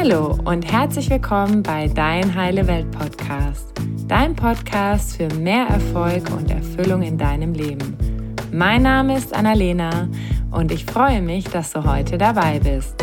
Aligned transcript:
Hallo 0.00 0.38
und 0.44 0.62
herzlich 0.62 1.10
willkommen 1.10 1.64
bei 1.64 1.88
Dein 1.88 2.32
Heile 2.36 2.68
Welt 2.68 2.88
Podcast, 2.92 3.72
dein 4.06 4.36
Podcast 4.36 5.16
für 5.16 5.26
mehr 5.34 5.66
Erfolg 5.66 6.30
und 6.30 6.48
Erfüllung 6.52 7.02
in 7.02 7.18
deinem 7.18 7.52
Leben. 7.52 7.98
Mein 8.52 8.82
Name 8.82 9.16
ist 9.16 9.34
Annalena 9.34 10.08
und 10.52 10.70
ich 10.70 10.84
freue 10.84 11.20
mich, 11.20 11.46
dass 11.46 11.72
du 11.72 11.82
heute 11.82 12.16
dabei 12.16 12.60
bist. 12.60 12.94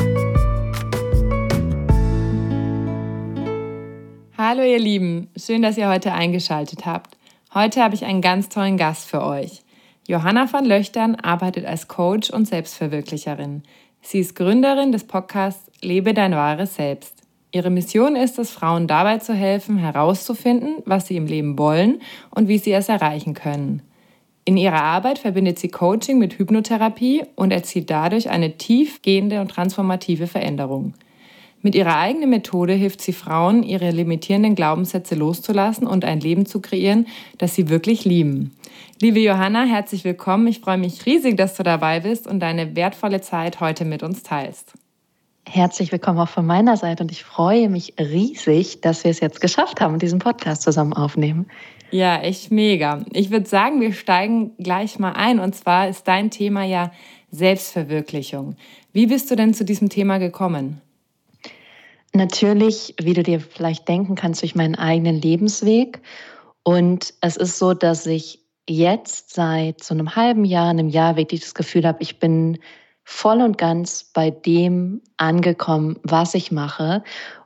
Hallo 4.37 4.63
ihr 4.63 4.79
Lieben, 4.79 5.29
schön, 5.35 5.63
dass 5.63 5.77
ihr 5.77 5.89
heute 5.89 6.13
eingeschaltet 6.13 6.85
habt. 6.85 7.17
Heute 7.53 7.83
habe 7.83 7.95
ich 7.95 8.05
einen 8.05 8.21
ganz 8.21 8.47
tollen 8.47 8.77
Gast 8.77 9.09
für 9.09 9.21
euch. 9.21 9.65
Johanna 10.07 10.47
von 10.47 10.63
Löchtern 10.63 11.15
arbeitet 11.15 11.65
als 11.65 11.89
Coach 11.89 12.29
und 12.29 12.47
Selbstverwirklicherin. 12.47 13.63
Sie 14.07 14.19
ist 14.19 14.35
Gründerin 14.35 14.91
des 14.91 15.05
Podcasts 15.05 15.71
Lebe 15.81 16.13
dein 16.13 16.33
wahres 16.33 16.75
Selbst. 16.75 17.23
Ihre 17.51 17.71
Mission 17.71 18.15
ist 18.15 18.37
es, 18.37 18.51
Frauen 18.51 18.85
dabei 18.85 19.17
zu 19.17 19.33
helfen, 19.33 19.79
herauszufinden, 19.79 20.83
was 20.85 21.07
sie 21.07 21.17
im 21.17 21.25
Leben 21.25 21.57
wollen 21.57 22.01
und 22.29 22.47
wie 22.47 22.59
sie 22.59 22.71
es 22.73 22.87
erreichen 22.87 23.33
können. 23.33 23.81
In 24.45 24.57
ihrer 24.57 24.83
Arbeit 24.83 25.17
verbindet 25.17 25.57
sie 25.57 25.69
Coaching 25.69 26.19
mit 26.19 26.37
Hypnotherapie 26.37 27.23
und 27.35 27.49
erzielt 27.49 27.89
dadurch 27.89 28.29
eine 28.29 28.57
tiefgehende 28.57 29.41
und 29.41 29.49
transformative 29.49 30.27
Veränderung. 30.27 30.93
Mit 31.65 31.73
ihrer 31.73 31.97
eigenen 31.97 32.29
Methode 32.29 32.73
hilft 32.73 33.01
sie 33.01 33.11
Frauen, 33.11 33.63
ihre 33.63 33.89
limitierenden 33.89 34.53
Glaubenssätze 34.53 35.15
loszulassen 35.15 35.87
und 35.87 36.05
ein 36.05 36.19
Leben 36.19 36.45
zu 36.45 36.61
kreieren, 36.61 37.07
das 37.39 37.55
sie 37.55 37.69
wirklich 37.69 38.05
lieben. 38.05 38.55
Liebe 39.01 39.19
Johanna, 39.19 39.63
herzlich 39.63 40.03
willkommen. 40.03 40.45
Ich 40.45 40.59
freue 40.59 40.77
mich 40.77 41.07
riesig, 41.07 41.37
dass 41.37 41.55
du 41.55 41.63
dabei 41.63 42.01
bist 42.01 42.27
und 42.27 42.39
deine 42.39 42.75
wertvolle 42.75 43.19
Zeit 43.19 43.61
heute 43.61 43.83
mit 43.83 44.03
uns 44.03 44.21
teilst. 44.21 44.73
Herzlich 45.49 45.91
willkommen 45.91 46.19
auch 46.19 46.29
von 46.29 46.45
meiner 46.45 46.77
Seite 46.77 47.01
und 47.01 47.11
ich 47.11 47.23
freue 47.23 47.67
mich 47.67 47.95
riesig, 47.97 48.81
dass 48.81 49.03
wir 49.03 49.09
es 49.09 49.19
jetzt 49.19 49.41
geschafft 49.41 49.81
haben 49.81 49.93
und 49.95 50.03
diesen 50.03 50.19
Podcast 50.19 50.61
zusammen 50.61 50.93
aufnehmen. 50.93 51.47
Ja, 51.89 52.17
echt 52.17 52.51
mega. 52.51 53.03
Ich 53.11 53.31
würde 53.31 53.49
sagen, 53.49 53.81
wir 53.81 53.93
steigen 53.93 54.51
gleich 54.59 54.99
mal 54.99 55.13
ein 55.13 55.39
und 55.39 55.55
zwar 55.55 55.89
ist 55.89 56.07
dein 56.07 56.29
Thema 56.29 56.63
ja 56.63 56.91
Selbstverwirklichung. 57.31 58.55
Wie 58.93 59.07
bist 59.07 59.31
du 59.31 59.35
denn 59.35 59.55
zu 59.55 59.65
diesem 59.65 59.89
Thema 59.89 60.19
gekommen? 60.19 60.83
Natürlich, 62.15 62.95
wie 62.97 63.13
du 63.13 63.23
dir 63.23 63.41
vielleicht 63.41 63.89
denken 63.89 64.15
kannst, 64.15 64.41
durch 64.41 64.55
meinen 64.55 64.75
eigenen 64.75 65.21
Lebensweg. 65.21 66.01
Und 66.63 67.13
es 67.19 67.35
ist 67.35 67.59
so, 67.59 67.73
dass 67.73 68.05
ich 68.05 68.39
jetzt 68.69 69.33
seit 69.33 69.83
so 69.83 69.93
einem 69.93 70.15
halben 70.15 70.45
Jahr, 70.45 70.69
einem 70.69 70.87
Jahr 70.87 71.17
wirklich 71.17 71.41
das 71.41 71.53
Gefühl 71.53 71.85
habe, 71.85 72.01
ich 72.01 72.17
bin 72.17 72.57
voll 73.03 73.41
und 73.41 73.57
ganz 73.57 74.05
bei 74.13 74.31
dem 74.31 75.01
angekommen, 75.17 75.99
was 76.03 76.35
ich 76.35 76.53
mache. 76.53 77.03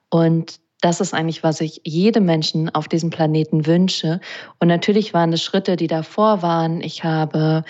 Und 0.09 0.59
das 0.81 1.01
ist 1.01 1.15
eigentlich, 1.15 1.43
was 1.43 1.61
ich 1.61 1.81
jedem 1.83 2.25
Menschen 2.25 2.69
auf 2.69 2.87
diesem 2.87 3.09
Planeten 3.09 3.65
wünsche. 3.65 4.21
Und 4.59 4.67
natürlich 4.67 5.15
waren 5.15 5.33
es 5.33 5.43
Schritte, 5.43 5.77
die 5.77 5.87
davor 5.87 6.43
waren. 6.43 6.81
Ich 6.81 7.03
habe 7.03 7.63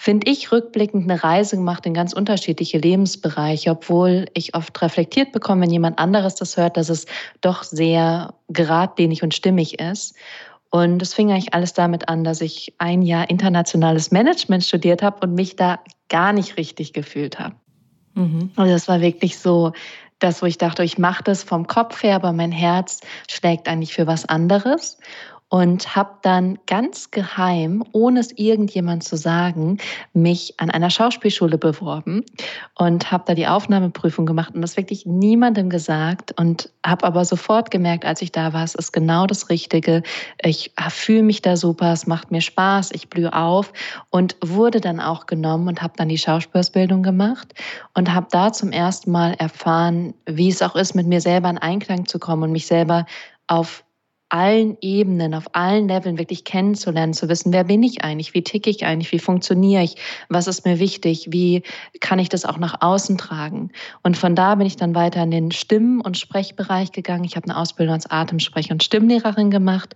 finde 0.00 0.30
ich, 0.30 0.50
rückblickend 0.50 1.10
eine 1.10 1.22
Reise 1.22 1.56
gemacht 1.56 1.84
in 1.84 1.92
ganz 1.92 2.14
unterschiedliche 2.14 2.78
Lebensbereiche, 2.78 3.70
obwohl 3.70 4.28
ich 4.32 4.54
oft 4.54 4.80
reflektiert 4.80 5.30
bekomme, 5.30 5.60
wenn 5.60 5.70
jemand 5.70 5.98
anderes 5.98 6.36
das 6.36 6.56
hört, 6.56 6.78
dass 6.78 6.88
es 6.88 7.04
doch 7.42 7.64
sehr 7.64 8.32
geradlinig 8.48 9.22
und 9.22 9.34
stimmig 9.34 9.78
ist. 9.78 10.16
Und 10.70 11.02
es 11.02 11.12
fing 11.12 11.30
eigentlich 11.30 11.52
alles 11.52 11.74
damit 11.74 12.08
an, 12.08 12.24
dass 12.24 12.40
ich 12.40 12.72
ein 12.78 13.02
Jahr 13.02 13.28
internationales 13.28 14.10
Management 14.10 14.64
studiert 14.64 15.02
habe 15.02 15.18
und 15.26 15.34
mich 15.34 15.56
da 15.56 15.80
gar 16.08 16.32
nicht 16.32 16.56
richtig 16.56 16.94
gefühlt 16.94 17.38
habe. 17.38 17.56
Mhm. 18.14 18.52
Also 18.56 18.72
das 18.72 18.88
war 18.88 19.02
wirklich 19.02 19.36
so 19.36 19.72
das, 20.18 20.40
wo 20.40 20.46
ich 20.46 20.56
dachte, 20.56 20.82
ich 20.82 20.96
mache 20.96 21.24
das 21.24 21.42
vom 21.42 21.66
Kopf 21.66 22.02
her, 22.02 22.14
aber 22.14 22.32
mein 22.32 22.52
Herz 22.52 23.00
schlägt 23.28 23.68
eigentlich 23.68 23.92
für 23.92 24.06
was 24.06 24.24
anderes 24.24 24.96
und 25.50 25.96
habe 25.96 26.12
dann 26.22 26.58
ganz 26.66 27.10
geheim, 27.10 27.84
ohne 27.90 28.20
es 28.20 28.30
irgendjemand 28.38 29.02
zu 29.02 29.16
sagen, 29.16 29.78
mich 30.12 30.54
an 30.58 30.70
einer 30.70 30.90
Schauspielschule 30.90 31.58
beworben 31.58 32.24
und 32.76 33.10
habe 33.10 33.24
da 33.26 33.34
die 33.34 33.48
Aufnahmeprüfung 33.48 34.26
gemacht 34.26 34.54
und 34.54 34.62
das 34.62 34.76
wirklich 34.76 35.06
niemandem 35.06 35.68
gesagt 35.68 36.32
und 36.38 36.70
habe 36.86 37.04
aber 37.04 37.24
sofort 37.24 37.72
gemerkt, 37.72 38.04
als 38.04 38.22
ich 38.22 38.30
da 38.30 38.52
war, 38.52 38.62
es 38.62 38.76
ist 38.76 38.92
genau 38.92 39.26
das 39.26 39.50
Richtige. 39.50 40.04
Ich 40.40 40.72
fühle 40.88 41.24
mich 41.24 41.42
da 41.42 41.56
super, 41.56 41.92
es 41.92 42.06
macht 42.06 42.30
mir 42.30 42.40
Spaß, 42.40 42.92
ich 42.92 43.10
blühe 43.10 43.32
auf 43.32 43.72
und 44.10 44.36
wurde 44.40 44.80
dann 44.80 45.00
auch 45.00 45.26
genommen 45.26 45.66
und 45.66 45.82
habe 45.82 45.94
dann 45.96 46.08
die 46.08 46.18
Schauspielausbildung 46.18 47.02
gemacht 47.02 47.54
und 47.94 48.14
habe 48.14 48.28
da 48.30 48.52
zum 48.52 48.70
ersten 48.70 49.10
Mal 49.10 49.34
erfahren, 49.34 50.14
wie 50.26 50.48
es 50.48 50.62
auch 50.62 50.76
ist, 50.76 50.94
mit 50.94 51.08
mir 51.08 51.20
selber 51.20 51.50
in 51.50 51.58
Einklang 51.58 52.06
zu 52.06 52.20
kommen 52.20 52.44
und 52.44 52.52
mich 52.52 52.68
selber 52.68 53.04
auf 53.48 53.82
allen 54.30 54.76
Ebenen, 54.80 55.34
auf 55.34 55.54
allen 55.54 55.88
Leveln 55.88 56.18
wirklich 56.18 56.44
kennenzulernen, 56.44 57.12
zu 57.12 57.28
wissen, 57.28 57.52
wer 57.52 57.64
bin 57.64 57.82
ich 57.82 58.02
eigentlich, 58.02 58.34
wie 58.34 58.42
ticke 58.42 58.70
ich 58.70 58.84
eigentlich, 58.84 59.12
wie 59.12 59.18
funktioniere 59.18 59.82
ich, 59.82 59.96
was 60.28 60.46
ist 60.46 60.64
mir 60.64 60.78
wichtig, 60.78 61.28
wie 61.30 61.62
kann 62.00 62.18
ich 62.18 62.28
das 62.28 62.44
auch 62.44 62.58
nach 62.58 62.80
außen 62.80 63.18
tragen. 63.18 63.70
Und 64.02 64.16
von 64.16 64.34
da 64.34 64.54
bin 64.54 64.66
ich 64.66 64.76
dann 64.76 64.94
weiter 64.94 65.22
in 65.22 65.30
den 65.30 65.50
Stimmen- 65.50 66.00
und 66.00 66.16
Sprechbereich 66.16 66.92
gegangen. 66.92 67.24
Ich 67.24 67.36
habe 67.36 67.48
eine 67.48 67.56
Ausbildung 67.56 67.94
als 67.94 68.10
Atemsprech- 68.10 68.72
und 68.72 68.82
Stimmlehrerin 68.82 69.50
gemacht. 69.50 69.94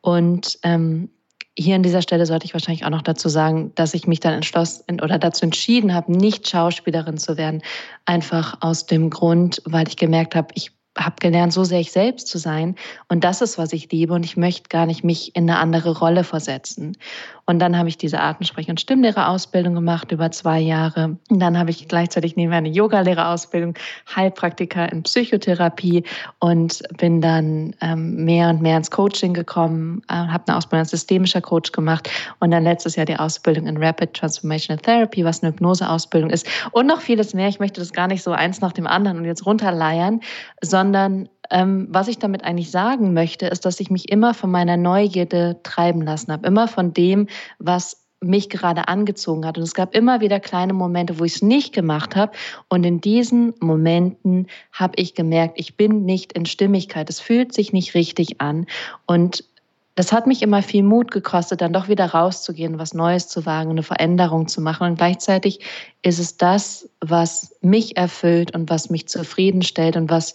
Und 0.00 0.58
ähm, 0.62 1.10
hier 1.56 1.76
an 1.76 1.82
dieser 1.82 2.02
Stelle 2.02 2.26
sollte 2.26 2.46
ich 2.46 2.54
wahrscheinlich 2.54 2.84
auch 2.84 2.90
noch 2.90 3.02
dazu 3.02 3.28
sagen, 3.28 3.72
dass 3.76 3.94
ich 3.94 4.06
mich 4.06 4.20
dann 4.20 4.34
entschlossen 4.34 5.00
oder 5.00 5.18
dazu 5.18 5.44
entschieden 5.44 5.94
habe, 5.94 6.12
nicht 6.12 6.48
Schauspielerin 6.48 7.16
zu 7.16 7.36
werden. 7.36 7.62
Einfach 8.06 8.58
aus 8.60 8.86
dem 8.86 9.10
Grund, 9.10 9.62
weil 9.64 9.86
ich 9.86 9.96
gemerkt 9.96 10.34
habe, 10.34 10.48
ich 10.54 10.72
habe 10.96 11.16
gelernt, 11.20 11.52
so 11.52 11.64
sehr 11.64 11.80
ich 11.80 11.92
selbst 11.92 12.28
zu 12.28 12.38
sein. 12.38 12.76
Und 13.08 13.24
das 13.24 13.40
ist, 13.40 13.58
was 13.58 13.72
ich 13.72 13.90
liebe. 13.90 14.14
Und 14.14 14.24
ich 14.24 14.36
möchte 14.36 14.68
gar 14.68 14.86
nicht 14.86 15.04
mich 15.04 15.34
in 15.34 15.48
eine 15.48 15.58
andere 15.58 15.98
Rolle 15.98 16.24
versetzen. 16.24 16.96
Und 17.46 17.58
dann 17.58 17.76
habe 17.76 17.88
ich 17.88 17.98
diese 17.98 18.20
Artensprech- 18.20 18.70
und 18.70 18.80
Stimmlehrerausbildung 18.80 19.74
gemacht 19.74 20.12
über 20.12 20.30
zwei 20.30 20.60
Jahre. 20.60 21.18
Und 21.30 21.40
dann 21.40 21.58
habe 21.58 21.70
ich 21.70 21.88
gleichzeitig 21.88 22.36
neben 22.36 22.52
eine 22.52 22.68
Yogalehrerausbildung, 22.68 23.74
Heilpraktiker 24.14 24.90
in 24.90 25.02
Psychotherapie 25.02 26.04
und 26.38 26.82
bin 26.96 27.20
dann 27.20 27.74
ähm, 27.80 28.24
mehr 28.24 28.48
und 28.48 28.62
mehr 28.62 28.78
ins 28.78 28.90
Coaching 28.90 29.34
gekommen, 29.34 30.02
äh, 30.08 30.14
habe 30.14 30.44
eine 30.46 30.56
Ausbildung 30.56 30.80
als 30.80 30.90
systemischer 30.90 31.40
Coach 31.40 31.72
gemacht 31.72 32.08
und 32.40 32.50
dann 32.50 32.64
letztes 32.64 32.96
Jahr 32.96 33.06
die 33.06 33.16
Ausbildung 33.16 33.66
in 33.66 33.76
Rapid 33.76 34.14
Transformational 34.14 34.80
Therapy, 34.80 35.24
was 35.24 35.42
eine 35.42 35.52
Hypnoseausbildung 35.52 36.30
ist 36.30 36.46
und 36.72 36.86
noch 36.86 37.00
vieles 37.00 37.34
mehr. 37.34 37.48
Ich 37.48 37.60
möchte 37.60 37.80
das 37.80 37.92
gar 37.92 38.08
nicht 38.08 38.22
so 38.22 38.32
eins 38.32 38.60
nach 38.60 38.72
dem 38.72 38.86
anderen 38.86 39.18
und 39.18 39.24
jetzt 39.26 39.44
runterleiern, 39.44 40.20
sondern 40.62 41.28
ähm, 41.50 41.86
was 41.90 42.08
ich 42.08 42.18
damit 42.18 42.44
eigentlich 42.44 42.70
sagen 42.70 43.12
möchte, 43.12 43.46
ist, 43.46 43.64
dass 43.64 43.80
ich 43.80 43.90
mich 43.90 44.10
immer 44.10 44.34
von 44.34 44.50
meiner 44.50 44.76
Neugierde 44.76 45.60
treiben 45.62 46.02
lassen 46.02 46.32
habe, 46.32 46.46
immer 46.46 46.68
von 46.68 46.92
dem, 46.92 47.28
was 47.58 48.04
mich 48.20 48.48
gerade 48.48 48.88
angezogen 48.88 49.46
hat. 49.46 49.58
Und 49.58 49.64
es 49.64 49.74
gab 49.74 49.94
immer 49.94 50.20
wieder 50.20 50.40
kleine 50.40 50.72
Momente, 50.72 51.18
wo 51.18 51.24
ich 51.24 51.36
es 51.36 51.42
nicht 51.42 51.74
gemacht 51.74 52.16
habe. 52.16 52.32
Und 52.68 52.84
in 52.84 53.00
diesen 53.00 53.54
Momenten 53.60 54.46
habe 54.72 54.94
ich 54.96 55.14
gemerkt, 55.14 55.54
ich 55.58 55.76
bin 55.76 56.04
nicht 56.04 56.32
in 56.32 56.46
Stimmigkeit. 56.46 57.10
Es 57.10 57.20
fühlt 57.20 57.52
sich 57.52 57.72
nicht 57.72 57.94
richtig 57.94 58.40
an. 58.40 58.66
Und 59.06 59.44
das 59.94 60.12
hat 60.12 60.26
mich 60.26 60.42
immer 60.42 60.62
viel 60.62 60.82
Mut 60.82 61.12
gekostet, 61.12 61.60
dann 61.60 61.72
doch 61.72 61.88
wieder 61.88 62.06
rauszugehen, 62.06 62.78
was 62.78 62.94
Neues 62.94 63.28
zu 63.28 63.46
wagen, 63.46 63.70
eine 63.70 63.84
Veränderung 63.84 64.48
zu 64.48 64.60
machen. 64.60 64.88
Und 64.88 64.96
gleichzeitig 64.96 65.60
ist 66.02 66.18
es 66.18 66.36
das, 66.36 66.88
was 67.00 67.56
mich 67.60 67.96
erfüllt 67.96 68.54
und 68.54 68.70
was 68.70 68.90
mich 68.90 69.06
zufriedenstellt 69.06 69.96
und 69.96 70.10
was 70.10 70.34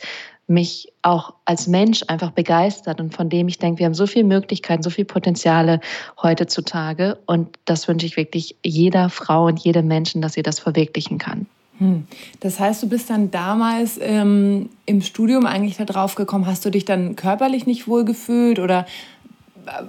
mich 0.49 0.91
auch 1.01 1.33
als 1.45 1.67
Mensch 1.67 2.03
einfach 2.07 2.31
begeistert 2.31 2.99
und 2.99 3.13
von 3.13 3.29
dem 3.29 3.47
ich 3.47 3.59
denke, 3.59 3.79
wir 3.79 3.85
haben 3.85 3.93
so 3.93 4.07
viele 4.07 4.25
Möglichkeiten, 4.25 4.83
so 4.83 4.89
viele 4.89 5.05
Potenziale 5.05 5.79
heutzutage 6.21 7.17
und 7.25 7.57
das 7.65 7.87
wünsche 7.87 8.05
ich 8.05 8.17
wirklich 8.17 8.55
jeder 8.63 9.09
Frau 9.09 9.45
und 9.45 9.59
jedem 9.59 9.87
Menschen, 9.87 10.21
dass 10.21 10.33
sie 10.33 10.43
das 10.43 10.59
verwirklichen 10.59 11.17
kann. 11.17 11.45
Hm. 11.77 12.05
Das 12.41 12.59
heißt, 12.59 12.83
du 12.83 12.89
bist 12.89 13.09
dann 13.09 13.31
damals 13.31 13.97
ähm, 14.01 14.69
im 14.85 15.01
Studium 15.01 15.45
eigentlich 15.45 15.77
da 15.77 15.85
drauf 15.85 16.15
gekommen, 16.15 16.45
hast 16.45 16.65
du 16.65 16.69
dich 16.69 16.85
dann 16.85 17.15
körperlich 17.15 17.65
nicht 17.65 17.87
wohl 17.87 18.03
gefühlt 18.03 18.59
oder 18.59 18.85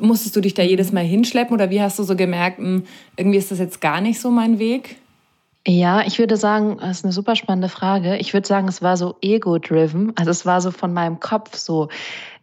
musstest 0.01 0.37
du 0.37 0.41
dich 0.41 0.55
da 0.55 0.63
jedes 0.63 0.93
Mal 0.93 1.05
hinschleppen 1.05 1.55
oder 1.55 1.71
wie 1.71 1.81
hast 1.81 1.99
du 1.99 2.03
so 2.03 2.17
gemerkt, 2.17 2.59
hm, 2.59 2.85
irgendwie 3.17 3.39
ist 3.39 3.51
das 3.51 3.59
jetzt 3.59 3.81
gar 3.81 4.01
nicht 4.01 4.21
so 4.21 4.31
mein 4.31 4.59
Weg? 4.59 5.00
Ja, 5.67 6.03
ich 6.07 6.19
würde 6.19 6.39
sagen, 6.39 6.79
das 6.81 6.99
ist 6.99 7.05
eine 7.05 7.13
super 7.13 7.37
spannende 7.37 7.69
Frage. 7.69 8.17
Ich 8.17 8.33
würde 8.33 8.49
sagen, 8.49 8.67
es 8.67 8.81
war 8.81 8.97
so 8.97 9.17
ego-driven. 9.21 10.15
Also 10.17 10.31
es 10.31 10.47
war 10.47 10.63
so 10.63 10.71
von 10.71 10.95
meinem 10.95 11.21
Kopf 11.21 11.55
so, 11.57 11.89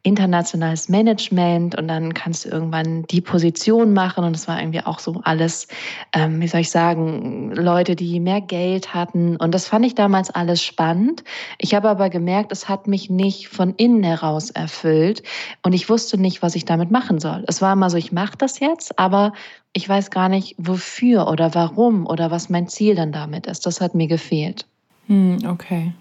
internationales 0.04 0.90
Management 0.90 1.78
und 1.78 1.88
dann 1.88 2.14
kannst 2.14 2.46
du 2.46 2.50
irgendwann 2.50 3.04
die 3.04 3.22
Position 3.22 3.94
machen 3.94 4.24
und 4.24 4.36
es 4.36 4.48
war 4.48 4.60
irgendwie 4.60 4.82
auch 4.82 5.00
so 5.00 5.22
alles, 5.24 5.68
ähm, 6.14 6.40
wie 6.42 6.48
soll 6.48 6.62
ich 6.62 6.70
sagen, 6.70 7.52
Leute, 7.54 7.96
die 7.96 8.20
mehr 8.20 8.42
Geld 8.42 8.94
hatten 8.94 9.38
und 9.38 9.54
das 9.54 9.68
fand 9.68 9.86
ich 9.86 9.96
damals 9.96 10.30
alles 10.30 10.64
spannend. 10.64 11.24
Ich 11.58 11.74
habe 11.76 11.90
aber 11.90 12.10
gemerkt, 12.10 12.52
es 12.52 12.70
hat 12.70 12.88
mich 12.88 13.10
nicht 13.10 13.50
von 13.50 13.74
innen 13.76 14.04
heraus 14.04 14.50
erfüllt 14.50 15.24
und 15.64 15.74
ich 15.74 15.90
wusste 15.90 16.18
nicht, 16.20 16.42
was 16.42 16.56
ich 16.56 16.66
damit 16.66 16.92
machen 16.92 17.20
soll. 17.20 17.44
Es 17.48 17.62
war 17.62 17.74
immer 17.74 17.90
so, 17.90 17.98
ich 17.98 18.12
mache 18.12 18.38
das 18.38 18.60
jetzt, 18.60 18.98
aber 19.00 19.34
ich 19.74 19.88
weiß 19.88 20.10
gar 20.12 20.30
nicht, 20.30 20.56
wofür 20.58 21.28
oder 21.28 21.54
warum 21.54 22.08
oder 22.08 22.32
was 22.32 22.50
mein 22.50 22.68
Ziel 22.68 22.96
dann 22.96 23.12
damit 23.12 23.46
ist. 23.46 23.66
Das 23.66 23.82
hat 23.82 23.94
mir 23.94 24.08
gefehlt. 24.08 24.66
Hm, 25.08 25.40
okay. 25.48 25.94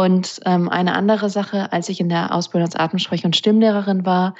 Und 0.00 0.40
ähm, 0.46 0.70
eine 0.70 0.94
andere 0.94 1.28
Sache, 1.28 1.74
als 1.74 1.90
ich 1.90 2.00
in 2.00 2.08
der 2.08 2.34
Ausbildung 2.34 2.64
als 2.68 2.74
Atemsprech- 2.74 3.26
und 3.26 3.36
Stimmlehrerin 3.36 4.06
war, 4.06 4.34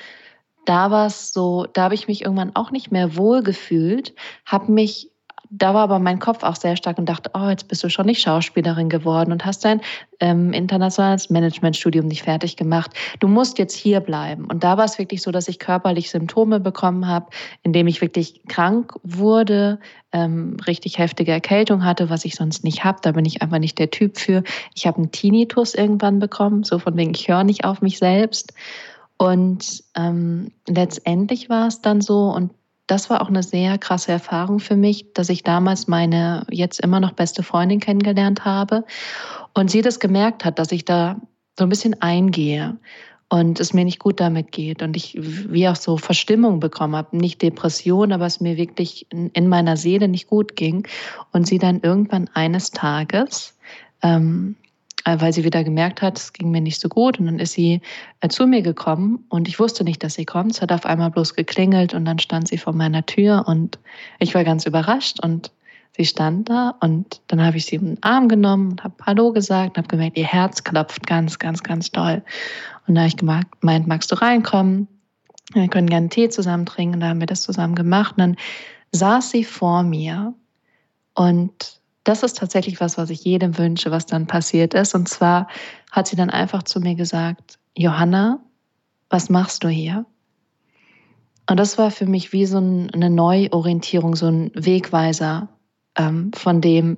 da 0.65 0.91
war 0.91 1.05
es 1.05 1.35
so, 1.35 1.67
da 1.71 1.83
habe 1.83 1.95
ich 1.95 2.09
mich 2.09 2.23
irgendwann 2.23 2.57
auch 2.57 2.71
nicht 2.71 2.91
mehr 2.91 3.15
wohl 3.15 3.43
gefühlt, 3.43 4.15
habe 4.47 4.73
mich 4.73 5.10
da 5.50 5.75
war 5.75 5.82
aber 5.82 5.99
mein 5.99 6.20
Kopf 6.20 6.44
auch 6.44 6.55
sehr 6.55 6.76
stark 6.76 6.97
und 6.99 7.08
dachte, 7.08 7.31
oh, 7.35 7.49
jetzt 7.49 7.67
bist 7.67 7.82
du 7.82 7.91
schon 7.91 8.06
nicht 8.06 8.23
Schauspielerin 8.23 8.88
geworden 8.88 9.32
und 9.32 9.44
hast 9.44 9.64
dein 9.64 9.81
ähm, 10.20 10.52
internationales 10.52 11.29
Managementstudium 11.29 12.06
nicht 12.06 12.23
fertig 12.23 12.56
gemacht. 12.56 12.93
Du 13.19 13.26
musst 13.26 13.58
jetzt 13.58 13.75
hier 13.75 13.99
bleiben. 13.99 14.44
Und 14.44 14.62
da 14.62 14.79
war 14.79 14.85
es 14.85 14.99
wirklich 14.99 15.23
so, 15.23 15.32
dass 15.32 15.49
ich 15.49 15.58
körperlich 15.58 16.11
Symptome 16.11 16.61
bekommen 16.61 17.08
habe, 17.08 17.26
indem 17.64 17.88
ich 17.88 18.00
wirklich 18.00 18.43
krank 18.47 18.94
wurde, 19.02 19.81
ähm, 20.12 20.56
richtig 20.69 20.99
heftige 20.99 21.32
Erkältung 21.32 21.85
hatte, 21.85 22.11
was 22.11 22.25
ich 22.25 22.37
sonst 22.37 22.62
nicht 22.62 22.85
habe. 22.85 22.99
Da 23.02 23.12
bin 23.12 23.25
ich 23.25 23.43
einfach 23.43 23.58
nicht 23.58 23.79
der 23.81 23.91
Typ 23.91 24.19
für. 24.19 24.44
Ich 24.76 24.87
habe 24.87 24.99
einen 24.99 25.11
Tinnitus 25.11 25.75
irgendwann 25.75 26.20
bekommen, 26.20 26.62
so 26.62 26.79
von 26.79 26.97
wegen, 26.97 27.12
ich 27.12 27.26
höre 27.26 27.43
nicht 27.43 27.64
auf 27.64 27.82
mich 27.82 27.99
selbst. 27.99 28.52
Und 29.17 29.82
ähm, 29.97 30.52
letztendlich 30.69 31.50
war 31.50 31.67
es 31.67 31.82
dann 31.82 32.00
so, 32.00 32.31
und 32.31 32.52
das 32.91 33.09
war 33.09 33.23
auch 33.23 33.29
eine 33.29 33.43
sehr 33.43 33.79
krasse 33.79 34.11
Erfahrung 34.11 34.59
für 34.59 34.77
mich, 34.77 35.13
dass 35.15 35.29
ich 35.29 35.45
damals 35.45 35.87
meine 35.87 36.45
jetzt 36.51 36.81
immer 36.81 36.99
noch 36.99 37.13
beste 37.13 37.43
Freundin 37.45 37.79
kennengelernt 37.79 38.45
habe 38.45 38.85
und 39.55 39.71
sie 39.71 39.81
das 39.81 40.01
gemerkt 40.01 40.45
hat, 40.45 40.59
dass 40.59 40.73
ich 40.73 40.85
da 40.85 41.21
so 41.57 41.65
ein 41.65 41.69
bisschen 41.69 42.03
eingehe 42.03 42.77
und 43.29 43.61
es 43.61 43.73
mir 43.73 43.85
nicht 43.85 44.01
gut 44.01 44.19
damit 44.19 44.51
geht 44.51 44.83
und 44.83 44.97
ich 44.97 45.17
wie 45.21 45.69
auch 45.69 45.77
so 45.77 45.99
Verstimmung 45.99 46.59
bekommen 46.59 46.97
habe, 46.97 47.17
nicht 47.17 47.41
Depression, 47.43 48.13
aber 48.13 48.27
es 48.27 48.41
mir 48.41 48.57
wirklich 48.57 49.07
in 49.11 49.49
meiner 49.49 49.77
Seele 49.77 50.09
nicht 50.09 50.27
gut 50.27 50.57
ging 50.57 50.89
und 51.33 51.47
sie 51.47 51.59
dann 51.59 51.81
irgendwann 51.83 52.29
eines 52.35 52.73
Tages 52.73 53.57
ähm, 54.03 54.57
äh, 54.65 54.70
weil 55.05 55.32
sie 55.32 55.44
wieder 55.44 55.64
gemerkt 55.64 56.02
hat, 56.02 56.19
es 56.19 56.32
ging 56.32 56.50
mir 56.50 56.61
nicht 56.61 56.81
so 56.81 56.88
gut. 56.88 57.19
Und 57.19 57.26
dann 57.26 57.38
ist 57.38 57.52
sie 57.52 57.81
äh, 58.20 58.29
zu 58.29 58.47
mir 58.47 58.62
gekommen 58.62 59.25
und 59.29 59.49
ich 59.49 59.58
wusste 59.58 59.85
nicht, 59.85 60.02
dass 60.02 60.14
sie 60.14 60.25
kommt. 60.25 60.52
Es 60.52 60.62
hat 60.62 60.73
auf 60.73 60.87
einmal 60.87 61.11
bloß 61.11 61.35
geklingelt 61.35 61.94
und 61.94 62.05
dann 62.05 62.19
stand 62.19 62.49
sie 62.49 62.58
vor 62.58 62.73
meiner 62.73 63.05
Tür 63.06 63.44
und 63.47 63.79
ich 64.19 64.35
war 64.35 64.44
ganz 64.44 64.67
überrascht 64.67 65.19
und 65.23 65.50
sie 65.97 66.05
stand 66.05 66.49
da 66.49 66.75
und 66.81 67.20
dann 67.29 67.44
habe 67.44 67.56
ich 67.56 67.67
sie 67.67 67.76
in 67.76 67.87
den 67.87 68.02
Arm 68.02 68.29
genommen 68.29 68.73
und 68.73 68.85
habe 68.85 68.94
Hallo 69.05 69.32
gesagt 69.32 69.76
und 69.76 69.79
habe 69.79 69.88
gemerkt, 69.88 70.19
ihr 70.19 70.26
Herz 70.26 70.62
klopft 70.64 71.06
ganz, 71.06 71.38
ganz, 71.38 71.62
ganz 71.62 71.91
doll. 71.91 72.23
Und 72.87 72.94
da 72.94 73.02
habe 73.02 73.08
ich 73.08 73.17
gemeint, 73.17 73.87
magst 73.87 74.11
du 74.12 74.17
reinkommen? 74.17 74.88
Wir 75.52 75.69
können 75.69 75.88
gerne 75.88 76.08
Tee 76.08 76.29
zusammen 76.29 76.67
trinken. 76.67 76.94
Und 76.94 77.00
da 77.00 77.08
haben 77.08 77.20
wir 77.20 77.26
das 77.26 77.43
zusammen 77.43 77.75
gemacht. 77.75 78.14
Und 78.17 78.19
dann 78.19 78.37
saß 78.93 79.31
sie 79.31 79.44
vor 79.44 79.82
mir 79.82 80.35
und 81.14 81.80
das 82.05 82.23
ist 82.23 82.38
tatsächlich 82.38 82.81
was, 82.81 82.97
was 82.97 83.11
ich 83.11 83.25
jedem 83.25 83.58
wünsche, 83.58 83.91
was 83.91 84.06
dann 84.06 84.26
passiert 84.26 84.75
ist. 84.75 84.94
Und 84.94 85.08
zwar 85.08 85.49
hat 85.91 86.08
sie 86.08 86.17
dann 86.17 86.31
einfach 86.31 86.62
zu 86.62 86.81
mir 86.81 86.94
gesagt, 86.94 87.58
Johanna, 87.76 88.41
was 89.11 89.29
machst 89.29 89.64
du 89.64 89.69
hier? 89.69 90.06
Und 91.49 91.58
das 91.58 91.79
war 91.79 91.91
für 91.91 92.06
mich 92.06 92.32
wie 92.32 92.47
so 92.47 92.58
eine 92.58 93.11
Neuorientierung, 93.11 94.14
so 94.14 94.29
ein 94.29 94.50
Wegweiser 94.55 95.49
ähm, 95.97 96.32
von 96.32 96.61
dem, 96.61 96.97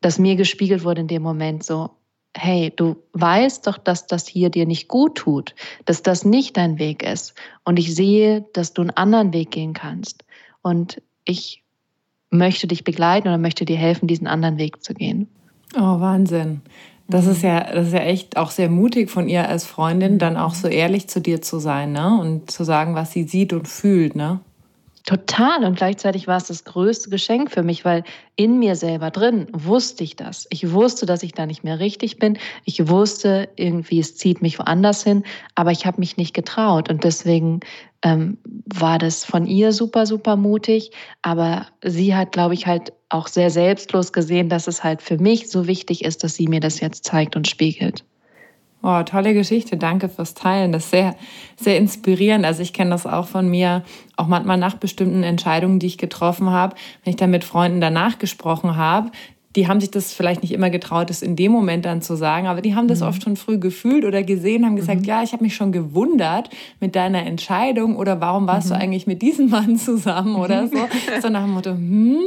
das 0.00 0.18
mir 0.18 0.36
gespiegelt 0.36 0.84
wurde 0.84 1.02
in 1.02 1.08
dem 1.08 1.22
Moment 1.22 1.62
so, 1.64 1.90
hey, 2.36 2.72
du 2.74 2.96
weißt 3.12 3.66
doch, 3.66 3.78
dass 3.78 4.06
das 4.06 4.26
hier 4.26 4.50
dir 4.50 4.66
nicht 4.66 4.88
gut 4.88 5.16
tut, 5.16 5.54
dass 5.84 6.02
das 6.02 6.24
nicht 6.24 6.56
dein 6.56 6.78
Weg 6.78 7.02
ist. 7.02 7.34
Und 7.64 7.78
ich 7.78 7.94
sehe, 7.94 8.46
dass 8.52 8.74
du 8.74 8.82
einen 8.82 8.90
anderen 8.90 9.32
Weg 9.32 9.52
gehen 9.52 9.72
kannst. 9.72 10.24
Und 10.62 11.00
ich 11.24 11.62
möchte 12.30 12.66
dich 12.66 12.84
begleiten 12.84 13.28
oder 13.28 13.38
möchte 13.38 13.64
dir 13.64 13.76
helfen, 13.76 14.06
diesen 14.06 14.26
anderen 14.26 14.58
Weg 14.58 14.82
zu 14.82 14.94
gehen. 14.94 15.28
Oh, 15.76 16.00
Wahnsinn. 16.00 16.62
Das 17.08 17.26
ist 17.26 17.42
ja, 17.42 17.72
das 17.72 17.88
ist 17.88 17.94
ja 17.94 18.00
echt 18.00 18.36
auch 18.36 18.50
sehr 18.50 18.68
mutig 18.68 19.10
von 19.10 19.28
ihr 19.28 19.48
als 19.48 19.64
Freundin, 19.64 20.18
dann 20.18 20.36
auch 20.36 20.54
so 20.54 20.68
ehrlich 20.68 21.08
zu 21.08 21.20
dir 21.20 21.40
zu 21.40 21.58
sein, 21.58 21.92
ne? 21.92 22.18
Und 22.20 22.50
zu 22.50 22.64
sagen, 22.64 22.94
was 22.94 23.12
sie 23.12 23.24
sieht 23.24 23.54
und 23.54 23.66
fühlt, 23.66 24.14
ne? 24.14 24.40
Total. 25.04 25.64
Und 25.64 25.76
gleichzeitig 25.76 26.26
war 26.26 26.36
es 26.36 26.46
das 26.46 26.64
größte 26.64 27.10
Geschenk 27.10 27.50
für 27.50 27.62
mich, 27.62 27.84
weil 27.84 28.04
in 28.36 28.58
mir 28.58 28.76
selber 28.76 29.10
drin 29.10 29.46
wusste 29.52 30.04
ich 30.04 30.16
das. 30.16 30.46
Ich 30.50 30.72
wusste, 30.72 31.06
dass 31.06 31.22
ich 31.22 31.32
da 31.32 31.46
nicht 31.46 31.64
mehr 31.64 31.78
richtig 31.78 32.18
bin. 32.18 32.38
Ich 32.64 32.88
wusste 32.88 33.48
irgendwie, 33.56 34.00
es 34.00 34.16
zieht 34.16 34.42
mich 34.42 34.58
woanders 34.58 35.04
hin, 35.04 35.24
aber 35.54 35.70
ich 35.70 35.86
habe 35.86 36.00
mich 36.00 36.16
nicht 36.16 36.34
getraut. 36.34 36.90
Und 36.90 37.04
deswegen 37.04 37.60
ähm, 38.02 38.38
war 38.66 38.98
das 38.98 39.24
von 39.24 39.46
ihr 39.46 39.72
super, 39.72 40.06
super 40.06 40.36
mutig. 40.36 40.90
Aber 41.22 41.66
sie 41.82 42.14
hat, 42.14 42.32
glaube 42.32 42.54
ich, 42.54 42.66
halt 42.66 42.92
auch 43.08 43.28
sehr 43.28 43.50
selbstlos 43.50 44.12
gesehen, 44.12 44.48
dass 44.48 44.66
es 44.66 44.84
halt 44.84 45.02
für 45.02 45.18
mich 45.18 45.50
so 45.50 45.66
wichtig 45.66 46.04
ist, 46.04 46.22
dass 46.24 46.34
sie 46.34 46.48
mir 46.48 46.60
das 46.60 46.80
jetzt 46.80 47.04
zeigt 47.04 47.36
und 47.36 47.48
spiegelt. 47.48 48.04
Oh, 48.80 49.02
tolle 49.02 49.34
Geschichte. 49.34 49.76
Danke 49.76 50.08
fürs 50.08 50.34
Teilen. 50.34 50.70
Das 50.70 50.84
ist 50.84 50.90
sehr, 50.90 51.16
sehr 51.56 51.76
inspirierend. 51.78 52.44
Also 52.44 52.62
ich 52.62 52.72
kenne 52.72 52.90
das 52.90 53.06
auch 53.06 53.26
von 53.26 53.48
mir, 53.48 53.82
auch 54.16 54.28
manchmal 54.28 54.56
nach 54.56 54.74
bestimmten 54.74 55.24
Entscheidungen, 55.24 55.80
die 55.80 55.88
ich 55.88 55.98
getroffen 55.98 56.50
habe, 56.50 56.76
wenn 57.02 57.10
ich 57.10 57.16
dann 57.16 57.30
mit 57.30 57.42
Freunden 57.42 57.80
danach 57.80 58.18
gesprochen 58.18 58.76
habe, 58.76 59.10
die 59.56 59.66
haben 59.66 59.80
sich 59.80 59.90
das 59.90 60.12
vielleicht 60.12 60.42
nicht 60.42 60.52
immer 60.52 60.70
getraut, 60.70 61.08
das 61.08 61.22
in 61.22 61.34
dem 61.34 61.52
Moment 61.52 61.84
dann 61.84 62.02
zu 62.02 62.16
sagen, 62.16 62.46
aber 62.46 62.60
die 62.60 62.74
haben 62.74 62.86
das 62.86 63.00
mhm. 63.00 63.06
oft 63.06 63.22
schon 63.22 63.36
früh 63.36 63.58
gefühlt 63.58 64.04
oder 64.04 64.22
gesehen, 64.22 64.64
haben 64.66 64.76
gesagt, 64.76 65.00
mhm. 65.00 65.06
ja, 65.06 65.22
ich 65.22 65.32
habe 65.32 65.42
mich 65.42 65.54
schon 65.54 65.72
gewundert 65.72 66.50
mit 66.80 66.94
deiner 66.94 67.24
Entscheidung 67.24 67.96
oder 67.96 68.20
warum 68.20 68.46
warst 68.46 68.68
mhm. 68.68 68.74
du 68.74 68.80
eigentlich 68.80 69.06
mit 69.06 69.22
diesem 69.22 69.48
Mann 69.48 69.76
zusammen 69.76 70.36
oder 70.36 70.68
so. 70.68 70.76
so 71.22 71.28
nach 71.28 71.42
dem 71.42 71.52
Motto, 71.52 71.70
hm. 71.70 72.18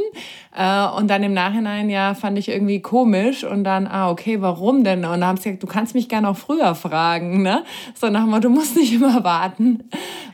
Äh, 0.54 0.88
und 0.98 1.10
dann 1.10 1.24
im 1.24 1.34
Nachhinein, 1.34 1.90
ja, 1.90 2.14
fand 2.14 2.38
ich 2.38 2.50
irgendwie 2.50 2.82
komisch 2.82 3.46
und 3.46 3.64
dann, 3.64 3.88
ah, 3.88 4.10
okay, 4.10 4.42
warum 4.42 4.84
denn? 4.84 5.00
Und 5.06 5.12
dann 5.12 5.26
haben 5.26 5.38
sie 5.38 5.44
gesagt, 5.44 5.64
du 5.64 5.68
kannst 5.68 5.96
mich 5.96 6.10
gerne 6.10 6.28
auch 6.28 6.36
früher 6.36 6.76
fragen, 6.76 7.42
ne? 7.42 7.64
So 7.96 8.10
nach 8.10 8.24
dem 8.24 8.32
Motto, 8.32 8.42
du 8.42 8.50
musst 8.50 8.76
nicht 8.76 8.94
immer 8.94 9.24
warten 9.24 9.86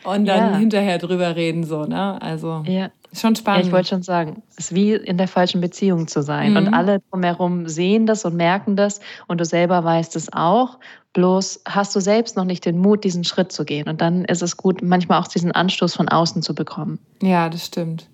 und 0.04 0.26
dann 0.26 0.54
ja. 0.54 0.58
hinterher 0.58 0.98
drüber 0.98 1.36
reden, 1.36 1.64
so, 1.64 1.86
ne? 1.86 2.20
Also. 2.20 2.64
Ja. 2.66 2.90
Schon 3.18 3.36
spannend. 3.36 3.64
Ja, 3.64 3.68
ich 3.68 3.74
wollte 3.74 3.90
schon 3.90 4.04
sagen, 4.04 4.44
es 4.52 4.66
ist 4.66 4.76
wie 4.76 4.94
in 4.94 5.18
der 5.18 5.28
falschen 5.28 5.60
Beziehung 5.60 6.08
zu 6.08 6.22
sein. 6.22 6.52
Mhm. 6.52 6.58
Und 6.58 6.74
alle 6.74 7.00
drumherum 7.10 7.68
sehen 7.68 8.06
das 8.06 8.26
und 8.26 8.36
merken 8.36 8.76
das 8.76 9.00
und 9.28 9.42
du 9.42 9.46
selber 9.46 9.84
weißt 9.84 10.16
es 10.16 10.32
auch. 10.32 10.78
Bloß 11.14 11.62
hast 11.68 11.96
du 11.96 12.00
selbst 12.00 12.38
noch 12.38 12.46
nicht 12.46 12.66
den 12.66 12.78
Mut, 12.78 13.04
diesen 13.04 13.24
Schritt 13.24 13.52
zu 13.52 13.66
gehen. 13.66 13.90
Und 13.90 14.02
dann 14.02 14.24
ist 14.26 14.44
es 14.44 14.56
gut, 14.56 14.84
manchmal 14.84 15.20
auch 15.20 15.28
diesen 15.28 15.52
Anstoß 15.52 15.96
von 15.96 16.10
außen 16.10 16.44
zu 16.44 16.54
bekommen. 16.54 17.00
Ja, 17.24 17.50
das 17.50 17.66
stimmt. 17.66 18.08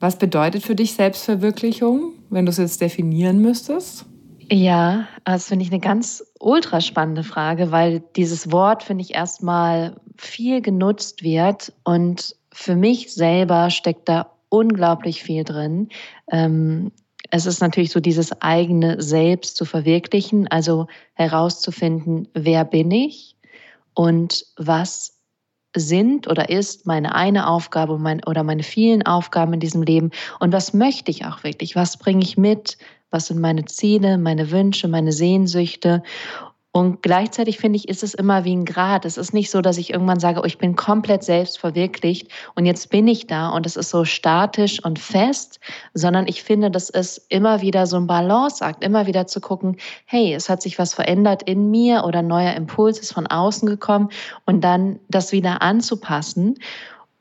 Was 0.00 0.16
bedeutet 0.16 0.62
für 0.62 0.74
dich 0.74 0.94
Selbstverwirklichung, 0.94 2.12
wenn 2.30 2.46
du 2.46 2.50
es 2.50 2.56
jetzt 2.56 2.80
definieren 2.80 3.42
müsstest? 3.42 4.06
Ja, 4.50 5.06
das 5.24 5.48
finde 5.48 5.64
ich 5.64 5.70
eine 5.70 5.80
ganz 5.80 6.24
ultra 6.40 6.80
spannende 6.80 7.24
Frage, 7.24 7.70
weil 7.70 8.00
dieses 8.16 8.50
Wort, 8.50 8.82
finde 8.82 9.02
ich, 9.02 9.14
erstmal 9.14 9.96
viel 10.16 10.62
genutzt 10.62 11.22
wird 11.22 11.72
und 11.84 12.34
für 12.58 12.74
mich 12.74 13.14
selber 13.14 13.70
steckt 13.70 14.08
da 14.08 14.32
unglaublich 14.48 15.22
viel 15.22 15.44
drin. 15.44 15.90
Ähm, 16.28 16.90
es 17.30 17.46
ist 17.46 17.60
natürlich 17.60 17.92
so 17.92 18.00
dieses 18.00 18.42
eigene 18.42 19.00
Selbst 19.00 19.56
zu 19.56 19.64
verwirklichen, 19.64 20.48
also 20.48 20.88
herauszufinden, 21.14 22.26
wer 22.34 22.64
bin 22.64 22.90
ich 22.90 23.36
und 23.94 24.44
was 24.56 25.20
sind 25.76 26.26
oder 26.26 26.48
ist 26.48 26.84
meine 26.84 27.14
eine 27.14 27.48
Aufgabe 27.48 27.96
mein, 27.96 28.24
oder 28.24 28.42
meine 28.42 28.64
vielen 28.64 29.06
Aufgaben 29.06 29.52
in 29.52 29.60
diesem 29.60 29.82
Leben 29.82 30.10
und 30.40 30.52
was 30.52 30.74
möchte 30.74 31.12
ich 31.12 31.26
auch 31.26 31.44
wirklich, 31.44 31.76
was 31.76 31.96
bringe 31.96 32.24
ich 32.24 32.36
mit, 32.36 32.76
was 33.10 33.28
sind 33.28 33.38
meine 33.40 33.66
Ziele, 33.66 34.18
meine 34.18 34.50
Wünsche, 34.50 34.88
meine 34.88 35.12
Sehnsüchte 35.12 36.02
und 36.78 37.02
gleichzeitig 37.02 37.58
finde 37.58 37.76
ich, 37.76 37.88
ist 37.88 38.04
es 38.04 38.14
immer 38.14 38.44
wie 38.44 38.54
ein 38.54 38.64
Grad. 38.64 39.04
Es 39.04 39.16
ist 39.16 39.34
nicht 39.34 39.50
so, 39.50 39.60
dass 39.60 39.78
ich 39.78 39.90
irgendwann 39.90 40.20
sage, 40.20 40.40
oh, 40.40 40.44
ich 40.44 40.58
bin 40.58 40.76
komplett 40.76 41.24
selbst 41.24 41.58
verwirklicht 41.58 42.28
und 42.54 42.66
jetzt 42.66 42.90
bin 42.90 43.08
ich 43.08 43.26
da 43.26 43.48
und 43.48 43.66
es 43.66 43.74
ist 43.76 43.90
so 43.90 44.04
statisch 44.04 44.84
und 44.84 45.00
fest, 45.00 45.58
sondern 45.94 46.28
ich 46.28 46.44
finde, 46.44 46.70
das 46.70 46.88
ist 46.88 47.26
immer 47.30 47.62
wieder 47.62 47.88
so 47.88 47.96
ein 47.96 48.06
Balanceakt, 48.06 48.84
immer 48.84 49.08
wieder 49.08 49.26
zu 49.26 49.40
gucken, 49.40 49.76
hey, 50.04 50.32
es 50.32 50.48
hat 50.48 50.62
sich 50.62 50.78
was 50.78 50.94
verändert 50.94 51.42
in 51.42 51.68
mir 51.72 52.04
oder 52.04 52.20
ein 52.20 52.28
neuer 52.28 52.54
Impuls 52.54 53.00
ist 53.00 53.12
von 53.12 53.26
außen 53.26 53.68
gekommen 53.68 54.10
und 54.46 54.62
dann 54.62 55.00
das 55.08 55.32
wieder 55.32 55.62
anzupassen. 55.62 56.60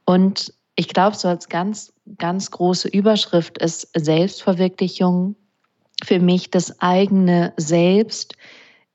Und 0.06 0.54
ich 0.76 0.90
glaube, 0.90 1.16
so 1.16 1.30
als 1.30 1.50
ganz, 1.50 1.92
ganz 2.20 2.52
große 2.52 2.90
Überschrift 2.90 3.58
ist 3.58 3.90
Selbstverwirklichung 3.96 5.36
für 6.04 6.20
mich 6.20 6.52
das 6.52 6.80
eigene 6.80 7.54
Selbst 7.58 8.36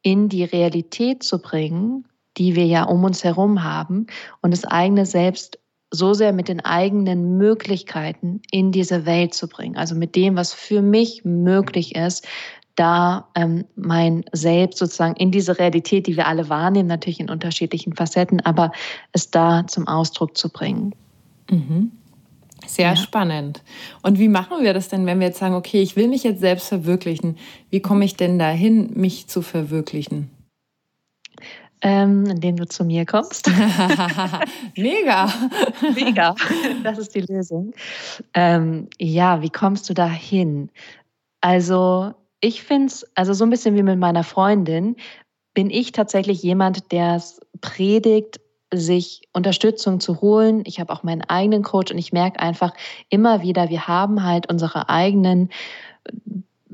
in 0.03 0.29
die 0.29 0.45
Realität 0.45 1.23
zu 1.23 1.41
bringen, 1.41 2.07
die 2.37 2.57
wir 2.57 2.67
ja 2.67 2.85
um 2.85 3.05
uns 3.05 3.25
herum 3.25 3.63
haben 3.63 4.07
und 4.41 4.53
das 4.53 4.65
eigene 4.65 5.07
Selbst 5.07 5.59
so 5.91 6.15
sehr 6.15 6.33
mit 6.33 6.49
den 6.49 6.65
eigenen 6.65 7.37
Möglichkeiten 7.37 8.41
in 8.51 8.73
diese 8.73 9.05
Welt 9.05 9.35
zu 9.35 9.47
bringen. 9.47 9.77
Also 9.77 9.95
mit 9.95 10.17
dem, 10.17 10.37
was 10.37 10.55
für 10.55 10.81
mich 10.81 11.25
möglich 11.25 11.95
ist, 11.95 12.27
da 12.75 13.29
ähm, 13.35 13.67
mein 13.77 14.25
Selbst 14.33 14.79
sozusagen 14.79 15.15
in 15.17 15.31
diese 15.31 15.59
Realität, 15.59 16.07
die 16.07 16.17
wir 16.17 16.27
alle 16.27 16.49
wahrnehmen, 16.49 16.89
natürlich 16.89 17.21
in 17.21 17.29
unterschiedlichen 17.29 17.95
Facetten, 17.95 18.41
aber 18.41 18.73
es 19.13 19.31
da 19.31 19.67
zum 19.67 19.87
Ausdruck 19.87 20.39
zu 20.39 20.49
bringen. 20.49 20.95
Mhm. 21.51 21.93
Sehr 22.73 22.89
ja. 22.89 22.97
spannend. 22.97 23.63
Und 24.01 24.19
wie 24.19 24.29
machen 24.29 24.63
wir 24.63 24.73
das 24.73 24.89
denn, 24.89 25.05
wenn 25.05 25.21
wir 25.21 25.27
jetzt 25.27 25.39
sagen, 25.39 25.55
okay, 25.55 25.83
ich 25.83 25.95
will 25.95 26.09
mich 26.09 26.23
jetzt 26.23 26.41
selbst 26.41 26.69
verwirklichen? 26.69 27.37
Wie 27.69 27.81
komme 27.81 28.07
ich 28.07 28.17
denn 28.17 28.39
dahin, 28.39 28.93
mich 28.95 29.27
zu 29.27 29.43
verwirklichen? 29.43 30.31
Ähm, 31.83 32.25
indem 32.25 32.57
du 32.57 32.67
zu 32.67 32.85
mir 32.85 33.05
kommst. 33.05 33.51
Mega. 34.77 35.31
Mega. 35.95 36.35
Das 36.83 36.97
ist 36.97 37.15
die 37.15 37.21
Lösung. 37.21 37.75
Ähm, 38.33 38.89
ja, 38.99 39.43
wie 39.43 39.51
kommst 39.51 39.91
du 39.91 39.93
dahin? 39.93 40.71
Also, 41.43 42.15
ich 42.41 42.63
finde 42.63 42.87
es, 42.87 43.07
also 43.15 43.35
so 43.35 43.45
ein 43.45 43.51
bisschen 43.51 43.77
wie 43.77 43.83
mit 43.83 43.99
meiner 43.99 44.25
Freundin, 44.25 44.97
bin 45.53 45.69
ich 45.69 45.93
tatsächlich 45.93 46.43
jemand, 46.43 46.91
der 46.91 47.17
es 47.17 47.39
predigt, 47.61 48.41
sich 48.73 49.23
Unterstützung 49.33 50.01
zu 50.01 50.21
holen. 50.21 50.63
Ich 50.67 50.81
habe 50.81 50.93
auch 50.93 51.03
meinen 51.03 51.23
eigenen 51.23 51.63
Coach 51.63 51.93
und 51.93 51.99
ich 51.99 52.13
merke 52.13 52.41
einfach 52.41 52.73
immer 53.09 53.43
wieder, 53.43 53.69
wir 53.71 53.87
haben 53.87 54.25
halt 54.25 54.51
unsere 54.51 54.89
eigenen 54.89 55.51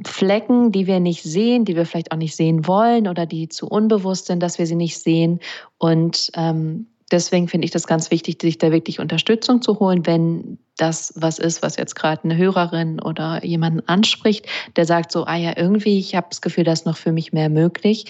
Flecken, 0.05 0.71
die 0.71 0.87
wir 0.87 1.01
nicht 1.01 1.23
sehen, 1.23 1.65
die 1.65 1.77
wir 1.77 1.85
vielleicht 1.85 2.13
auch 2.13 2.17
nicht 2.17 2.37
sehen 2.37 2.67
wollen 2.67 3.09
oder 3.09 3.27
die 3.27 3.49
zu 3.49 3.67
unbewusst 3.67 4.27
sind, 4.27 4.43
dass 4.43 4.59
wir 4.59 4.67
sie 4.67 4.77
nicht 4.77 4.99
sehen. 4.99 5.41
Und 5.79 6.31
ähm, 6.35 6.87
deswegen 7.11 7.49
finde 7.49 7.65
ich 7.65 7.73
das 7.73 7.87
ganz 7.87 8.11
wichtig, 8.11 8.41
sich 8.41 8.59
da 8.59 8.71
wirklich 8.71 9.01
Unterstützung 9.01 9.61
zu 9.61 9.81
holen, 9.81 10.07
wenn 10.07 10.59
das 10.77 11.13
was 11.17 11.39
ist, 11.39 11.63
was 11.63 11.77
jetzt 11.77 11.97
gerade 11.97 12.25
eine 12.25 12.37
Hörerin 12.37 13.01
oder 13.01 13.45
jemanden 13.45 13.87
anspricht, 13.89 14.47
der 14.77 14.87
sagt 14.87 15.11
so, 15.11 15.25
ah 15.25 15.37
ja, 15.37 15.55
irgendwie, 15.57 15.99
ich 15.99 16.15
habe 16.15 16.29
das 16.31 16.41
Gefühl, 16.41 16.65
da 16.65 16.73
ist 16.73 16.87
noch 16.87 16.97
für 16.97 17.13
mich 17.13 17.33
mehr 17.33 17.49
möglich. 17.49 18.07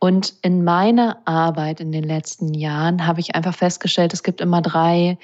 Und 0.00 0.34
in 0.42 0.64
meiner 0.64 1.18
Arbeit 1.26 1.80
in 1.80 1.92
den 1.92 2.04
letzten 2.04 2.54
Jahren 2.54 3.06
habe 3.06 3.20
ich 3.20 3.34
einfach 3.34 3.54
festgestellt, 3.54 4.14
es 4.14 4.22
gibt 4.22 4.40
immer 4.40 4.62
drei 4.62 5.18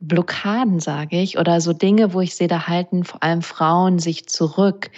Blockaden, 0.00 0.80
sage 0.80 1.20
ich, 1.20 1.38
oder 1.38 1.60
so 1.60 1.72
Dinge, 1.72 2.12
wo 2.12 2.20
ich 2.20 2.34
sehe, 2.34 2.48
da 2.48 2.66
halten 2.66 3.04
vor 3.04 3.22
allem 3.22 3.40
Frauen 3.40 4.00
sich 4.00 4.26
zurück, 4.28 4.90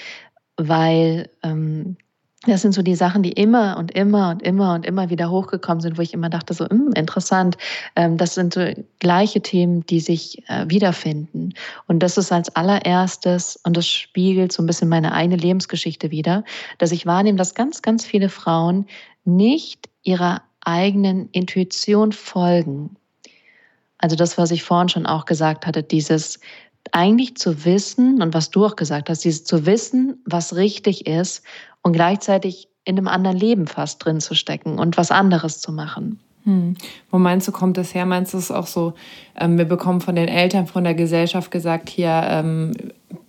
weil 0.56 1.28
ähm, 1.42 1.98
das 2.46 2.62
sind 2.62 2.72
so 2.72 2.82
die 2.82 2.94
Sachen, 2.94 3.22
die 3.22 3.32
immer 3.32 3.76
und 3.78 3.90
immer 3.92 4.30
und 4.30 4.42
immer 4.42 4.74
und 4.74 4.86
immer 4.86 5.10
wieder 5.10 5.30
hochgekommen 5.30 5.80
sind, 5.80 5.98
wo 5.98 6.02
ich 6.02 6.14
immer 6.14 6.28
dachte, 6.28 6.54
so 6.54 6.68
hm, 6.68 6.92
interessant, 6.94 7.56
ähm, 7.96 8.16
das 8.16 8.34
sind 8.34 8.54
so 8.54 8.72
gleiche 8.98 9.40
Themen, 9.40 9.86
die 9.86 10.00
sich 10.00 10.42
äh, 10.48 10.64
wiederfinden. 10.68 11.54
Und 11.86 12.00
das 12.02 12.16
ist 12.16 12.32
als 12.32 12.54
allererstes, 12.54 13.58
und 13.64 13.76
das 13.76 13.86
spiegelt 13.86 14.52
so 14.52 14.62
ein 14.62 14.66
bisschen 14.66 14.88
meine 14.88 15.12
eigene 15.12 15.36
Lebensgeschichte 15.36 16.10
wieder, 16.10 16.44
dass 16.78 16.92
ich 16.92 17.06
wahrnehme, 17.06 17.38
dass 17.38 17.54
ganz, 17.54 17.82
ganz 17.82 18.04
viele 18.04 18.28
Frauen 18.28 18.86
nicht 19.24 19.88
ihrer 20.02 20.42
eigenen 20.60 21.28
Intuition 21.30 22.12
folgen. 22.12 22.96
Also 23.98 24.16
das, 24.16 24.36
was 24.36 24.50
ich 24.50 24.62
vorhin 24.62 24.88
schon 24.88 25.06
auch 25.06 25.24
gesagt 25.24 25.66
hatte, 25.66 25.82
dieses 25.82 26.40
eigentlich 26.92 27.36
zu 27.36 27.64
wissen 27.64 28.22
und 28.22 28.34
was 28.34 28.50
du 28.50 28.66
auch 28.66 28.76
gesagt 28.76 29.08
hast, 29.08 29.24
dieses 29.24 29.44
zu 29.44 29.66
wissen, 29.66 30.22
was 30.26 30.54
richtig 30.54 31.06
ist 31.06 31.42
und 31.84 31.92
gleichzeitig 31.92 32.68
in 32.84 32.98
einem 32.98 33.06
anderen 33.06 33.36
Leben 33.36 33.66
fast 33.68 34.04
drin 34.04 34.20
zu 34.20 34.34
stecken 34.34 34.78
und 34.78 34.96
was 34.96 35.12
anderes 35.12 35.60
zu 35.60 35.72
machen. 35.72 36.18
Hm. 36.44 36.74
Wo 37.10 37.18
meinst 37.18 37.48
du, 37.48 37.52
kommt 37.52 37.78
das 37.78 37.94
her? 37.94 38.04
Meinst 38.04 38.34
du 38.34 38.38
es 38.38 38.50
auch 38.50 38.66
so, 38.66 38.92
ähm, 39.38 39.56
wir 39.56 39.64
bekommen 39.64 40.02
von 40.02 40.14
den 40.14 40.28
Eltern, 40.28 40.66
von 40.66 40.84
der 40.84 40.94
Gesellschaft 40.94 41.50
gesagt, 41.50 41.88
hier 41.88 42.22
ähm, 42.28 42.72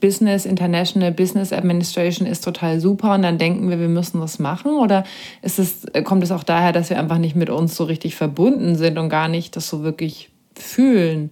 Business, 0.01 0.45
International 0.45 1.11
Business 1.11 1.53
Administration 1.53 2.27
ist 2.27 2.43
total 2.43 2.81
super 2.81 3.13
und 3.13 3.21
dann 3.21 3.37
denken 3.37 3.69
wir, 3.69 3.79
wir 3.79 3.87
müssen 3.87 4.19
das 4.19 4.39
machen? 4.39 4.75
Oder 4.75 5.05
ist 5.41 5.59
es, 5.59 5.85
kommt 6.03 6.23
es 6.23 6.31
auch 6.31 6.43
daher, 6.43 6.73
dass 6.73 6.89
wir 6.89 6.99
einfach 6.99 7.17
nicht 7.17 7.37
mit 7.37 7.49
uns 7.49 7.75
so 7.75 7.85
richtig 7.85 8.15
verbunden 8.15 8.75
sind 8.75 8.97
und 8.97 9.07
gar 9.07 9.29
nicht 9.29 9.55
das 9.55 9.69
so 9.69 9.83
wirklich 9.83 10.29
fühlen, 10.57 11.31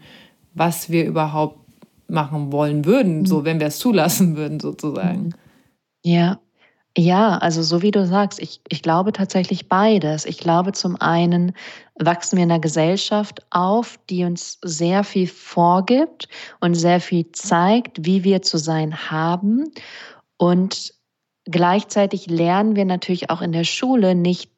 was 0.54 0.90
wir 0.90 1.06
überhaupt 1.06 1.60
machen 2.08 2.54
wollen 2.54 2.86
würden, 2.86 3.20
mhm. 3.20 3.26
so 3.26 3.44
wenn 3.44 3.60
wir 3.60 3.68
es 3.68 3.80
zulassen 3.80 4.38
würden, 4.38 4.62
sozusagen. 4.62 5.34
Ja. 6.04 6.40
Ja, 6.96 7.38
also 7.40 7.64
so 7.64 7.82
wie 7.82 7.90
du 7.90 8.06
sagst, 8.06 8.40
ich, 8.40 8.62
ich 8.70 8.84
glaube 8.84 9.14
tatsächlich 9.14 9.68
beides. 9.68 10.26
Ich 10.26 10.38
glaube 10.38 10.74
zum 10.74 10.96
einen 11.02 11.54
wachsen 11.96 12.38
wir 12.38 12.44
in 12.44 12.52
einer 12.52 12.60
Gesellschaft 12.60 13.44
auf, 13.50 13.98
die 14.12 14.24
uns 14.24 14.60
sehr 14.62 15.04
viel 15.04 15.28
vorgibt 15.28 16.28
und 16.60 16.76
sehr 16.76 17.00
viel 17.00 17.32
zeigt, 17.32 18.06
wie 18.06 18.24
wir 18.24 18.44
zu 18.44 18.58
sein 18.58 19.10
haben. 19.10 19.72
Und 20.38 20.94
gleichzeitig 21.46 22.28
lernen 22.28 22.76
wir 22.76 22.86
natürlich 22.86 23.32
auch 23.32 23.42
in 23.42 23.54
der 23.54 23.64
Schule 23.64 24.14
nicht 24.14 24.52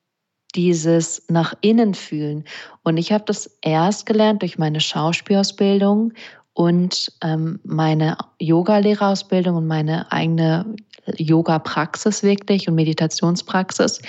dieses 0.55 1.23
nach 1.29 1.53
innen 1.61 1.93
fühlen. 1.93 2.43
Und 2.83 2.97
ich 2.97 3.13
habe 3.13 3.23
das 3.25 3.57
erst 3.61 4.05
gelernt 4.05 4.41
durch 4.41 4.57
meine 4.57 4.81
Schauspielausbildung 4.81 6.11
und 6.53 7.11
ähm, 7.21 7.59
meine 7.63 8.17
Yoga-Lehrerausbildung 8.39 9.55
und 9.55 9.67
meine 9.67 10.11
eigene 10.11 10.75
Yoga-Praxis 11.17 12.23
wirklich 12.23 12.67
und 12.67 12.75
Meditationspraxis, 12.75 14.01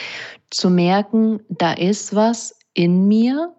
zu 0.50 0.70
merken, 0.70 1.40
da 1.48 1.72
ist 1.72 2.14
was 2.14 2.54
in 2.74 3.08
mir, 3.08 3.54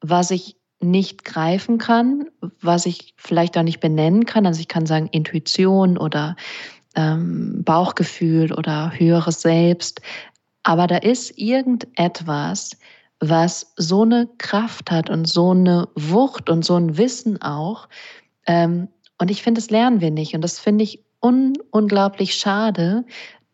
was 0.00 0.30
ich 0.30 0.56
nicht 0.80 1.24
greifen 1.24 1.78
kann, 1.78 2.26
was 2.60 2.86
ich 2.86 3.14
vielleicht 3.16 3.56
auch 3.56 3.62
nicht 3.62 3.80
benennen 3.80 4.26
kann. 4.26 4.46
Also 4.46 4.60
ich 4.60 4.68
kann 4.68 4.86
sagen 4.86 5.08
Intuition 5.12 5.96
oder 5.96 6.36
ähm, 6.96 7.62
Bauchgefühl 7.64 8.52
oder 8.52 8.92
höheres 8.98 9.42
Selbst, 9.42 10.00
aber 10.62 10.86
da 10.86 10.96
ist 10.98 11.38
irgendetwas, 11.38 12.76
was 13.20 13.72
so 13.76 14.02
eine 14.02 14.28
Kraft 14.38 14.90
hat 14.90 15.10
und 15.10 15.26
so 15.26 15.50
eine 15.50 15.88
Wucht 15.94 16.50
und 16.50 16.64
so 16.64 16.76
ein 16.76 16.96
Wissen 16.96 17.40
auch. 17.40 17.88
Ähm, 18.46 18.88
und 19.18 19.30
ich 19.30 19.42
finde, 19.42 19.60
das 19.60 19.70
lernen 19.70 20.00
wir 20.00 20.10
nicht. 20.10 20.34
Und 20.34 20.42
das 20.42 20.58
finde 20.58 20.84
ich 20.84 21.00
un 21.22 21.54
unglaublich 21.70 22.34
schade, 22.34 23.04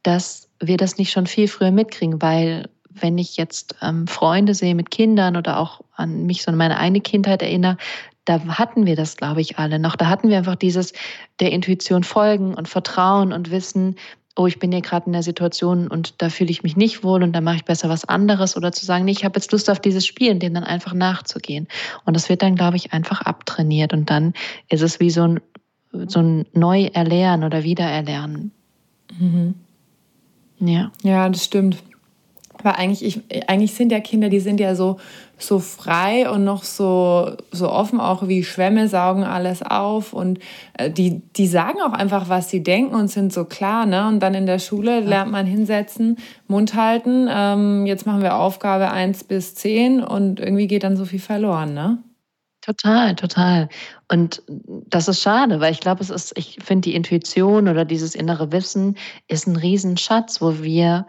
dass 0.03 0.49
wir 0.59 0.77
das 0.77 0.99
nicht 0.99 1.13
schon 1.13 1.27
viel 1.27 1.49
früher 1.49 1.71
mitkriegen, 1.71 2.21
weil 2.21 2.69
wenn 2.91 3.19
ich 3.19 3.37
jetzt 3.37 3.77
ähm, 3.83 4.07
Freunde 4.07 4.55
sehe 4.55 4.75
mit 4.75 4.91
Kindern 4.91 5.37
oder 5.37 5.61
auch 5.61 5.83
an 5.95 6.27
mich 6.27 6.43
so 6.43 6.51
an 6.51 6.57
meine 6.57 6.79
eine 6.79 7.01
Kindheit 7.01 7.43
erinnere, 7.43 7.77
da 8.25 8.41
hatten 8.59 8.87
wir 8.87 8.97
das, 8.97 9.17
glaube 9.17 9.41
ich, 9.41 9.59
alle 9.59 9.79
noch. 9.79 9.97
Da 9.97 10.09
hatten 10.09 10.29
wir 10.29 10.39
einfach 10.39 10.57
dieses 10.57 10.93
der 11.41 11.53
Intuition 11.53 12.05
folgen 12.05 12.55
und 12.55 12.69
Vertrauen 12.69 13.33
und 13.33 13.51
wissen, 13.51 13.97
oh, 14.37 14.47
ich 14.47 14.59
bin 14.59 14.71
hier 14.71 14.83
gerade 14.83 15.07
in 15.07 15.13
der 15.13 15.23
Situation 15.23 15.89
und 15.89 16.23
da 16.23 16.29
fühle 16.29 16.51
ich 16.51 16.63
mich 16.63 16.77
nicht 16.77 17.03
wohl 17.03 17.23
und 17.23 17.33
da 17.33 17.41
mache 17.41 17.57
ich 17.57 17.65
besser 17.65 17.89
was 17.89 18.05
anderes 18.05 18.57
oder 18.57 18.71
zu 18.71 18.87
sagen, 18.87 19.05
nee, 19.05 19.13
ich 19.13 19.25
habe 19.25 19.37
jetzt 19.37 19.51
Lust 19.51 19.69
auf 19.69 19.81
dieses 19.81 20.07
Spiel 20.07 20.31
und 20.31 20.43
dem 20.43 20.55
dann 20.55 20.65
einfach 20.65 20.95
nachzugehen. 20.95 21.67
Und 22.05 22.15
das 22.15 22.29
wird 22.29 22.43
dann, 22.43 22.55
glaube 22.55 22.77
ich, 22.77 22.93
einfach 22.93 23.23
abtrainiert 23.23 23.93
und 23.93 24.11
dann 24.11 24.35
ist 24.69 24.83
es 24.83 25.01
wie 25.01 25.11
so 25.11 25.23
ein, 25.23 25.41
so 26.07 26.21
ein 26.21 26.47
Neuerlernen 26.53 27.45
oder 27.45 27.63
Wiedererlernen. 27.63 28.53
Mhm. 29.19 29.55
Ja. 30.61 30.91
Ja, 31.03 31.29
das 31.29 31.45
stimmt. 31.45 31.79
Weil 32.63 32.73
eigentlich, 32.73 33.05
ich, 33.31 33.49
eigentlich 33.49 33.75
sind 33.75 33.93
ja 33.93 34.01
Kinder, 34.01 34.29
die 34.29 34.41
sind 34.41 34.59
ja 34.59 34.75
so, 34.75 34.99
so 35.37 35.61
frei 35.61 36.29
und 36.29 36.43
noch 36.43 36.65
so, 36.65 37.37
so 37.53 37.71
offen, 37.71 38.01
auch 38.01 38.27
wie 38.27 38.43
Schwämme 38.43 38.89
saugen 38.89 39.23
alles 39.23 39.63
auf 39.63 40.13
und 40.13 40.41
äh, 40.75 40.91
die, 40.91 41.23
die 41.37 41.47
sagen 41.47 41.79
auch 41.81 41.93
einfach, 41.93 42.29
was 42.29 42.51
sie 42.51 42.65
denken 42.65 42.97
und 42.97 43.09
sind 43.09 43.33
so 43.33 43.45
klar. 43.45 43.87
Ne? 43.87 44.09
Und 44.09 44.21
dann 44.21 44.35
in 44.35 44.47
der 44.47 44.59
Schule 44.59 44.99
lernt 45.01 45.31
man 45.31 45.47
hinsetzen, 45.47 46.17
Mund 46.49 46.75
halten, 46.75 47.29
ähm, 47.31 47.87
jetzt 47.87 48.07
machen 48.07 48.23
wir 48.23 48.35
Aufgabe 48.37 48.91
1 48.91 49.25
bis 49.25 49.55
10 49.55 50.03
und 50.03 50.41
irgendwie 50.41 50.67
geht 50.67 50.83
dann 50.83 50.97
so 50.97 51.05
viel 51.05 51.21
verloren. 51.21 51.75
Ne? 51.75 51.99
Total, 52.69 53.15
total. 53.17 53.71
Und 54.13 54.43
das 54.47 55.09
ist 55.09 55.23
schade, 55.23 55.59
weil 55.59 55.73
ich 55.73 55.81
glaube, 55.81 56.03
es 56.03 56.11
ist, 56.11 56.37
ich 56.37 56.59
finde, 56.63 56.91
die 56.91 56.95
Intuition 56.95 57.67
oder 57.67 57.87
dieses 57.87 58.15
innere 58.15 58.53
Wissen 58.53 58.99
ist 59.27 59.47
ein 59.47 59.57
Riesenschatz, 59.57 60.43
wo 60.43 60.63
wir 60.63 61.07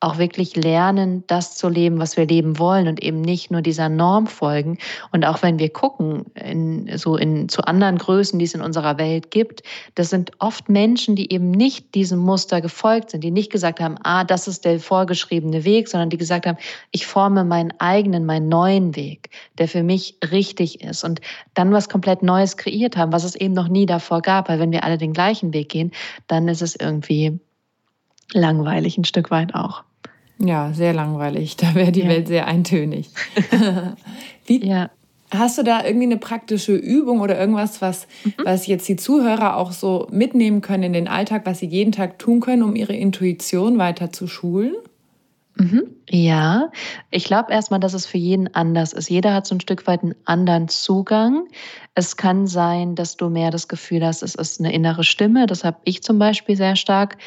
auch 0.00 0.16
wirklich 0.16 0.56
lernen, 0.56 1.24
das 1.26 1.56
zu 1.56 1.68
leben, 1.68 1.98
was 1.98 2.16
wir 2.16 2.26
leben 2.26 2.58
wollen 2.58 2.88
und 2.88 3.02
eben 3.02 3.20
nicht 3.20 3.50
nur 3.50 3.60
dieser 3.60 3.90
Norm 3.90 4.26
folgen. 4.26 4.78
Und 5.12 5.26
auch 5.26 5.42
wenn 5.42 5.58
wir 5.58 5.68
gucken, 5.68 6.24
in, 6.34 6.90
so 6.96 7.16
in, 7.16 7.50
zu 7.50 7.62
anderen 7.64 7.98
Größen, 7.98 8.38
die 8.38 8.46
es 8.46 8.54
in 8.54 8.62
unserer 8.62 8.96
Welt 8.96 9.30
gibt, 9.30 9.62
das 9.96 10.08
sind 10.08 10.32
oft 10.38 10.70
Menschen, 10.70 11.16
die 11.16 11.30
eben 11.30 11.50
nicht 11.50 11.94
diesem 11.94 12.18
Muster 12.18 12.62
gefolgt 12.62 13.10
sind, 13.10 13.22
die 13.22 13.30
nicht 13.30 13.52
gesagt 13.52 13.78
haben, 13.78 13.96
ah, 14.02 14.24
das 14.24 14.48
ist 14.48 14.64
der 14.64 14.80
vorgeschriebene 14.80 15.64
Weg, 15.64 15.86
sondern 15.88 16.08
die 16.08 16.16
gesagt 16.16 16.46
haben, 16.46 16.56
ich 16.92 17.06
forme 17.06 17.44
meinen 17.44 17.74
eigenen, 17.78 18.24
meinen 18.24 18.48
neuen 18.48 18.96
Weg, 18.96 19.28
der 19.58 19.68
für 19.68 19.82
mich 19.82 20.16
richtig 20.32 20.82
ist 20.82 21.04
und 21.04 21.20
dann 21.52 21.72
was 21.72 21.90
komplett 21.90 22.22
Neues 22.22 22.56
kreiert 22.56 22.96
haben, 22.96 23.12
was 23.12 23.24
es 23.24 23.34
eben 23.34 23.52
noch 23.52 23.68
nie 23.68 23.84
davor 23.84 24.22
gab, 24.22 24.48
weil 24.48 24.60
wenn 24.60 24.72
wir 24.72 24.82
alle 24.82 24.96
den 24.96 25.12
gleichen 25.12 25.52
Weg 25.52 25.68
gehen, 25.68 25.92
dann 26.26 26.48
ist 26.48 26.62
es 26.62 26.74
irgendwie 26.74 27.38
langweilig 28.32 28.96
ein 28.96 29.04
Stück 29.04 29.30
weit 29.30 29.54
auch. 29.54 29.84
Ja, 30.42 30.72
sehr 30.72 30.92
langweilig. 30.92 31.56
Da 31.60 31.74
wäre 31.74 31.92
die 31.92 32.00
ja. 32.00 32.08
Welt 32.08 32.28
sehr 32.28 32.46
eintönig. 32.46 33.10
Wie, 34.46 34.66
ja. 34.66 34.90
Hast 35.32 35.58
du 35.58 35.62
da 35.62 35.84
irgendwie 35.84 36.06
eine 36.06 36.16
praktische 36.16 36.74
Übung 36.74 37.20
oder 37.20 37.38
irgendwas, 37.38 37.80
was, 37.80 38.08
mhm. 38.24 38.32
was 38.42 38.66
jetzt 38.66 38.88
die 38.88 38.96
Zuhörer 38.96 39.56
auch 39.56 39.70
so 39.70 40.08
mitnehmen 40.10 40.60
können 40.60 40.82
in 40.82 40.92
den 40.92 41.06
Alltag, 41.06 41.42
was 41.44 41.60
sie 41.60 41.66
jeden 41.66 41.92
Tag 41.92 42.18
tun 42.18 42.40
können, 42.40 42.64
um 42.64 42.74
ihre 42.74 42.94
Intuition 42.94 43.78
weiter 43.78 44.10
zu 44.10 44.26
schulen? 44.26 44.74
Mhm. 45.54 45.82
Ja, 46.08 46.70
ich 47.10 47.24
glaube 47.24 47.52
erstmal, 47.52 47.78
dass 47.78 47.94
es 47.94 48.06
für 48.06 48.18
jeden 48.18 48.52
anders 48.54 48.92
ist. 48.92 49.08
Jeder 49.08 49.34
hat 49.34 49.46
so 49.46 49.54
ein 49.54 49.60
Stück 49.60 49.86
weit 49.86 50.02
einen 50.02 50.14
anderen 50.24 50.68
Zugang. 50.68 51.46
Es 51.94 52.16
kann 52.16 52.46
sein, 52.46 52.96
dass 52.96 53.16
du 53.16 53.28
mehr 53.28 53.50
das 53.50 53.68
Gefühl 53.68 54.04
hast, 54.04 54.22
es 54.22 54.34
ist 54.34 54.58
eine 54.58 54.72
innere 54.72 55.04
Stimme. 55.04 55.46
Das 55.46 55.62
habe 55.62 55.78
ich 55.84 56.02
zum 56.02 56.18
Beispiel 56.18 56.56
sehr 56.56 56.76
stark, 56.76 57.18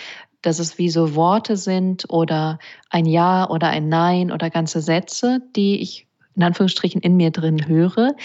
dass 0.44 0.60
es 0.60 0.78
wie 0.78 0.90
so 0.90 1.16
Worte 1.16 1.58
sind 1.58 2.06
oder 2.10 2.60
ein 2.90 3.06
Ja 3.06 3.50
oder 3.50 3.70
ein 3.70 3.90
Nein 3.90 4.32
oder 4.32 4.50
ganze 4.50 4.82
Sätze, 4.82 5.42
die 5.56 5.82
ich 5.82 6.08
in 6.36 6.44
Anführungsstrichen 6.44 7.02
in 7.02 7.18
mir 7.18 7.32
drin 7.32 7.68
höre. 7.68 8.16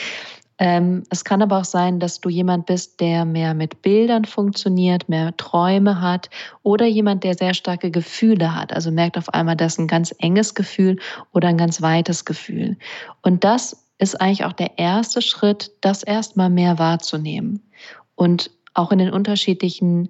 Ähm, 0.61 1.05
es 1.09 1.25
kann 1.25 1.41
aber 1.41 1.59
auch 1.59 1.65
sein, 1.65 2.01
dass 2.01 2.21
du 2.21 2.29
jemand 2.29 2.67
bist, 2.67 3.01
der 3.01 3.25
mehr 3.25 3.55
mit 3.55 3.81
Bildern 3.81 4.25
funktioniert, 4.25 5.09
mehr 5.09 5.37
Träume 5.37 6.01
hat 6.01 6.31
oder 6.65 6.85
jemand, 6.85 7.23
der 7.23 7.35
sehr 7.35 7.55
starke 7.55 7.93
Gefühle 7.93 8.55
hat. 8.55 8.73
Also 8.73 8.91
merkt 8.91 9.17
auf 9.17 9.33
einmal, 9.33 9.55
das 9.57 9.75
ist 9.75 9.79
ein 9.79 9.87
ganz 9.87 10.13
enges 10.19 10.55
Gefühl 10.55 10.99
oder 11.33 11.49
ein 11.49 11.59
ganz 11.59 11.81
weites 11.81 12.25
Gefühl. 12.25 12.77
Und 13.23 13.45
das 13.45 13.85
ist 13.99 14.21
eigentlich 14.21 14.45
auch 14.45 14.53
der 14.53 14.79
erste 14.79 15.23
Schritt, 15.23 15.71
das 15.81 16.03
erstmal 16.03 16.51
mehr 16.51 16.79
wahrzunehmen. 16.79 17.63
Und 18.17 18.51
auch 18.75 18.91
in 18.91 18.99
den 18.99 19.11
unterschiedlichen 19.11 20.09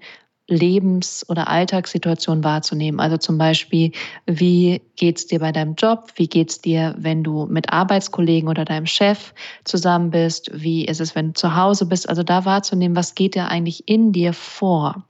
Lebens- 0.49 1.25
oder 1.29 1.49
Alltagssituation 1.49 2.43
wahrzunehmen. 2.43 3.01
Also 3.01 3.19
zum 3.19 3.39
Beispiel, 3.39 3.93
wie 4.27 4.81
geht's 4.97 5.27
dir 5.27 5.41
bei 5.41 5.53
deinem 5.53 5.75
Job? 5.75 6.11
Wie 6.17 6.27
geht's 6.27 6.61
dir, 6.61 6.95
wenn 6.99 7.23
du 7.23 7.47
mit 7.47 7.71
Arbeitskollegen 7.73 8.49
oder 8.49 8.65
deinem 8.65 8.87
Chef 8.87 9.35
zusammen 9.65 10.11
bist? 10.11 10.51
Wie 10.55 10.87
ist 10.87 11.01
es, 11.01 11.15
wenn 11.15 11.29
du 11.29 11.33
zu 11.35 11.55
Hause 11.55 11.87
bist? 11.87 12.09
Also 12.09 12.23
da 12.23 12.45
wahrzunehmen, 12.47 12.97
was 12.97 13.15
geht 13.15 13.35
dir 13.35 13.49
eigentlich 13.49 13.87
in 13.87 14.13
dir 14.13 14.33
vor? 14.33 15.05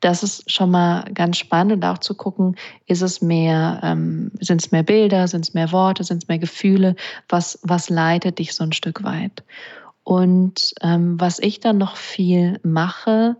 Das 0.00 0.22
ist 0.22 0.50
schon 0.50 0.70
mal 0.70 1.04
ganz 1.12 1.36
spannend 1.36 1.84
auch 1.84 1.98
zu 1.98 2.14
gucken, 2.14 2.56
ist 2.86 3.02
es 3.02 3.20
mehr, 3.20 3.80
ähm, 3.82 4.30
sind 4.40 4.62
es 4.62 4.72
mehr 4.72 4.82
Bilder, 4.82 5.28
sind 5.28 5.46
es 5.46 5.54
mehr 5.54 5.70
Worte, 5.72 6.02
sind 6.04 6.22
es 6.22 6.28
mehr 6.28 6.38
Gefühle? 6.38 6.96
Was, 7.28 7.58
was 7.62 7.90
leitet 7.90 8.38
dich 8.38 8.54
so 8.54 8.64
ein 8.64 8.72
Stück 8.72 9.02
weit? 9.02 9.42
Und 10.02 10.72
ähm, 10.80 11.20
was 11.20 11.38
ich 11.40 11.60
dann 11.60 11.76
noch 11.76 11.96
viel 11.96 12.58
mache, 12.62 13.36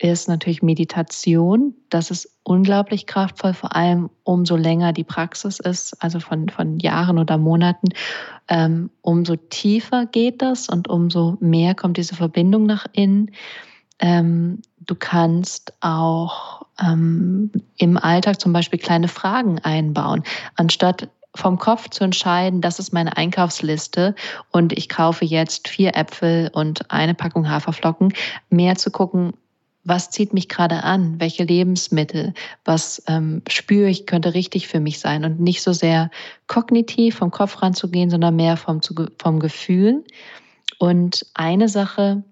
ist 0.00 0.28
natürlich 0.28 0.62
Meditation. 0.62 1.74
Das 1.90 2.10
ist 2.10 2.28
unglaublich 2.42 3.06
kraftvoll, 3.06 3.52
vor 3.52 3.76
allem 3.76 4.08
umso 4.24 4.56
länger 4.56 4.94
die 4.94 5.04
Praxis 5.04 5.60
ist, 5.60 5.94
also 6.02 6.20
von, 6.20 6.48
von 6.48 6.78
Jahren 6.78 7.18
oder 7.18 7.36
Monaten, 7.36 7.88
ähm, 8.48 8.90
umso 9.02 9.36
tiefer 9.36 10.06
geht 10.06 10.40
das 10.40 10.68
und 10.68 10.88
umso 10.88 11.36
mehr 11.40 11.74
kommt 11.74 11.98
diese 11.98 12.14
Verbindung 12.14 12.64
nach 12.64 12.86
innen. 12.92 13.30
Ähm, 13.98 14.62
du 14.78 14.94
kannst 14.94 15.74
auch 15.80 16.62
ähm, 16.82 17.52
im 17.76 17.98
Alltag 17.98 18.40
zum 18.40 18.54
Beispiel 18.54 18.78
kleine 18.78 19.08
Fragen 19.08 19.58
einbauen, 19.58 20.24
anstatt 20.56 21.10
vom 21.34 21.58
Kopf 21.58 21.90
zu 21.90 22.04
entscheiden, 22.04 22.62
das 22.62 22.78
ist 22.78 22.92
meine 22.92 23.16
Einkaufsliste 23.18 24.14
und 24.50 24.72
ich 24.72 24.88
kaufe 24.88 25.24
jetzt 25.26 25.68
vier 25.68 25.94
Äpfel 25.94 26.50
und 26.52 26.90
eine 26.90 27.14
Packung 27.14 27.48
Haferflocken, 27.48 28.14
mehr 28.48 28.74
zu 28.76 28.90
gucken, 28.90 29.34
was 29.84 30.10
zieht 30.10 30.34
mich 30.34 30.48
gerade 30.48 30.84
an, 30.84 31.18
welche 31.20 31.44
Lebensmittel, 31.44 32.34
was 32.64 33.02
ähm, 33.06 33.42
spüre 33.48 33.88
ich, 33.88 34.06
könnte 34.06 34.34
richtig 34.34 34.68
für 34.68 34.80
mich 34.80 34.98
sein 34.98 35.24
und 35.24 35.40
nicht 35.40 35.62
so 35.62 35.72
sehr 35.72 36.10
kognitiv 36.46 37.16
vom 37.16 37.30
Kopf 37.30 37.62
ranzugehen, 37.62 38.10
sondern 38.10 38.36
mehr 38.36 38.56
vom, 38.56 38.80
vom 39.18 39.40
Gefühl. 39.40 40.04
Und 40.78 41.26
eine 41.34 41.68
Sache 41.68 42.22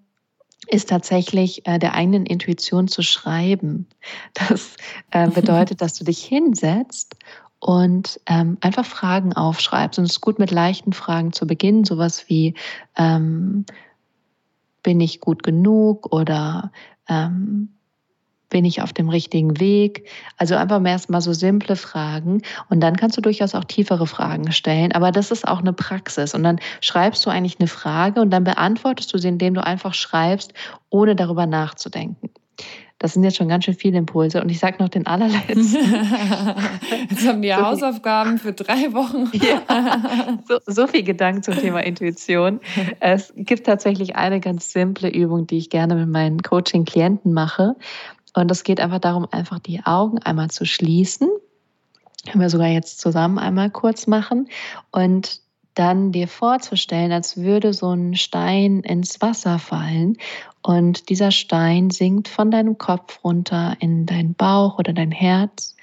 ist 0.69 0.90
tatsächlich 0.90 1.67
äh, 1.67 1.78
der 1.78 1.95
eigenen 1.95 2.26
Intuition 2.26 2.88
zu 2.88 3.02
schreiben. 3.02 3.87
Das 4.35 4.76
äh, 5.11 5.28
bedeutet, 5.28 5.81
dass 5.81 5.95
du 5.95 6.05
dich 6.05 6.23
hinsetzt 6.23 7.17
und 7.61 8.21
ähm, 8.26 8.59
einfach 8.61 8.85
Fragen 8.85 9.33
aufschreibst. 9.33 9.99
Und 9.99 10.05
es 10.05 10.12
ist 10.12 10.21
gut 10.21 10.38
mit 10.38 10.50
leichten 10.50 10.93
Fragen 10.93 11.33
zu 11.33 11.47
beginnen, 11.47 11.85
sowas 11.85 12.28
wie 12.28 12.55
ähm, 12.97 13.64
bin 14.83 15.00
ich 15.00 15.21
gut 15.21 15.43
genug 15.43 16.12
oder 16.12 16.71
ähm, 17.09 17.71
bin 18.50 18.65
ich 18.65 18.81
auf 18.83 18.93
dem 18.93 19.09
richtigen 19.09 19.61
Weg? 19.61 20.09
Also 20.37 20.55
einfach 20.55 20.83
erstmal 20.85 21.21
so 21.21 21.33
simple 21.33 21.77
Fragen 21.77 22.43
und 22.71 22.81
dann 22.81 22.97
kannst 22.97 23.17
du 23.17 23.21
durchaus 23.21 23.55
auch 23.55 23.65
tiefere 23.65 24.07
Fragen 24.07 24.53
stellen. 24.53 24.93
Aber 24.93 25.12
das 25.12 25.31
ist 25.31 25.47
auch 25.47 25.59
eine 25.59 25.73
Praxis 25.73 26.35
und 26.35 26.42
dann 26.42 26.59
schreibst 26.81 27.25
du 27.27 27.31
eigentlich 27.31 27.61
eine 27.61 27.68
Frage 27.68 28.21
und 28.21 28.31
dann 28.31 28.44
beantwortest 28.44 29.12
du 29.12 29.18
sie, 29.18 29.29
indem 29.29 29.55
du 29.55 29.64
einfach 29.64 29.94
schreibst, 29.94 30.55
ohne 30.90 31.14
darüber 31.14 31.47
nachzudenken. 31.47 32.31
Das 32.99 33.13
sind 33.13 33.23
jetzt 33.23 33.37
schon 33.37 33.49
ganz 33.49 33.65
schön 33.65 33.75
viele 33.75 33.99
Impulse. 33.99 34.43
Und 34.43 34.49
ich 34.49 34.59
sage 34.59 34.83
noch 34.83 34.89
den 34.89 35.07
allerletzten. 35.07 35.65
jetzt 37.11 37.29
haben 37.29 37.43
die 37.43 37.51
so 37.51 37.57
Hausaufgaben 37.57 38.39
für 38.39 38.53
drei 38.53 38.93
Wochen. 38.93 39.31
ja, 39.37 40.39
so, 40.49 40.59
so 40.67 40.87
viel 40.89 41.05
Gedanken 41.05 41.45
zum 41.45 41.55
Thema 41.57 41.85
Intuition. 41.85 42.61
Es 42.99 43.33
gibt 43.37 43.67
tatsächlich 43.67 44.17
eine 44.17 44.41
ganz 44.41 44.73
simple 44.73 45.09
Übung, 45.11 45.47
die 45.47 45.59
ich 45.59 45.71
gerne 45.71 45.95
mit 45.95 46.09
meinen 46.09 46.43
Coaching-Klienten 46.43 47.33
mache. 47.33 47.77
Und 48.35 48.51
es 48.51 48.65
geht 48.65 48.81
einfach 48.81 48.99
darum, 48.99 49.29
einfach 49.31 49.61
die 49.61 49.81
Augen 49.85 50.19
einmal 50.19 50.51
zu 50.51 50.65
schließen. 50.65 51.29
Können 52.27 52.41
wir 52.41 52.51
sogar 52.51 52.69
jetzt 52.69 53.01
zusammen 53.01 53.39
einmal 53.39 53.71
kurz 53.71 54.09
machen. 54.09 54.49
Und 54.91 55.41
dann 55.79 56.12
dir 56.12 56.29
vorzustellen, 56.29 57.12
als 57.12 57.37
würde 57.37 57.73
so 57.73 57.93
ein 57.93 58.14
Stein 58.14 58.81
ins 58.81 59.21
Wasser 59.21 59.59
fallen 59.59 60.17
und 60.62 61.09
dieser 61.09 61.31
Stein 61.31 61.91
sinkt 61.91 62.29
von 62.29 62.51
deinem 62.51 62.79
Kopf 62.79 63.25
runter 63.25 63.77
in 63.81 64.07
deinen 64.07 64.35
Bauch 64.35 64.79
oder 64.79 64.93
dein 64.93 65.12
Herz. 65.12 65.77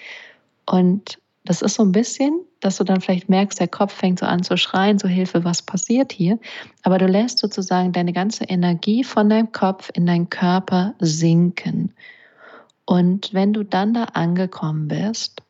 Und 0.66 1.18
das 1.46 1.62
ist 1.62 1.76
so 1.76 1.84
ein 1.84 1.92
bisschen, 1.92 2.42
dass 2.60 2.78
du 2.78 2.84
dann 2.84 3.02
vielleicht 3.02 3.30
merkst, 3.30 3.60
der 3.60 3.68
Kopf 3.68 3.94
fängt 3.94 4.20
so 4.20 4.26
an 4.26 4.44
zu 4.44 4.58
schreien, 4.58 4.98
so 4.98 5.08
Hilfe, 5.08 5.44
was 5.44 5.62
passiert 5.62 6.12
hier? 6.12 6.40
Aber 6.84 6.98
du 6.98 7.06
lässt 7.06 7.38
sozusagen 7.38 7.92
deine 7.92 8.14
ganze 8.14 8.46
Energie 8.46 9.04
von 9.04 9.30
deinem 9.30 9.52
Kopf 9.52 9.92
in 9.94 10.06
deinen 10.06 10.30
Körper 10.30 10.96
sinken. 11.00 11.94
Und 12.86 13.34
wenn 13.34 13.54
du 13.54 13.64
dann 13.64 13.94
da 13.94 14.06
angekommen 14.06 14.88
bist, 14.88 15.42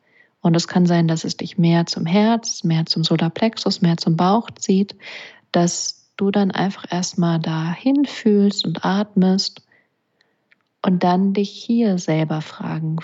und 0.46 0.56
es 0.56 0.68
kann 0.68 0.86
sein, 0.86 1.08
dass 1.08 1.24
es 1.24 1.38
dich 1.38 1.58
mehr 1.58 1.88
zum 1.88 2.06
Herz, 2.06 2.64
mehr 2.64 2.86
zum 2.86 3.04
Solarplexus, 3.04 3.82
mehr 3.82 3.98
zum 3.98 4.16
Bauch 4.16 4.52
zieht, 4.52 4.96
dass 5.52 6.12
du 6.18 6.30
dann 6.30 6.52
einfach 6.52 6.86
erstmal 6.92 7.40
dahin 7.40 8.06
fühlst 8.06 8.64
und 8.64 8.86
atmest 8.86 9.64
und 10.84 11.04
dann 11.04 11.34
dich 11.34 11.50
hier 11.50 11.98
selber 11.98 12.42
Fragen, 12.42 12.98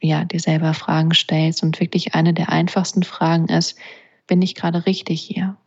ja, 0.00 0.24
dir 0.24 0.40
selber 0.40 0.72
Fragen 0.72 1.12
stellst. 1.12 1.62
Und 1.62 1.80
wirklich 1.80 2.14
eine 2.14 2.32
der 2.32 2.48
einfachsten 2.48 3.02
Fragen 3.02 3.48
ist, 3.48 3.76
bin 4.26 4.40
ich 4.40 4.54
gerade 4.54 4.86
richtig 4.86 5.20
hier? 5.20 5.58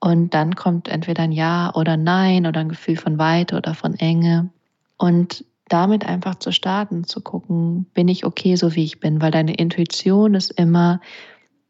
Und 0.00 0.32
dann 0.32 0.54
kommt 0.54 0.88
entweder 0.88 1.24
ein 1.24 1.32
Ja 1.32 1.70
oder 1.74 1.98
Nein 1.98 2.46
oder 2.46 2.60
ein 2.60 2.70
Gefühl 2.70 2.96
von 2.96 3.18
Weite 3.18 3.58
oder 3.58 3.74
von 3.74 3.94
Enge. 3.94 4.48
Und 4.96 5.44
damit 5.68 6.04
einfach 6.04 6.36
zu 6.36 6.52
starten, 6.52 7.04
zu 7.04 7.20
gucken, 7.20 7.86
bin 7.94 8.08
ich 8.08 8.24
okay, 8.24 8.56
so 8.56 8.74
wie 8.74 8.84
ich 8.84 9.00
bin, 9.00 9.20
weil 9.20 9.30
deine 9.30 9.54
Intuition 9.54 10.34
ist 10.34 10.50
immer 10.50 11.00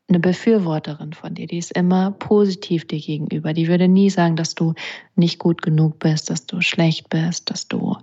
eine 0.08 0.20
Befürworterin 0.20 1.14
von 1.14 1.34
dir, 1.34 1.46
die 1.46 1.58
ist 1.58 1.72
immer 1.72 2.10
positiv 2.10 2.86
dir 2.86 3.00
gegenüber. 3.00 3.54
Die 3.54 3.68
würde 3.68 3.88
nie 3.88 4.10
sagen, 4.10 4.36
dass 4.36 4.54
du 4.54 4.74
nicht 5.16 5.38
gut 5.38 5.62
genug 5.62 5.98
bist, 5.98 6.28
dass 6.28 6.46
du 6.46 6.60
schlecht 6.60 7.08
bist, 7.08 7.50
dass 7.50 7.68
du, 7.68 7.96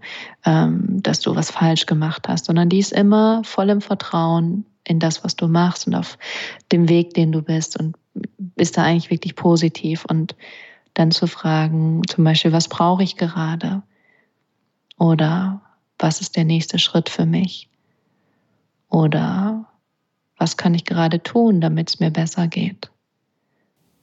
ähm, 0.46 1.02
dass 1.04 1.20
du 1.20 1.36
was 1.36 1.52
falsch 1.52 1.86
gemacht 1.86 2.28
hast, 2.28 2.46
sondern 2.46 2.70
die 2.70 2.80
ist 2.80 2.92
immer 2.92 3.44
voll 3.44 3.70
im 3.70 3.82
Vertrauen 3.82 4.66
in 4.84 5.00
das, 5.00 5.24
was 5.24 5.36
du 5.36 5.48
machst 5.48 5.86
und 5.86 5.94
auf 5.94 6.18
dem 6.72 6.90
Weg, 6.90 7.14
den 7.14 7.32
du 7.32 7.44
bist 7.44 7.80
und 7.80 7.96
bist 8.40 8.78
da 8.78 8.84
eigentlich 8.84 9.12
wirklich 9.12 9.36
positiv 9.36 10.06
und 10.06 10.36
dann 10.96 11.12
zu 11.12 11.28
fragen, 11.28 12.02
zum 12.08 12.24
Beispiel, 12.24 12.52
was 12.52 12.68
brauche 12.68 13.04
ich 13.04 13.16
gerade? 13.16 13.84
Oder 14.98 15.62
was 16.02 16.22
ist 16.22 16.36
der 16.36 16.46
nächste 16.46 16.80
Schritt 16.80 17.10
für 17.10 17.26
mich? 17.26 17.70
Oder 18.90 19.66
was 20.38 20.58
kann 20.58 20.74
ich 20.74 20.86
gerade 20.86 21.22
tun, 21.22 21.62
damit 21.62 21.90
es 21.90 22.00
mir 22.00 22.12
besser 22.12 22.48
geht? 22.48 22.92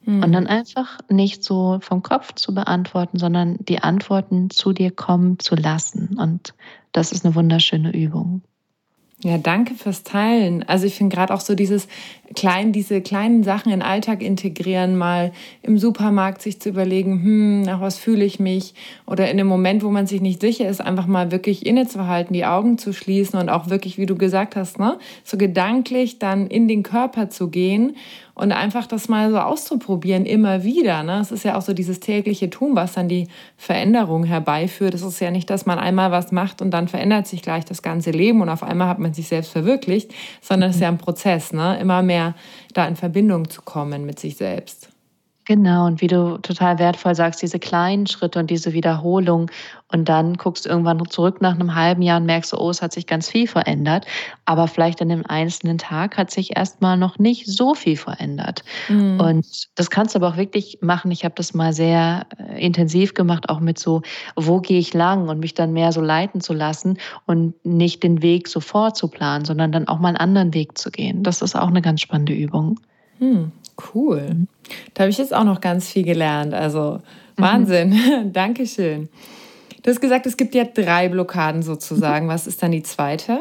Hm. 0.04 0.22
Und 0.22 0.32
dann 0.32 0.46
einfach 0.46 1.00
nicht 1.10 1.44
so 1.44 1.78
vom 1.82 2.02
Kopf 2.02 2.34
zu 2.34 2.54
beantworten, 2.54 3.18
sondern 3.18 3.58
die 3.58 3.82
Antworten 3.82 4.48
zu 4.48 4.72
dir 4.72 4.90
kommen 4.90 5.38
zu 5.38 5.54
lassen. 5.56 6.18
Und 6.18 6.54
das 6.92 7.12
ist 7.12 7.24
eine 7.24 7.34
wunderschöne 7.34 7.92
Übung. 7.92 8.42
Ja, 9.24 9.36
danke 9.36 9.74
fürs 9.74 10.04
Teilen. 10.04 10.62
Also 10.68 10.86
ich 10.86 10.94
finde 10.94 11.16
gerade 11.16 11.34
auch 11.34 11.40
so 11.40 11.56
dieses 11.56 11.88
klein, 12.36 12.70
diese 12.70 13.00
kleinen 13.00 13.42
Sachen 13.42 13.72
in 13.72 13.82
Alltag 13.82 14.22
integrieren, 14.22 14.96
mal 14.96 15.32
im 15.62 15.76
Supermarkt 15.76 16.40
sich 16.40 16.60
zu 16.60 16.68
überlegen, 16.68 17.20
hm, 17.24 17.62
nach 17.62 17.80
was 17.80 17.98
fühle 17.98 18.24
ich 18.24 18.38
mich? 18.38 18.74
Oder 19.06 19.28
in 19.28 19.36
dem 19.36 19.48
Moment, 19.48 19.82
wo 19.82 19.90
man 19.90 20.06
sich 20.06 20.20
nicht 20.20 20.40
sicher 20.40 20.68
ist, 20.68 20.80
einfach 20.80 21.08
mal 21.08 21.32
wirklich 21.32 21.66
innezuhalten, 21.66 22.32
die 22.32 22.44
Augen 22.44 22.78
zu 22.78 22.92
schließen 22.92 23.40
und 23.40 23.48
auch 23.48 23.68
wirklich, 23.68 23.98
wie 23.98 24.06
du 24.06 24.14
gesagt 24.14 24.54
hast, 24.54 24.78
ne, 24.78 24.98
so 25.24 25.36
gedanklich 25.36 26.20
dann 26.20 26.46
in 26.46 26.68
den 26.68 26.84
Körper 26.84 27.28
zu 27.28 27.48
gehen 27.48 27.96
und 28.38 28.52
einfach 28.52 28.86
das 28.86 29.08
mal 29.08 29.30
so 29.30 29.38
auszuprobieren, 29.38 30.24
immer 30.24 30.62
wieder. 30.62 31.02
Ne? 31.02 31.20
Es 31.20 31.32
ist 31.32 31.44
ja 31.44 31.56
auch 31.56 31.62
so 31.62 31.74
dieses 31.74 32.00
tägliche 32.00 32.50
Tun, 32.50 32.76
was 32.76 32.92
dann 32.92 33.08
die 33.08 33.28
Veränderung 33.56 34.24
herbeiführt. 34.24 34.94
Es 34.94 35.02
ist 35.02 35.20
ja 35.20 35.30
nicht, 35.30 35.50
dass 35.50 35.66
man 35.66 35.78
einmal 35.78 36.10
was 36.10 36.30
macht 36.30 36.62
und 36.62 36.70
dann 36.70 36.88
verändert 36.88 37.26
sich 37.26 37.42
gleich 37.42 37.64
das 37.64 37.82
ganze 37.82 38.10
Leben 38.10 38.40
und 38.40 38.48
auf 38.48 38.62
einmal 38.62 38.88
hat 38.88 38.98
man 39.00 39.12
sich 39.12 39.28
selbst 39.28 39.50
verwirklicht, 39.50 40.12
sondern 40.40 40.70
es 40.70 40.76
ist 40.76 40.82
ja 40.82 40.88
ein 40.88 40.98
Prozess, 40.98 41.52
ne? 41.52 41.78
immer 41.80 42.02
mehr 42.02 42.34
da 42.74 42.86
in 42.86 42.96
Verbindung 42.96 43.50
zu 43.50 43.62
kommen 43.62 44.06
mit 44.06 44.20
sich 44.20 44.36
selbst. 44.36 44.88
Genau, 45.48 45.86
und 45.86 46.02
wie 46.02 46.08
du 46.08 46.36
total 46.42 46.78
wertvoll 46.78 47.14
sagst, 47.14 47.40
diese 47.40 47.58
kleinen 47.58 48.06
Schritte 48.06 48.38
und 48.38 48.50
diese 48.50 48.74
Wiederholung. 48.74 49.50
Und 49.90 50.06
dann 50.06 50.34
guckst 50.34 50.66
du 50.66 50.68
irgendwann 50.68 51.02
zurück 51.08 51.40
nach 51.40 51.54
einem 51.54 51.74
halben 51.74 52.02
Jahr 52.02 52.20
und 52.20 52.26
merkst, 52.26 52.52
oh, 52.52 52.68
es 52.68 52.82
hat 52.82 52.92
sich 52.92 53.06
ganz 53.06 53.30
viel 53.30 53.46
verändert. 53.46 54.04
Aber 54.44 54.68
vielleicht 54.68 55.00
an 55.00 55.08
dem 55.08 55.24
einzelnen 55.24 55.78
Tag 55.78 56.18
hat 56.18 56.30
sich 56.30 56.54
erstmal 56.54 56.98
noch 56.98 57.18
nicht 57.18 57.46
so 57.46 57.72
viel 57.72 57.96
verändert. 57.96 58.62
Mhm. 58.90 59.20
Und 59.20 59.68
das 59.74 59.88
kannst 59.88 60.14
du 60.14 60.18
aber 60.18 60.28
auch 60.28 60.36
wirklich 60.36 60.80
machen. 60.82 61.10
Ich 61.12 61.24
habe 61.24 61.34
das 61.34 61.54
mal 61.54 61.72
sehr 61.72 62.26
äh, 62.36 62.62
intensiv 62.62 63.14
gemacht, 63.14 63.48
auch 63.48 63.60
mit 63.60 63.78
so, 63.78 64.02
wo 64.36 64.60
gehe 64.60 64.78
ich 64.78 64.92
lang 64.92 65.30
und 65.30 65.40
mich 65.40 65.54
dann 65.54 65.72
mehr 65.72 65.92
so 65.92 66.02
leiten 66.02 66.42
zu 66.42 66.52
lassen 66.52 66.98
und 67.24 67.54
nicht 67.64 68.02
den 68.02 68.20
Weg 68.20 68.48
sofort 68.48 68.98
zu 68.98 69.08
planen, 69.08 69.46
sondern 69.46 69.72
dann 69.72 69.88
auch 69.88 69.98
mal 69.98 70.08
einen 70.08 70.18
anderen 70.18 70.52
Weg 70.52 70.76
zu 70.76 70.90
gehen. 70.90 71.22
Das 71.22 71.40
ist 71.40 71.56
auch 71.56 71.68
eine 71.68 71.80
ganz 71.80 72.02
spannende 72.02 72.34
Übung. 72.34 72.78
Hm, 73.18 73.50
cool. 73.94 74.46
Da 74.94 75.02
habe 75.02 75.10
ich 75.10 75.18
jetzt 75.18 75.34
auch 75.34 75.44
noch 75.44 75.60
ganz 75.60 75.88
viel 75.88 76.04
gelernt. 76.04 76.54
Also 76.54 77.00
mhm. 77.36 77.42
Wahnsinn. 77.42 77.90
Mhm. 77.90 78.32
Dankeschön. 78.32 79.08
Du 79.82 79.90
hast 79.90 80.00
gesagt, 80.00 80.26
es 80.26 80.36
gibt 80.36 80.54
ja 80.54 80.64
drei 80.64 81.08
Blockaden 81.08 81.62
sozusagen. 81.62 82.26
Mhm. 82.26 82.30
Was 82.30 82.46
ist 82.46 82.62
dann 82.62 82.72
die 82.72 82.82
zweite? 82.82 83.40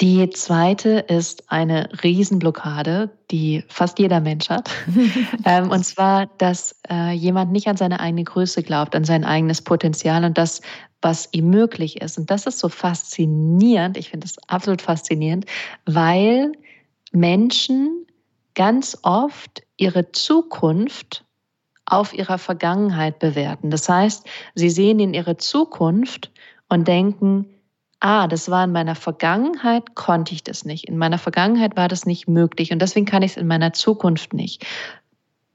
Die 0.00 0.30
zweite 0.30 0.90
ist 1.08 1.50
eine 1.50 1.88
Riesenblockade, 2.04 3.10
die 3.32 3.64
fast 3.66 3.98
jeder 3.98 4.20
Mensch 4.20 4.48
hat. 4.48 4.70
ähm, 5.44 5.70
und 5.70 5.84
zwar, 5.84 6.26
dass 6.38 6.80
äh, 6.88 7.12
jemand 7.12 7.50
nicht 7.50 7.66
an 7.66 7.76
seine 7.76 7.98
eigene 7.98 8.22
Größe 8.22 8.62
glaubt, 8.62 8.94
an 8.94 9.04
sein 9.04 9.24
eigenes 9.24 9.60
Potenzial 9.60 10.24
und 10.24 10.38
das, 10.38 10.60
was 11.02 11.28
ihm 11.32 11.50
möglich 11.50 12.00
ist. 12.00 12.16
Und 12.16 12.30
das 12.30 12.46
ist 12.46 12.60
so 12.60 12.68
faszinierend. 12.68 13.96
Ich 13.96 14.10
finde 14.10 14.26
das 14.26 14.36
absolut 14.46 14.82
faszinierend, 14.82 15.46
weil 15.84 16.52
Menschen 17.10 18.06
ganz 18.58 18.98
oft 19.02 19.62
ihre 19.76 20.10
Zukunft 20.10 21.24
auf 21.86 22.12
ihrer 22.12 22.38
Vergangenheit 22.38 23.20
bewerten. 23.20 23.70
Das 23.70 23.88
heißt, 23.88 24.26
sie 24.56 24.68
sehen 24.68 24.98
in 24.98 25.14
ihre 25.14 25.36
Zukunft 25.36 26.32
und 26.68 26.88
denken, 26.88 27.46
ah, 28.00 28.26
das 28.26 28.50
war 28.50 28.64
in 28.64 28.72
meiner 28.72 28.96
Vergangenheit, 28.96 29.94
konnte 29.94 30.34
ich 30.34 30.42
das 30.42 30.64
nicht. 30.64 30.88
In 30.88 30.98
meiner 30.98 31.18
Vergangenheit 31.18 31.76
war 31.76 31.86
das 31.86 32.04
nicht 32.04 32.26
möglich 32.26 32.72
und 32.72 32.82
deswegen 32.82 33.06
kann 33.06 33.22
ich 33.22 33.32
es 33.32 33.36
in 33.36 33.46
meiner 33.46 33.74
Zukunft 33.74 34.34
nicht. 34.34 34.66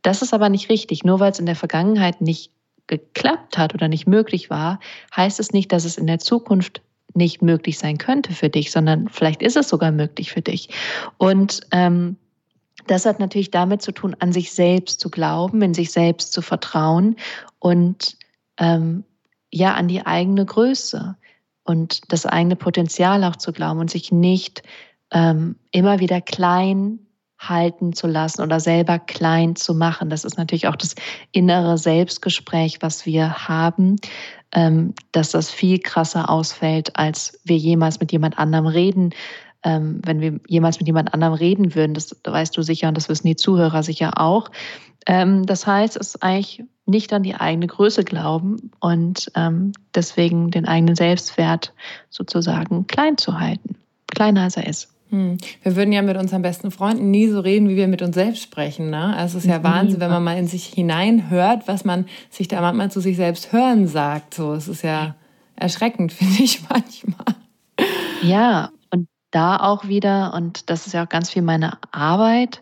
Das 0.01 0.21
ist 0.21 0.33
aber 0.33 0.47
nicht 0.47 0.69
richtig. 0.69 1.03
Nur 1.03 1.19
weil 1.19 1.31
es 1.33 1.39
in 1.39 1.45
der 1.45 1.57
Vergangenheit 1.57 2.21
nicht 2.21 2.51
geklappt 2.87 3.57
hat 3.57 3.73
oder 3.73 3.89
nicht 3.89 4.07
möglich 4.07 4.49
war, 4.49 4.79
heißt 5.13 5.41
es 5.41 5.51
nicht, 5.51 5.73
dass 5.73 5.83
es 5.83 5.97
in 5.97 6.07
der 6.07 6.19
Zukunft 6.19 6.81
nicht 7.13 7.41
möglich 7.41 7.77
sein 7.77 7.97
könnte 7.97 8.31
für 8.31 8.49
dich, 8.49 8.71
sondern 8.71 9.09
vielleicht 9.09 9.41
ist 9.41 9.57
es 9.57 9.67
sogar 9.67 9.91
möglich 9.91 10.31
für 10.31 10.41
dich. 10.41 10.69
Und 11.17 11.61
ähm, 11.71 12.15
das 12.87 13.05
hat 13.05 13.19
natürlich 13.19 13.51
damit 13.51 13.81
zu 13.81 13.91
tun, 13.91 14.15
an 14.19 14.31
sich 14.31 14.51
selbst 14.51 14.99
zu 14.99 15.09
glauben, 15.09 15.61
in 15.61 15.73
sich 15.73 15.91
selbst 15.91 16.33
zu 16.33 16.41
vertrauen 16.41 17.15
und 17.59 18.17
ähm, 18.57 19.03
ja, 19.51 19.73
an 19.73 19.87
die 19.87 20.05
eigene 20.05 20.45
Größe 20.45 21.15
und 21.63 22.11
das 22.11 22.25
eigene 22.25 22.55
Potenzial 22.55 23.23
auch 23.23 23.35
zu 23.35 23.53
glauben 23.53 23.79
und 23.79 23.91
sich 23.91 24.11
nicht 24.11 24.63
ähm, 25.11 25.55
immer 25.71 25.99
wieder 25.99 26.21
klein 26.21 26.99
halten 27.39 27.93
zu 27.93 28.07
lassen 28.07 28.41
oder 28.41 28.59
selber 28.59 28.99
klein 28.99 29.55
zu 29.55 29.73
machen. 29.73 30.09
Das 30.09 30.23
ist 30.23 30.37
natürlich 30.37 30.67
auch 30.67 30.75
das 30.75 30.95
innere 31.31 31.77
Selbstgespräch, 31.77 32.81
was 32.81 33.05
wir 33.05 33.47
haben, 33.47 33.97
ähm, 34.53 34.93
dass 35.11 35.31
das 35.31 35.51
viel 35.51 35.79
krasser 35.79 36.29
ausfällt, 36.29 36.95
als 36.97 37.39
wir 37.43 37.57
jemals 37.57 37.99
mit 37.99 38.11
jemand 38.11 38.39
anderem 38.39 38.67
reden 38.67 39.13
ähm, 39.63 40.01
wenn 40.03 40.21
wir 40.21 40.39
jemals 40.47 40.79
mit 40.79 40.87
jemand 40.87 41.13
anderem 41.13 41.33
reden 41.33 41.75
würden, 41.75 41.93
das 41.93 42.15
weißt 42.23 42.55
du 42.55 42.61
sicher 42.61 42.87
und 42.87 42.95
das 42.95 43.09
wissen 43.09 43.27
die 43.27 43.35
Zuhörer 43.35 43.83
sicher 43.83 44.19
auch. 44.19 44.51
Ähm, 45.05 45.45
das 45.45 45.67
heißt, 45.67 45.97
es 45.97 46.15
ist 46.15 46.23
eigentlich 46.23 46.63
nicht 46.85 47.13
an 47.13 47.23
die 47.23 47.35
eigene 47.35 47.67
Größe 47.67 48.03
glauben 48.03 48.71
und 48.79 49.31
ähm, 49.35 49.71
deswegen 49.95 50.51
den 50.51 50.67
eigenen 50.67 50.95
Selbstwert 50.95 51.73
sozusagen 52.09 52.87
klein 52.87 53.17
zu 53.17 53.39
halten, 53.39 53.75
kleiner 54.07 54.43
als 54.43 54.57
er 54.57 54.67
ist. 54.67 54.89
Hm. 55.09 55.37
Wir 55.61 55.75
würden 55.75 55.91
ja 55.91 56.01
mit 56.01 56.17
unseren 56.17 56.41
besten 56.41 56.71
Freunden 56.71 57.11
nie 57.11 57.27
so 57.27 57.39
reden, 57.39 57.69
wie 57.69 57.75
wir 57.75 57.87
mit 57.87 58.01
uns 58.01 58.15
selbst 58.15 58.41
sprechen. 58.41 58.89
Ne? 58.89 59.15
Also 59.15 59.37
es 59.37 59.45
ist 59.45 59.49
ja 59.49 59.59
mhm. 59.59 59.63
Wahnsinn, 59.63 59.99
wenn 59.99 60.09
man 60.09 60.23
mal 60.23 60.37
in 60.37 60.47
sich 60.47 60.65
hineinhört, 60.65 61.67
was 61.67 61.85
man 61.85 62.05
sich 62.29 62.47
da 62.47 62.61
manchmal 62.61 62.91
zu 62.91 62.99
sich 62.99 63.15
selbst 63.15 63.53
hören 63.53 63.87
sagt. 63.87 64.33
So, 64.33 64.53
es 64.53 64.67
ist 64.67 64.81
ja 64.81 65.15
erschreckend, 65.55 66.11
finde 66.13 66.41
ich 66.41 66.61
manchmal. 66.67 67.35
Ja, 68.23 68.71
da 69.33 69.57
auch 69.57 69.87
wieder, 69.87 70.33
und 70.33 70.69
das 70.69 70.87
ist 70.87 70.93
ja 70.93 71.03
auch 71.03 71.09
ganz 71.09 71.29
viel 71.29 71.41
meine 71.41 71.77
Arbeit, 71.91 72.61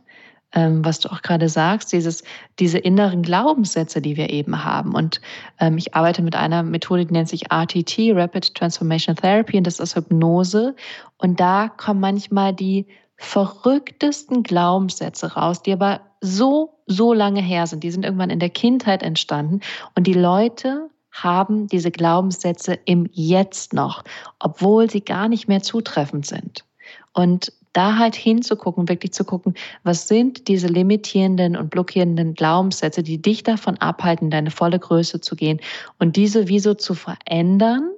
ähm, 0.54 0.84
was 0.84 1.00
du 1.00 1.12
auch 1.12 1.22
gerade 1.22 1.48
sagst, 1.50 1.94
dieses, 1.94 2.24
diese 2.60 2.78
inneren 2.78 3.22
Glaubenssätze, 3.22 4.02
die 4.02 4.18
wir 4.18 4.30
eben 4.30 4.64
haben. 4.64 4.94
Und 4.94 5.22
ähm, 5.60 5.78
ich 5.78 5.96
arbeite 5.96 6.22
mit 6.22 6.36
einer 6.36 6.64
Methode, 6.64 7.06
die 7.06 7.14
nennt 7.14 7.30
sich 7.30 7.52
RTT, 7.52 8.14
Rapid 8.14 8.56
Transformation 8.56 9.16
Therapy, 9.16 9.58
und 9.58 9.68
das 9.68 9.80
ist 9.80 9.96
Hypnose. 9.96 10.76
Und 11.18 11.40
da 11.40 11.70
kommen 11.70 12.00
manchmal 12.00 12.54
die 12.54 12.88
verrücktesten 13.16 14.44
Glaubenssätze 14.44 15.34
raus, 15.34 15.62
die 15.62 15.74
aber 15.74 16.02
so, 16.22 16.78
so 16.86 17.14
lange 17.14 17.42
her 17.42 17.68
sind. 17.68 17.84
Die 17.84 17.92
sind 17.92 18.04
irgendwann 18.04 18.30
in 18.30 18.40
der 18.40 18.50
Kindheit 18.50 19.04
entstanden. 19.04 19.62
Und 19.96 20.08
die 20.08 20.14
Leute 20.14 20.90
haben 21.12 21.68
diese 21.68 21.92
Glaubenssätze 21.92 22.80
im 22.86 23.08
Jetzt 23.12 23.74
noch, 23.74 24.04
obwohl 24.40 24.90
sie 24.90 25.02
gar 25.02 25.28
nicht 25.28 25.48
mehr 25.48 25.62
zutreffend 25.62 26.26
sind. 26.26 26.66
Und 27.14 27.52
da 27.74 27.98
halt 27.98 28.16
hinzugucken, 28.16 28.90
wirklich 28.90 29.14
zu 29.14 29.24
gucken, 29.24 29.54
was 29.84 30.08
sind 30.08 30.48
diese 30.48 30.68
limitierenden 30.68 31.56
und 31.56 31.70
blockierenden 31.70 32.34
Glaubenssätze, 32.34 33.04
die 33.04 33.22
dich 33.22 33.44
davon 33.44 33.78
abhalten, 33.78 34.30
deine 34.30 34.52
volle 34.52 34.80
Größe 34.80 35.22
zu 35.22 35.36
gehen 35.36 35.60
und 36.00 36.16
diese 36.16 36.48
wieso 36.48 36.74
zu 36.74 36.94
verändern 36.94 37.90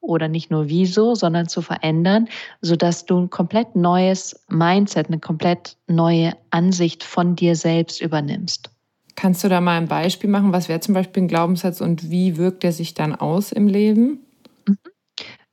oder 0.00 0.28
nicht 0.28 0.50
nur 0.50 0.68
wieso, 0.68 1.14
sondern 1.14 1.48
zu 1.48 1.60
verändern, 1.60 2.28
sodass 2.62 3.04
du 3.04 3.18
ein 3.18 3.30
komplett 3.30 3.76
neues 3.76 4.44
Mindset, 4.48 5.08
eine 5.08 5.18
komplett 5.18 5.76
neue 5.86 6.32
Ansicht 6.50 7.04
von 7.04 7.36
dir 7.36 7.56
selbst 7.56 8.00
übernimmst. 8.00 8.70
Kannst 9.18 9.42
du 9.42 9.48
da 9.48 9.60
mal 9.60 9.76
ein 9.76 9.88
Beispiel 9.88 10.30
machen? 10.30 10.52
Was 10.52 10.68
wäre 10.68 10.78
zum 10.78 10.94
Beispiel 10.94 11.24
ein 11.24 11.28
Glaubenssatz 11.28 11.80
und 11.80 12.08
wie 12.08 12.36
wirkt 12.36 12.62
er 12.62 12.70
sich 12.70 12.94
dann 12.94 13.16
aus 13.16 13.50
im 13.50 13.66
Leben? 13.66 14.20
Mhm. 14.64 14.78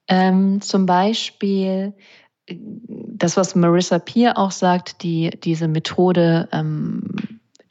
Ähm, 0.07 0.61
zum 0.61 0.85
Beispiel 0.85 1.95
das, 2.47 3.37
was 3.37 3.55
Marissa 3.55 3.97
Peer 3.97 4.37
auch 4.37 4.51
sagt, 4.51 5.01
die 5.01 5.31
diese 5.31 5.67
Methode, 5.67 6.47
ähm, 6.51 7.01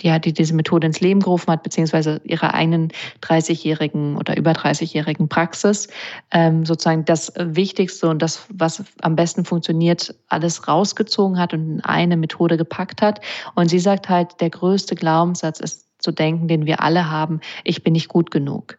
die, 0.01 0.21
die 0.21 0.33
diese 0.33 0.55
Methode 0.55 0.89
ins 0.89 1.01
Leben 1.01 1.21
gerufen 1.21 1.53
hat, 1.53 1.63
beziehungsweise 1.63 2.21
ihrer 2.25 2.55
eigenen 2.55 2.89
30-jährigen 3.23 4.17
oder 4.17 4.37
über 4.37 4.51
30-jährigen 4.51 5.29
Praxis, 5.29 5.87
ähm, 6.33 6.67
sozusagen 6.67 7.05
das 7.05 7.33
Wichtigste 7.39 8.09
und 8.09 8.21
das, 8.21 8.45
was 8.49 8.83
am 9.03 9.15
besten 9.15 9.45
funktioniert, 9.45 10.13
alles 10.27 10.67
rausgezogen 10.67 11.39
hat 11.39 11.55
und 11.55 11.75
in 11.75 11.81
eine 11.83 12.17
Methode 12.17 12.57
gepackt 12.57 13.01
hat. 13.01 13.21
Und 13.55 13.69
sie 13.69 13.79
sagt 13.79 14.09
halt, 14.09 14.41
der 14.41 14.51
größte 14.51 14.97
Glaubenssatz 14.97 15.61
ist 15.61 15.84
zu 16.05 16.13
denken, 16.13 16.47
den 16.47 16.67
wir 16.67 16.83
alle 16.83 17.11
haben, 17.11 17.41
ich 17.65 17.83
bin 17.83 17.95
nicht 17.95 18.09
gut 18.09 18.31
genug. 18.31 18.79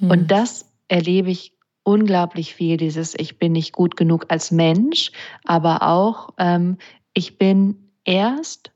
Mhm. 0.00 0.10
Und 0.10 0.30
das 0.30 0.72
erlebe 0.88 1.30
ich 1.30 1.52
unglaublich 1.84 2.54
viel, 2.54 2.76
dieses 2.76 3.14
Ich 3.14 3.38
bin 3.38 3.52
nicht 3.52 3.72
gut 3.72 3.96
genug 3.96 4.26
als 4.28 4.50
Mensch, 4.50 5.12
aber 5.44 5.82
auch 5.82 6.30
ähm, 6.38 6.78
ich 7.14 7.38
bin 7.38 7.92
erst 8.04 8.72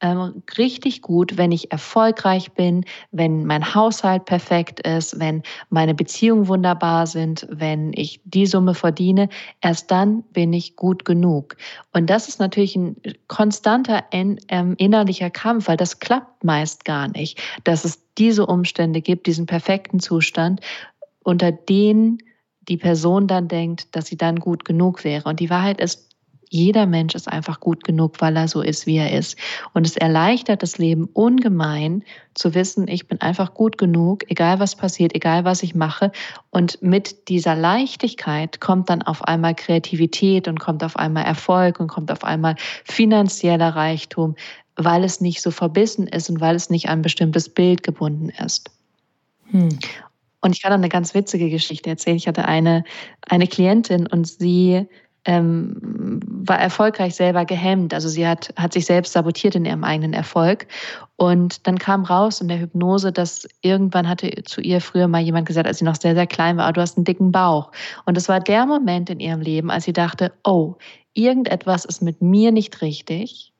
ähm, 0.00 0.42
richtig 0.56 1.02
gut, 1.02 1.36
wenn 1.36 1.52
ich 1.52 1.72
erfolgreich 1.72 2.52
bin, 2.52 2.84
wenn 3.10 3.44
mein 3.44 3.74
Haushalt 3.74 4.24
perfekt 4.24 4.80
ist, 4.80 5.18
wenn 5.18 5.42
meine 5.68 5.94
Beziehungen 5.94 6.48
wunderbar 6.48 7.06
sind, 7.06 7.46
wenn 7.50 7.92
ich 7.94 8.20
die 8.24 8.46
Summe 8.46 8.74
verdiene. 8.74 9.28
Erst 9.60 9.90
dann 9.90 10.22
bin 10.32 10.52
ich 10.52 10.76
gut 10.76 11.04
genug. 11.04 11.56
Und 11.92 12.08
das 12.08 12.28
ist 12.28 12.40
natürlich 12.40 12.76
ein 12.76 12.96
konstanter 13.28 14.04
ähm, 14.12 14.38
innerlicher 14.78 15.30
Kampf, 15.30 15.68
weil 15.68 15.76
das 15.76 15.98
klappt 15.98 16.44
meist 16.44 16.84
gar 16.84 17.08
nicht, 17.08 17.40
dass 17.64 17.84
es 17.84 18.02
diese 18.16 18.46
Umstände 18.46 19.00
gibt, 19.00 19.26
diesen 19.26 19.46
perfekten 19.46 20.00
Zustand, 20.00 20.60
unter 21.22 21.52
denen 21.52 22.18
die 22.68 22.76
Person 22.76 23.26
dann 23.26 23.48
denkt, 23.48 23.94
dass 23.94 24.06
sie 24.06 24.16
dann 24.16 24.36
gut 24.36 24.64
genug 24.64 25.04
wäre. 25.04 25.28
Und 25.28 25.40
die 25.40 25.50
Wahrheit 25.50 25.80
ist, 25.80 26.09
jeder 26.52 26.84
Mensch 26.84 27.14
ist 27.14 27.28
einfach 27.28 27.60
gut 27.60 27.84
genug, 27.84 28.20
weil 28.20 28.36
er 28.36 28.48
so 28.48 28.60
ist, 28.60 28.84
wie 28.84 28.96
er 28.96 29.12
ist. 29.12 29.38
Und 29.72 29.86
es 29.86 29.96
erleichtert 29.96 30.64
das 30.64 30.78
Leben 30.78 31.08
ungemein 31.12 32.02
zu 32.34 32.54
wissen, 32.54 32.88
ich 32.88 33.06
bin 33.06 33.20
einfach 33.20 33.54
gut 33.54 33.78
genug, 33.78 34.28
egal 34.28 34.58
was 34.58 34.74
passiert, 34.74 35.14
egal 35.14 35.44
was 35.44 35.62
ich 35.62 35.76
mache. 35.76 36.10
Und 36.50 36.82
mit 36.82 37.28
dieser 37.28 37.54
Leichtigkeit 37.54 38.60
kommt 38.60 38.90
dann 38.90 39.02
auf 39.02 39.22
einmal 39.22 39.54
Kreativität 39.54 40.48
und 40.48 40.58
kommt 40.58 40.82
auf 40.82 40.96
einmal 40.96 41.24
Erfolg 41.24 41.78
und 41.78 41.86
kommt 41.86 42.10
auf 42.10 42.24
einmal 42.24 42.56
finanzieller 42.84 43.76
Reichtum, 43.76 44.34
weil 44.74 45.04
es 45.04 45.20
nicht 45.20 45.42
so 45.42 45.52
verbissen 45.52 46.08
ist 46.08 46.30
und 46.30 46.40
weil 46.40 46.56
es 46.56 46.68
nicht 46.68 46.88
an 46.88 46.98
ein 46.98 47.02
bestimmtes 47.02 47.48
Bild 47.48 47.84
gebunden 47.84 48.30
ist. 48.44 48.70
Hm. 49.50 49.78
Und 50.40 50.56
ich 50.56 50.62
kann 50.62 50.72
eine 50.72 50.88
ganz 50.88 51.14
witzige 51.14 51.48
Geschichte 51.48 51.90
erzählen. 51.90 52.16
Ich 52.16 52.26
hatte 52.26 52.44
eine, 52.44 52.82
eine 53.28 53.46
Klientin 53.46 54.08
und 54.08 54.26
sie 54.26 54.88
ähm, 55.24 56.20
war 56.24 56.58
erfolgreich 56.58 57.14
selber 57.14 57.44
gehemmt. 57.44 57.92
Also 57.92 58.08
sie 58.08 58.26
hat, 58.26 58.52
hat 58.56 58.72
sich 58.72 58.86
selbst 58.86 59.12
sabotiert 59.12 59.54
in 59.54 59.64
ihrem 59.64 59.84
eigenen 59.84 60.12
Erfolg. 60.12 60.66
Und 61.16 61.66
dann 61.66 61.78
kam 61.78 62.04
raus 62.04 62.40
in 62.40 62.48
der 62.48 62.60
Hypnose, 62.60 63.12
dass 63.12 63.46
irgendwann 63.60 64.08
hatte 64.08 64.30
zu 64.44 64.60
ihr 64.60 64.80
früher 64.80 65.08
mal 65.08 65.20
jemand 65.20 65.46
gesagt, 65.46 65.66
als 65.66 65.78
sie 65.78 65.84
noch 65.84 65.96
sehr, 65.96 66.14
sehr 66.14 66.26
klein 66.26 66.56
war, 66.56 66.68
oh, 66.68 66.72
du 66.72 66.80
hast 66.80 66.96
einen 66.96 67.04
dicken 67.04 67.32
Bauch. 67.32 67.70
Und 68.06 68.16
es 68.16 68.28
war 68.28 68.40
der 68.40 68.66
Moment 68.66 69.10
in 69.10 69.20
ihrem 69.20 69.40
Leben, 69.40 69.70
als 69.70 69.84
sie 69.84 69.92
dachte, 69.92 70.32
oh, 70.44 70.76
irgendetwas 71.12 71.84
ist 71.84 72.02
mit 72.02 72.22
mir 72.22 72.52
nicht 72.52 72.80
richtig 72.80 73.50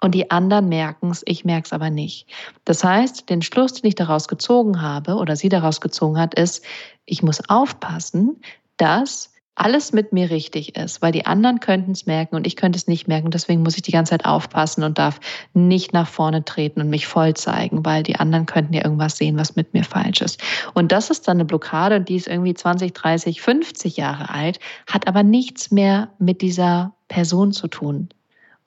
und 0.00 0.14
die 0.14 0.30
anderen 0.30 0.68
merken 0.68 1.10
es, 1.10 1.22
ich 1.26 1.44
merke 1.44 1.66
es 1.66 1.72
aber 1.72 1.90
nicht. 1.90 2.28
Das 2.64 2.84
heißt, 2.84 3.28
den 3.28 3.42
Schluss, 3.42 3.74
den 3.74 3.88
ich 3.88 3.94
daraus 3.94 4.28
gezogen 4.28 4.80
habe 4.80 5.16
oder 5.16 5.34
sie 5.34 5.48
daraus 5.48 5.80
gezogen 5.80 6.18
hat, 6.18 6.34
ist, 6.34 6.64
ich 7.04 7.22
muss 7.22 7.48
aufpassen, 7.48 8.40
dass 8.76 9.32
alles 9.58 9.92
mit 9.92 10.12
mir 10.12 10.30
richtig 10.30 10.76
ist, 10.76 11.02
weil 11.02 11.12
die 11.12 11.26
anderen 11.26 11.60
könnten 11.60 11.92
es 11.92 12.06
merken 12.06 12.36
und 12.36 12.46
ich 12.46 12.56
könnte 12.56 12.76
es 12.76 12.86
nicht 12.86 13.08
merken. 13.08 13.30
Deswegen 13.30 13.62
muss 13.62 13.76
ich 13.76 13.82
die 13.82 13.92
ganze 13.92 14.10
Zeit 14.10 14.24
aufpassen 14.24 14.84
und 14.84 14.98
darf 14.98 15.20
nicht 15.52 15.92
nach 15.92 16.08
vorne 16.08 16.44
treten 16.44 16.80
und 16.80 16.90
mich 16.90 17.06
voll 17.06 17.34
zeigen, 17.34 17.84
weil 17.84 18.02
die 18.02 18.16
anderen 18.16 18.46
könnten 18.46 18.72
ja 18.72 18.84
irgendwas 18.84 19.16
sehen, 19.16 19.36
was 19.36 19.56
mit 19.56 19.74
mir 19.74 19.84
falsch 19.84 20.20
ist. 20.20 20.40
Und 20.74 20.92
das 20.92 21.10
ist 21.10 21.26
dann 21.26 21.38
eine 21.38 21.44
Blockade 21.44 21.96
und 21.96 22.08
die 22.08 22.16
ist 22.16 22.28
irgendwie 22.28 22.54
20, 22.54 22.92
30, 22.92 23.40
50 23.40 23.96
Jahre 23.96 24.30
alt, 24.30 24.60
hat 24.86 25.08
aber 25.08 25.22
nichts 25.22 25.70
mehr 25.70 26.08
mit 26.18 26.40
dieser 26.40 26.94
Person 27.08 27.52
zu 27.52 27.68
tun. 27.68 28.08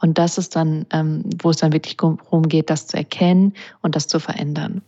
Und 0.01 0.17
das 0.17 0.38
ist 0.38 0.56
dann, 0.56 0.86
ähm, 0.91 1.23
wo 1.41 1.51
es 1.51 1.58
dann 1.58 1.73
wirklich 1.73 1.95
darum 1.95 2.49
geht, 2.49 2.69
das 2.69 2.88
zu 2.88 2.97
erkennen 2.97 3.54
und 3.82 3.95
das 3.95 4.08
zu 4.08 4.19
verändern. 4.19 4.82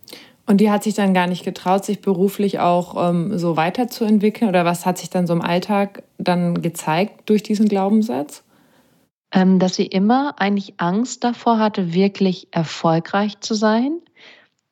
Und 0.46 0.58
die 0.58 0.70
hat 0.70 0.84
sich 0.84 0.94
dann 0.94 1.14
gar 1.14 1.28
nicht 1.28 1.46
getraut, 1.46 1.86
sich 1.86 2.02
beruflich 2.02 2.60
auch 2.60 3.10
ähm, 3.10 3.38
so 3.38 3.56
weiterzuentwickeln? 3.56 4.50
Oder 4.50 4.66
was 4.66 4.86
hat 4.86 4.98
sich 4.98 5.10
dann 5.10 5.26
so 5.26 5.34
im 5.34 5.42
Alltag 5.42 6.04
dann 6.18 6.62
gezeigt 6.62 7.30
durch 7.30 7.44
diesen 7.44 7.70
Glaubenssatz? 7.70 8.44
Ähm, 9.32 9.58
dass 9.58 9.76
sie 9.76 9.86
immer 9.86 10.36
eigentlich 10.40 10.76
Angst 10.78 11.24
davor 11.24 11.60
hatte, 11.60 11.94
wirklich 11.94 12.50
erfolgreich 12.52 13.40
zu 13.40 13.54
sein. 13.54 14.00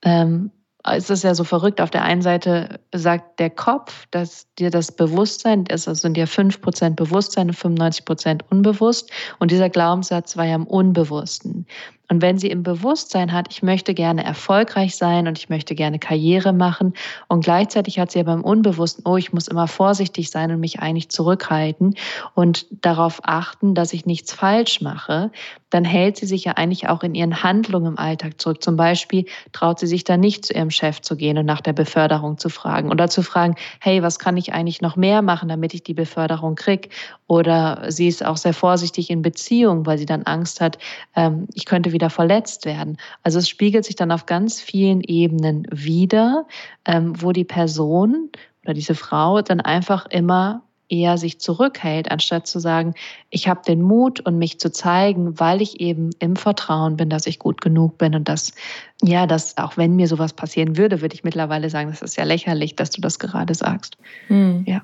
Ähm, 0.03 0.51
es 0.83 1.09
ist 1.09 1.23
ja 1.23 1.35
so 1.35 1.43
verrückt. 1.43 1.79
Auf 1.79 1.91
der 1.91 2.03
einen 2.03 2.21
Seite 2.21 2.79
sagt 2.93 3.39
der 3.39 3.49
Kopf, 3.49 4.07
dass 4.11 4.47
dir 4.55 4.71
das 4.71 4.91
Bewusstsein, 4.91 5.65
es 5.67 5.83
sind 5.83 6.17
ja 6.17 6.25
5% 6.25 6.95
Bewusstsein 6.95 7.49
und 7.49 7.55
95% 7.55 8.41
unbewusst. 8.49 9.11
Und 9.39 9.51
dieser 9.51 9.69
Glaubenssatz 9.69 10.37
war 10.37 10.45
ja 10.45 10.55
im 10.55 10.67
Unbewussten. 10.67 11.67
Und 12.11 12.21
wenn 12.21 12.37
sie 12.37 12.49
im 12.49 12.61
Bewusstsein 12.61 13.31
hat, 13.31 13.47
ich 13.51 13.63
möchte 13.63 13.93
gerne 13.93 14.25
erfolgreich 14.25 14.97
sein 14.97 15.29
und 15.29 15.37
ich 15.37 15.47
möchte 15.47 15.75
gerne 15.75 15.97
Karriere 15.97 16.51
machen 16.51 16.93
und 17.29 17.45
gleichzeitig 17.45 17.99
hat 17.99 18.11
sie 18.11 18.19
aber 18.19 18.33
im 18.33 18.43
Unbewussten, 18.43 19.05
oh, 19.07 19.15
ich 19.15 19.31
muss 19.31 19.47
immer 19.47 19.65
vorsichtig 19.69 20.29
sein 20.29 20.51
und 20.51 20.59
mich 20.59 20.81
eigentlich 20.81 21.07
zurückhalten 21.07 21.95
und 22.35 22.65
darauf 22.83 23.21
achten, 23.23 23.75
dass 23.75 23.93
ich 23.93 24.05
nichts 24.05 24.33
falsch 24.33 24.81
mache, 24.81 25.31
dann 25.71 25.85
hält 25.85 26.17
sie 26.17 26.25
sich 26.25 26.43
ja 26.43 26.53
eigentlich 26.53 26.89
auch 26.89 27.01
in 27.01 27.15
ihren 27.15 27.43
Handlungen 27.43 27.93
im 27.93 27.97
Alltag 27.97 28.41
zurück. 28.41 28.61
Zum 28.61 28.75
Beispiel 28.75 29.25
traut 29.53 29.79
sie 29.79 29.87
sich 29.87 30.03
dann 30.03 30.19
nicht 30.19 30.45
zu 30.45 30.53
ihrem 30.53 30.69
Chef 30.69 31.01
zu 31.01 31.15
gehen 31.15 31.37
und 31.37 31.45
nach 31.45 31.61
der 31.61 31.71
Beförderung 31.71 32.37
zu 32.37 32.49
fragen 32.49 32.91
oder 32.91 33.07
zu 33.07 33.23
fragen, 33.23 33.55
hey, 33.79 34.03
was 34.03 34.19
kann 34.19 34.35
ich 34.35 34.51
eigentlich 34.51 34.81
noch 34.81 34.97
mehr 34.97 35.21
machen, 35.21 35.47
damit 35.47 35.73
ich 35.73 35.83
die 35.83 35.93
Beförderung 35.93 36.55
kriege? 36.55 36.89
Oder 37.27 37.85
sie 37.89 38.09
ist 38.09 38.25
auch 38.25 38.35
sehr 38.35 38.53
vorsichtig 38.53 39.09
in 39.09 39.21
Beziehungen, 39.21 39.85
weil 39.85 39.97
sie 39.97 40.05
dann 40.05 40.23
Angst 40.23 40.59
hat, 40.59 40.77
ähm, 41.15 41.47
ich 41.53 41.65
könnte 41.65 41.93
wieder 41.93 42.00
verletzt 42.09 42.65
werden. 42.65 42.97
Also 43.23 43.39
es 43.39 43.49
spiegelt 43.49 43.85
sich 43.85 43.95
dann 43.95 44.11
auf 44.11 44.25
ganz 44.25 44.59
vielen 44.59 45.01
Ebenen 45.01 45.67
wieder, 45.71 46.47
ähm, 46.85 47.13
wo 47.21 47.31
die 47.31 47.45
Person 47.45 48.29
oder 48.63 48.73
diese 48.73 48.95
Frau 48.95 49.41
dann 49.41 49.61
einfach 49.61 50.05
immer 50.07 50.63
eher 50.91 51.17
sich 51.17 51.39
zurückhält, 51.39 52.11
anstatt 52.11 52.45
zu 52.45 52.59
sagen, 52.59 52.93
ich 53.29 53.47
habe 53.47 53.61
den 53.65 53.81
Mut 53.81 54.19
und 54.19 54.37
mich 54.37 54.59
zu 54.59 54.71
zeigen, 54.71 55.39
weil 55.39 55.61
ich 55.61 55.79
eben 55.79 56.09
im 56.19 56.35
Vertrauen 56.35 56.97
bin, 56.97 57.09
dass 57.09 57.25
ich 57.27 57.39
gut 57.39 57.61
genug 57.61 57.97
bin 57.97 58.13
und 58.13 58.27
dass, 58.27 58.53
ja, 59.01 59.25
dass 59.25 59.57
auch 59.57 59.77
wenn 59.77 59.95
mir 59.95 60.07
sowas 60.07 60.33
passieren 60.33 60.77
würde, 60.77 61.01
würde 61.01 61.15
ich 61.15 61.23
mittlerweile 61.23 61.69
sagen, 61.69 61.89
das 61.89 62.01
ist 62.01 62.17
ja 62.17 62.25
lächerlich, 62.25 62.75
dass 62.75 62.89
du 62.89 62.99
das 62.99 63.19
gerade 63.19 63.55
sagst. 63.55 63.97
Hm. 64.27 64.65
Ja. 64.67 64.81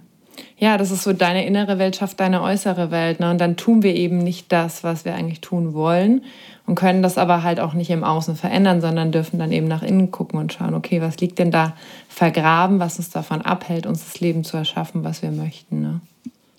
Ja, 0.58 0.78
das 0.78 0.91
ist 0.91 1.04
so 1.04 1.13
deine 1.13 1.45
innere 1.45 1.78
Welt 1.80 1.95
schafft 1.95 2.19
deine 2.19 2.41
äußere 2.41 2.91
Welt. 2.91 3.19
Ne? 3.19 3.30
Und 3.32 3.39
dann 3.39 3.58
tun 3.58 3.84
wir 3.84 3.95
eben 3.95 4.17
nicht 4.17 4.52
das, 4.52 4.84
was 4.84 5.06
wir 5.06 5.15
eigentlich 5.15 5.41
tun 5.41 5.73
wollen 5.73 6.23
und 6.65 6.76
können 6.76 7.02
das 7.02 7.17
aber 7.17 7.43
halt 7.43 7.60
auch 7.60 7.73
nicht 7.73 7.89
im 7.89 8.04
Außen 8.04 8.36
verändern, 8.36 8.82
sondern 8.82 9.12
dürfen 9.12 9.39
dann 9.39 9.52
eben 9.52 9.67
nach 9.67 9.84
innen 9.84 10.12
gucken 10.12 10.38
und 10.39 10.54
schauen, 10.54 10.73
okay, 10.73 11.02
was 11.02 11.17
liegt 11.17 11.39
denn 11.39 11.50
da 11.50 11.73
vergraben, 12.10 12.80
was 12.80 12.97
uns 12.97 13.10
davon 13.10 13.41
abhält, 13.41 13.86
uns 13.86 14.04
das 14.04 14.19
Leben 14.19 14.43
zu 14.43 14.58
erschaffen, 14.58 15.04
was 15.04 15.21
wir 15.21 15.32
möchten. 15.32 15.82
Ne? 15.82 16.02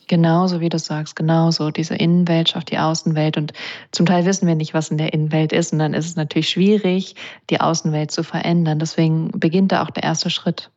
Genauso 0.08 0.60
wie 0.60 0.70
du 0.70 0.78
sagst, 0.78 1.14
genauso. 1.16 1.70
Diese 1.70 1.94
Innenwelt 1.94 2.48
schafft 2.48 2.70
die 2.70 2.78
Außenwelt. 2.78 3.36
Und 3.36 3.52
zum 3.92 4.06
Teil 4.06 4.24
wissen 4.24 4.48
wir 4.48 4.54
nicht, 4.54 4.72
was 4.72 4.90
in 4.90 4.96
der 4.96 5.12
Innenwelt 5.12 5.52
ist. 5.52 5.74
Und 5.74 5.78
dann 5.78 5.92
ist 5.92 6.06
es 6.06 6.16
natürlich 6.16 6.48
schwierig, 6.48 7.14
die 7.50 7.60
Außenwelt 7.60 8.10
zu 8.10 8.22
verändern. 8.22 8.78
Deswegen 8.78 9.30
beginnt 9.32 9.72
da 9.72 9.82
auch 9.82 9.90
der 9.90 10.04
erste 10.04 10.30
Schritt. 10.30 10.70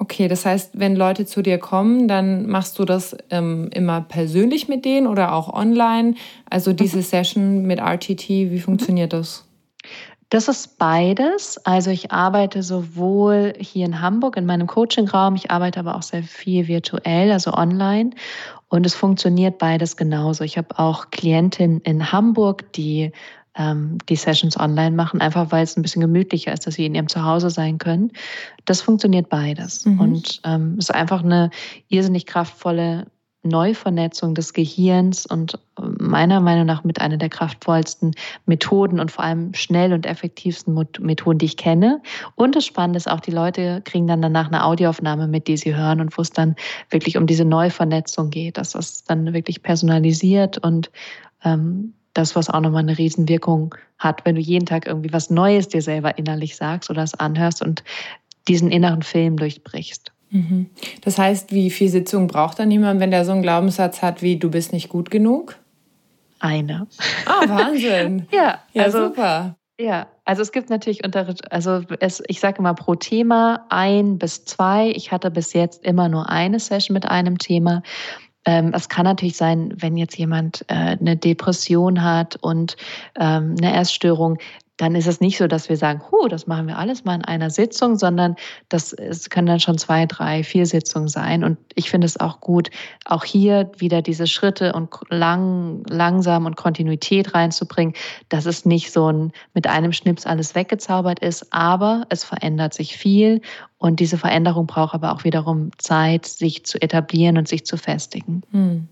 Okay, 0.00 0.28
das 0.28 0.46
heißt, 0.46 0.78
wenn 0.78 0.94
Leute 0.94 1.26
zu 1.26 1.42
dir 1.42 1.58
kommen, 1.58 2.06
dann 2.06 2.46
machst 2.46 2.78
du 2.78 2.84
das 2.84 3.16
ähm, 3.30 3.68
immer 3.72 4.00
persönlich 4.00 4.68
mit 4.68 4.84
denen 4.84 5.08
oder 5.08 5.32
auch 5.32 5.52
online? 5.52 6.14
Also 6.48 6.72
diese 6.72 6.98
mhm. 6.98 7.02
Session 7.02 7.62
mit 7.62 7.80
RTT, 7.80 8.28
wie 8.28 8.60
funktioniert 8.60 9.12
das? 9.12 9.44
Das 10.30 10.46
ist 10.46 10.78
beides. 10.78 11.58
Also 11.64 11.90
ich 11.90 12.12
arbeite 12.12 12.62
sowohl 12.62 13.54
hier 13.58 13.86
in 13.86 14.00
Hamburg 14.00 14.36
in 14.36 14.46
meinem 14.46 14.66
Coachingraum, 14.66 15.34
ich 15.34 15.50
arbeite 15.50 15.80
aber 15.80 15.96
auch 15.96 16.02
sehr 16.02 16.22
viel 16.22 16.68
virtuell, 16.68 17.32
also 17.32 17.54
online. 17.54 18.10
Und 18.68 18.84
es 18.84 18.94
funktioniert 18.94 19.58
beides 19.58 19.96
genauso. 19.96 20.44
Ich 20.44 20.58
habe 20.58 20.78
auch 20.78 21.10
Klientinnen 21.10 21.80
in 21.80 22.12
Hamburg, 22.12 22.70
die 22.74 23.12
ähm, 23.58 23.98
die 24.08 24.16
Sessions 24.16 24.58
online 24.58 24.94
machen, 24.94 25.20
einfach 25.20 25.50
weil 25.50 25.64
es 25.64 25.76
ein 25.76 25.82
bisschen 25.82 26.00
gemütlicher 26.00 26.52
ist, 26.52 26.66
dass 26.66 26.74
sie 26.74 26.86
in 26.86 26.94
ihrem 26.94 27.08
Zuhause 27.08 27.50
sein 27.50 27.78
können. 27.78 28.12
Das 28.64 28.80
funktioniert 28.80 29.28
beides. 29.28 29.84
Mhm. 29.84 30.00
Und 30.00 30.40
ähm, 30.44 30.76
es 30.78 30.88
ist 30.88 30.94
einfach 30.94 31.22
eine 31.22 31.50
irrsinnig 31.88 32.26
kraftvolle 32.26 33.06
Neuvernetzung 33.42 34.34
des 34.34 34.52
Gehirns 34.52 35.24
und 35.24 35.54
äh, 35.78 35.82
meiner 35.98 36.40
Meinung 36.40 36.66
nach 36.66 36.84
mit 36.84 37.00
einer 37.00 37.16
der 37.16 37.28
kraftvollsten 37.28 38.14
Methoden 38.46 39.00
und 39.00 39.10
vor 39.10 39.24
allem 39.24 39.54
schnell 39.54 39.92
und 39.92 40.06
effektivsten 40.06 40.74
Methoden, 41.00 41.38
die 41.38 41.46
ich 41.46 41.56
kenne. 41.56 42.02
Und 42.34 42.56
das 42.56 42.66
Spannende 42.66 42.98
ist 42.98 43.10
auch, 43.10 43.20
die 43.20 43.30
Leute 43.30 43.80
kriegen 43.84 44.06
dann 44.06 44.22
danach 44.22 44.48
eine 44.48 44.64
Audioaufnahme 44.64 45.28
mit, 45.28 45.46
die 45.48 45.56
sie 45.56 45.74
hören 45.74 46.00
und 46.00 46.16
wo 46.16 46.22
es 46.22 46.30
dann 46.30 46.56
wirklich 46.90 47.16
um 47.16 47.26
diese 47.26 47.44
Neuvernetzung 47.44 48.30
geht, 48.30 48.58
dass 48.58 48.72
das 48.72 49.04
dann 49.04 49.32
wirklich 49.32 49.62
personalisiert 49.62 50.58
und 50.58 50.90
ähm, 51.44 51.94
das, 52.18 52.34
was 52.34 52.50
auch 52.50 52.60
nochmal 52.60 52.82
eine 52.82 52.98
Riesenwirkung 52.98 53.74
hat, 53.98 54.24
wenn 54.24 54.34
du 54.34 54.40
jeden 54.40 54.66
Tag 54.66 54.86
irgendwie 54.86 55.12
was 55.12 55.30
Neues 55.30 55.68
dir 55.68 55.82
selber 55.82 56.18
innerlich 56.18 56.56
sagst 56.56 56.90
oder 56.90 57.02
es 57.02 57.14
anhörst 57.14 57.62
und 57.62 57.84
diesen 58.48 58.70
inneren 58.70 59.02
Film 59.02 59.36
durchbrichst. 59.36 60.12
Mhm. 60.30 60.66
Das 61.02 61.16
heißt, 61.18 61.52
wie 61.52 61.70
viel 61.70 61.88
Sitzung 61.88 62.26
braucht 62.26 62.58
dann 62.58 62.70
jemand, 62.70 63.00
wenn 63.00 63.10
der 63.10 63.24
so 63.24 63.32
einen 63.32 63.42
Glaubenssatz 63.42 64.02
hat 64.02 64.20
wie 64.20 64.36
du 64.36 64.50
bist 64.50 64.72
nicht 64.72 64.88
gut 64.88 65.10
genug? 65.10 65.56
Eine. 66.40 66.86
Ah, 67.24 67.48
Wahnsinn. 67.48 68.26
ja, 68.32 68.58
ja, 68.72 68.82
also, 68.82 69.06
super. 69.06 69.56
Ja, 69.80 70.08
also 70.24 70.42
es 70.42 70.50
gibt 70.50 70.70
natürlich 70.70 71.04
unter, 71.04 71.34
also 71.50 71.82
es, 72.00 72.20
ich 72.26 72.40
sage 72.40 72.58
immer 72.58 72.74
pro 72.74 72.96
Thema 72.96 73.64
ein 73.68 74.18
bis 74.18 74.44
zwei. 74.44 74.90
Ich 74.90 75.12
hatte 75.12 75.30
bis 75.30 75.52
jetzt 75.52 75.84
immer 75.84 76.08
nur 76.08 76.28
eine 76.28 76.58
Session 76.58 76.94
mit 76.94 77.06
einem 77.06 77.38
Thema. 77.38 77.82
Ähm, 78.48 78.72
es 78.74 78.88
kann 78.88 79.04
natürlich 79.04 79.36
sein, 79.36 79.74
wenn 79.76 79.98
jetzt 79.98 80.16
jemand 80.16 80.64
äh, 80.68 80.96
eine 80.98 81.18
Depression 81.18 82.02
hat 82.02 82.36
und 82.36 82.78
ähm, 83.20 83.56
eine 83.58 83.74
Erststörung, 83.74 84.38
dann 84.78 84.94
ist 84.94 85.06
es 85.06 85.20
nicht 85.20 85.36
so, 85.36 85.46
dass 85.46 85.68
wir 85.68 85.76
sagen, 85.76 86.00
huh, 86.10 86.28
das 86.28 86.46
machen 86.46 86.68
wir 86.68 86.78
alles 86.78 87.04
mal 87.04 87.16
in 87.16 87.24
einer 87.24 87.50
Sitzung, 87.50 87.98
sondern 87.98 88.36
das 88.68 88.92
es 88.92 89.28
können 89.28 89.48
dann 89.48 89.60
schon 89.60 89.76
zwei, 89.76 90.06
drei, 90.06 90.42
vier 90.42 90.66
Sitzungen 90.66 91.08
sein. 91.08 91.44
Und 91.44 91.58
ich 91.74 91.90
finde 91.90 92.06
es 92.06 92.18
auch 92.18 92.40
gut, 92.40 92.70
auch 93.04 93.24
hier 93.24 93.70
wieder 93.76 94.02
diese 94.02 94.26
Schritte 94.26 94.72
und 94.72 94.88
lang, 95.10 95.82
langsam 95.88 96.46
und 96.46 96.56
Kontinuität 96.56 97.34
reinzubringen, 97.34 97.94
dass 98.28 98.46
es 98.46 98.64
nicht 98.64 98.92
so 98.92 99.12
ein 99.12 99.32
mit 99.52 99.66
einem 99.66 99.92
Schnips 99.92 100.26
alles 100.26 100.54
weggezaubert 100.54 101.18
ist, 101.18 101.52
aber 101.52 102.06
es 102.08 102.22
verändert 102.24 102.72
sich 102.72 102.96
viel 102.96 103.42
und 103.78 104.00
diese 104.00 104.16
Veränderung 104.16 104.66
braucht 104.66 104.94
aber 104.94 105.12
auch 105.12 105.24
wiederum 105.24 105.70
Zeit, 105.78 106.26
sich 106.26 106.64
zu 106.64 106.80
etablieren 106.80 107.36
und 107.36 107.48
sich 107.48 107.66
zu 107.66 107.76
festigen. 107.76 108.42
Hm. 108.52 108.88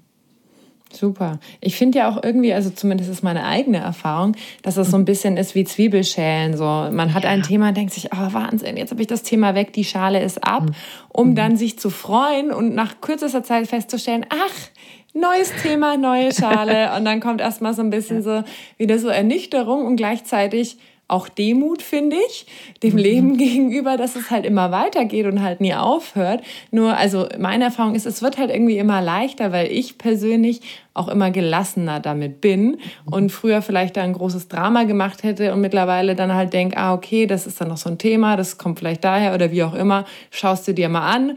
Super. 0.96 1.38
Ich 1.61 1.76
finde 1.76 1.98
ja 1.98 2.09
auch 2.09 2.22
irgendwie, 2.22 2.54
also 2.54 2.70
zumindest 2.70 3.11
ist 3.11 3.22
meine 3.22 3.44
eigene 3.44 3.78
Erfahrung, 3.78 4.35
dass 4.62 4.76
es 4.76 4.90
so 4.90 4.96
ein 4.96 5.04
bisschen 5.04 5.37
ist 5.37 5.54
wie 5.54 5.64
Zwiebelschälen. 5.64 6.56
So, 6.56 6.64
man 6.64 7.12
hat 7.12 7.24
ja. 7.24 7.30
ein 7.30 7.42
Thema, 7.42 7.72
denkt 7.72 7.92
sich, 7.92 8.11
oh 8.12 8.32
Wahnsinn, 8.32 8.76
jetzt 8.76 8.92
habe 8.92 9.02
ich 9.02 9.06
das 9.06 9.22
Thema 9.22 9.54
weg, 9.54 9.72
die 9.74 9.85
Schale 9.85 10.22
ist 10.22 10.42
ab, 10.42 10.62
mhm. 10.62 10.74
um 11.12 11.30
mhm. 11.30 11.35
dann 11.35 11.56
sich 11.56 11.78
zu 11.78 11.90
freuen 11.90 12.50
und 12.50 12.74
nach 12.74 13.00
kürzester 13.00 13.42
Zeit 13.42 13.66
festzustellen, 13.66 14.24
ach, 14.30 14.70
neues 15.12 15.52
Thema, 15.62 15.96
neue 15.96 16.32
Schale. 16.32 16.92
und 16.96 17.04
dann 17.04 17.20
kommt 17.20 17.40
erstmal 17.40 17.74
so 17.74 17.82
ein 17.82 17.90
bisschen 17.90 18.22
so 18.22 18.42
wieder 18.78 18.98
so 18.98 19.09
Ernüchterung 19.09 19.87
und 19.87 19.96
gleichzeitig 19.96 20.78
auch 21.09 21.29
Demut, 21.29 21.83
finde 21.83 22.16
ich, 22.29 22.47
dem 22.83 22.92
mhm. 22.92 22.99
Leben 22.99 23.37
gegenüber, 23.38 23.97
dass 23.97 24.16
es 24.16 24.31
halt 24.31 24.45
immer 24.45 24.73
weitergeht 24.73 25.27
und 25.27 25.42
halt 25.42 25.61
nie 25.61 25.75
aufhört. 25.75 26.42
Nur, 26.71 26.97
also 26.97 27.29
meine 27.38 27.64
Erfahrung 27.64 27.95
ist, 27.95 28.07
es 28.07 28.23
wird 28.23 28.38
halt 28.38 28.51
irgendwie 28.51 28.79
immer 28.79 29.01
leichter, 29.01 29.53
weil 29.53 29.71
ich 29.71 29.99
persönlich 29.99 30.62
auch 30.95 31.09
immer 31.09 31.31
gelassener 31.31 32.01
damit 32.01 32.40
bin 32.40 32.62
mhm. 32.62 32.79
und 33.12 33.31
früher 33.31 33.62
vielleicht 33.62 33.97
da 33.97 34.03
ein 34.03 34.14
großes 34.14 34.49
Drama 34.49 34.85
gemacht 34.85 35.23
hätte 35.23 35.53
und 35.53 35.61
mittlerweile 35.61 36.16
dann 36.16 36.35
halt 36.35 36.53
denke, 36.53 36.77
ah, 36.77 36.95
okay, 36.95 37.27
das 37.27 37.47
ist 37.47 37.61
dann 37.61 37.69
noch 37.69 37.77
so 37.77 37.90
ein 37.90 37.99
Thema, 37.99 38.37
das 38.37 38.59
kommt 38.59 38.79
vielleicht 38.79 39.05
daher 39.05 39.35
oder 39.35 39.51
wie 39.53 39.62
auch 39.62 39.75
immer, 39.75 40.07
schaust 40.31 40.66
du 40.66 40.73
dir 40.73 40.88
mal 40.88 41.09
an, 41.09 41.37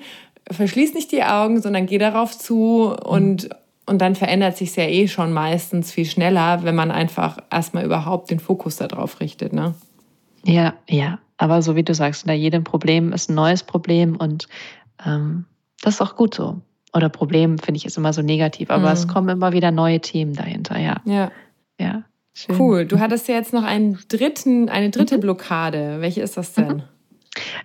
verschließ 0.49 0.93
nicht 0.93 1.11
die 1.11 1.23
Augen, 1.23 1.61
sondern 1.61 1.85
geh 1.85 1.97
darauf 1.97 2.37
zu 2.37 2.95
und 3.03 3.43
mhm. 3.43 3.55
Und 3.89 3.99
dann 3.99 4.13
verändert 4.13 4.55
sich 4.55 4.75
ja 4.75 4.83
eh 4.83 5.07
schon 5.07 5.33
meistens 5.33 5.91
viel 5.91 6.05
schneller, 6.05 6.63
wenn 6.63 6.75
man 6.75 6.91
einfach 6.91 7.39
erstmal 7.49 7.83
überhaupt 7.83 8.29
den 8.29 8.39
Fokus 8.39 8.77
darauf 8.77 9.19
richtet. 9.19 9.51
Ne? 9.51 9.73
Ja, 10.45 10.75
ja. 10.87 11.17
Aber 11.37 11.61
so 11.61 11.75
wie 11.75 11.83
du 11.83 11.95
sagst, 11.95 12.21
hinter 12.21 12.35
jedem 12.35 12.63
Problem 12.63 13.13
ist 13.13 13.29
ein 13.29 13.35
neues 13.35 13.63
Problem 13.63 14.15
und 14.15 14.47
ähm, 15.03 15.45
das 15.81 15.95
ist 15.95 16.01
auch 16.01 16.15
gut 16.15 16.35
so. 16.35 16.61
Oder 16.93 17.09
Problem 17.09 17.57
finde 17.57 17.77
ich 17.77 17.85
ist 17.85 17.97
immer 17.97 18.13
so 18.13 18.21
negativ, 18.21 18.69
aber 18.69 18.87
mhm. 18.87 18.93
es 18.93 19.07
kommen 19.07 19.29
immer 19.29 19.53
wieder 19.53 19.71
neue 19.71 20.01
Themen 20.01 20.33
dahinter, 20.33 20.77
ja. 20.77 21.01
Ja. 21.05 21.31
Ja. 21.79 22.03
Schön. 22.33 22.59
Cool. 22.59 22.85
Du 22.85 22.99
hattest 22.99 23.27
ja 23.27 23.35
jetzt 23.35 23.53
noch 23.53 23.63
einen 23.63 23.97
dritten, 24.07 24.69
eine 24.69 24.91
dritte 24.91 25.17
mhm. 25.17 25.21
Blockade. 25.21 25.97
Welche 25.99 26.21
ist 26.21 26.37
das 26.37 26.53
denn? 26.53 26.67
Mhm. 26.67 26.83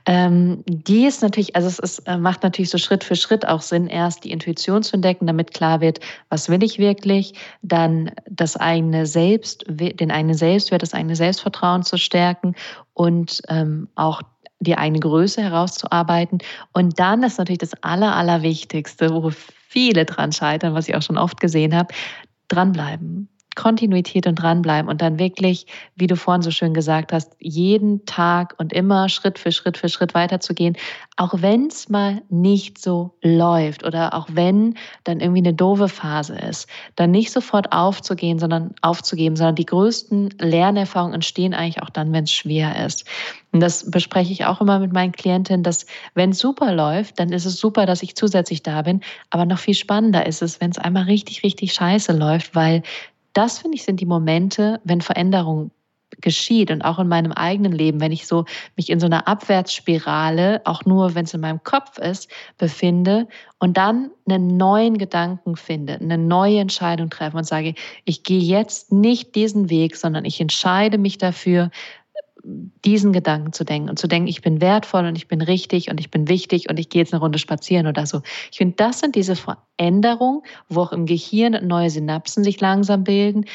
Ähm, 0.07 0.63
die 0.67 1.07
ist 1.07 1.23
natürlich, 1.23 1.57
also 1.57 1.69
es 1.69 1.79
ist, 1.79 1.99
äh, 2.01 2.17
macht 2.17 2.43
natürlich 2.43 2.71
so 2.71 2.79
Schritt 2.79 3.05
für 3.05 3.17
Schritt 3.17 3.47
auch 3.47 3.63
Sinn, 3.63 3.87
erst 3.87 4.25
die 4.25 4.31
Intuition 4.31 4.83
zu 4.83 4.95
entdecken, 4.95 5.27
damit 5.27 5.53
klar 5.53 5.81
wird, 5.81 6.01
was 6.29 6.49
will 6.49 6.63
ich 6.63 6.79
wirklich, 6.79 7.35
dann 7.63 8.11
das 8.31 8.57
eigene 8.57 9.07
Selbst, 9.07 9.65
den 9.69 10.11
eigenen 10.11 10.37
Selbstwert, 10.37 10.83
das 10.83 10.95
eigene 10.95 11.17
Selbstvertrauen 11.17 11.83
zu 11.83 11.99
stärken 11.99 12.55
und 12.95 13.43
ähm, 13.49 13.89
auch 13.95 14.23
die 14.61 14.77
eigene 14.77 15.01
Größe 15.01 15.43
herauszuarbeiten. 15.43 16.39
Und 16.73 16.99
dann 16.99 17.23
ist 17.23 17.39
natürlich 17.39 17.59
das 17.59 17.75
Aller, 17.83 18.15
Allerwichtigste, 18.17 19.11
wo 19.11 19.31
viele 19.69 20.05
dran 20.05 20.33
scheitern, 20.33 20.75
was 20.75 20.89
ich 20.89 20.97
auch 20.97 21.03
schon 21.03 21.19
oft 21.19 21.41
gesehen 21.41 21.75
habe, 21.75 21.93
dranbleiben. 22.49 23.29
Kontinuität 23.55 24.27
und 24.27 24.37
dranbleiben 24.37 24.89
und 24.89 25.03
dann 25.03 25.19
wirklich, 25.19 25.67
wie 25.97 26.07
du 26.07 26.17
vorhin 26.17 26.43
so 26.43 26.51
schön 26.51 26.75
gesagt 26.75 27.13
hast, 27.13 27.37
jeden 27.39 28.05
Tag 28.07 28.55
und 28.59 28.73
immer 28.73 29.09
Schritt 29.09 29.39
für 29.39 29.53
Schritt 29.53 29.79
für 29.79 29.89
Schritt 29.89 30.15
weiterzugehen, 30.15 30.77
auch 31.17 31.35
wenn 31.43 31.67
es 31.67 31.89
mal 31.89 32.23
nicht 32.29 32.79
so 32.79 33.15
läuft 33.23 33.85
oder 33.85 34.15
auch 34.15 34.29
wenn 34.33 34.75
dann 35.05 35.21
irgendwie 35.21 35.41
eine 35.41 35.55
doofe 35.55 35.89
Phase 35.89 36.35
ist, 36.37 36.69
dann 36.97 37.11
nicht 37.11 37.31
sofort 37.31 37.73
aufzugehen, 37.73 38.39
sondern 38.39 38.75
aufzugeben, 38.83 39.37
sondern 39.37 39.55
die 39.55 39.67
größten 39.67 40.31
Lernerfahrungen 40.39 41.15
entstehen 41.15 41.55
eigentlich 41.55 41.83
auch 41.83 41.91
dann, 41.91 42.13
wenn 42.13 42.25
es 42.25 42.33
schwer 42.33 42.85
ist. 42.85 43.05
Und 43.55 43.61
das 43.61 43.89
bespreche 43.89 44.33
ich 44.33 44.45
auch 44.47 44.61
immer 44.61 44.81
mit 44.81 44.93
meinen 44.93 45.13
Klientinnen, 45.13 45.63
dass 45.63 45.87
wenn 46.15 46.31
es 46.31 46.39
super 46.39 46.75
läuft, 46.75 47.21
dann 47.21 47.31
ist 47.31 47.45
es 47.45 47.57
super, 47.59 47.87
dass 47.87 48.03
ich 48.03 48.17
zusätzlich 48.17 48.65
da 48.65 48.83
bin. 48.83 49.01
Aber 49.31 49.47
noch 49.47 49.61
viel 49.61 49.75
spannender 49.75 50.27
ist 50.27 50.43
es, 50.43 50.61
wenn 50.61 50.73
es 50.73 50.79
einmal 50.79 51.05
richtig, 51.05 51.45
richtig 51.45 51.73
scheiße 51.73 52.13
läuft, 52.13 52.57
weil 52.57 52.83
das 53.35 53.59
finde 53.59 53.77
ich 53.77 53.85
sind 53.85 54.01
die 54.01 54.07
Momente, 54.07 54.81
wenn 54.85 55.01
Veränderung 55.01 55.71
geschieht 56.21 56.71
und 56.71 56.83
auch 56.83 56.99
in 56.99 57.09
meinem 57.09 57.33
eigenen 57.33 57.73
Leben, 57.73 58.01
wenn 58.01 58.13
ich 58.13 58.27
so 58.27 58.45
mich 58.77 58.91
in 58.91 59.01
so 59.01 59.07
einer 59.07 59.27
Abwärtsspirale, 59.27 60.63
auch 60.65 60.85
nur 60.85 61.15
wenn 61.15 61.25
es 61.25 61.35
in 61.35 61.41
meinem 61.41 61.63
Kopf 61.65 61.99
ist, 61.99 62.31
befinde 62.59 63.27
und 63.59 63.77
dann 63.77 64.11
einen 64.29 64.57
neuen 64.57 64.99
Gedanken 64.99 65.57
finde, 65.57 65.95
eine 65.95 66.19
neue 66.19 66.61
Entscheidung 66.61 67.11
treffe 67.11 67.37
und 67.37 67.45
sage, 67.45 67.75
ich 68.05 68.23
gehe 68.23 68.41
jetzt 68.41 68.93
nicht 68.93 69.35
diesen 69.35 69.71
Weg, 69.71 69.97
sondern 69.97 70.25
ich 70.25 70.41
entscheide 70.41 70.99
mich 70.99 71.19
dafür, 71.19 71.71
diesen 72.45 73.13
Gedanken 73.13 73.53
zu 73.53 73.65
denken 73.65 73.89
und 73.89 73.99
zu 73.99 74.07
denken, 74.07 74.29
ich 74.29 74.43
bin 74.43 74.61
wertvoll 74.61 75.07
und 75.07 75.17
ich 75.17 75.29
bin 75.29 75.41
richtig 75.41 75.91
und 75.91 75.99
ich 76.01 76.11
bin 76.11 76.29
wichtig 76.29 76.69
und 76.69 76.79
ich 76.79 76.89
gehe 76.89 77.03
jetzt 77.03 77.13
eine 77.13 77.21
Runde 77.21 77.39
spazieren 77.39 77.87
oder 77.87 78.07
so. 78.07 78.23
Ich 78.53 78.59
finde, 78.59 78.75
das 78.77 79.01
sind 79.01 79.15
diese 79.15 79.37
Veränderungen, 79.37 80.43
wo 80.69 80.83
auch 80.83 80.93
im 80.93 81.07
Gehirn 81.07 81.67
neue 81.67 81.91
Synapsen 81.91 82.45
sich 82.45 82.61
langsam 82.61 83.05
bilden, 83.05 83.47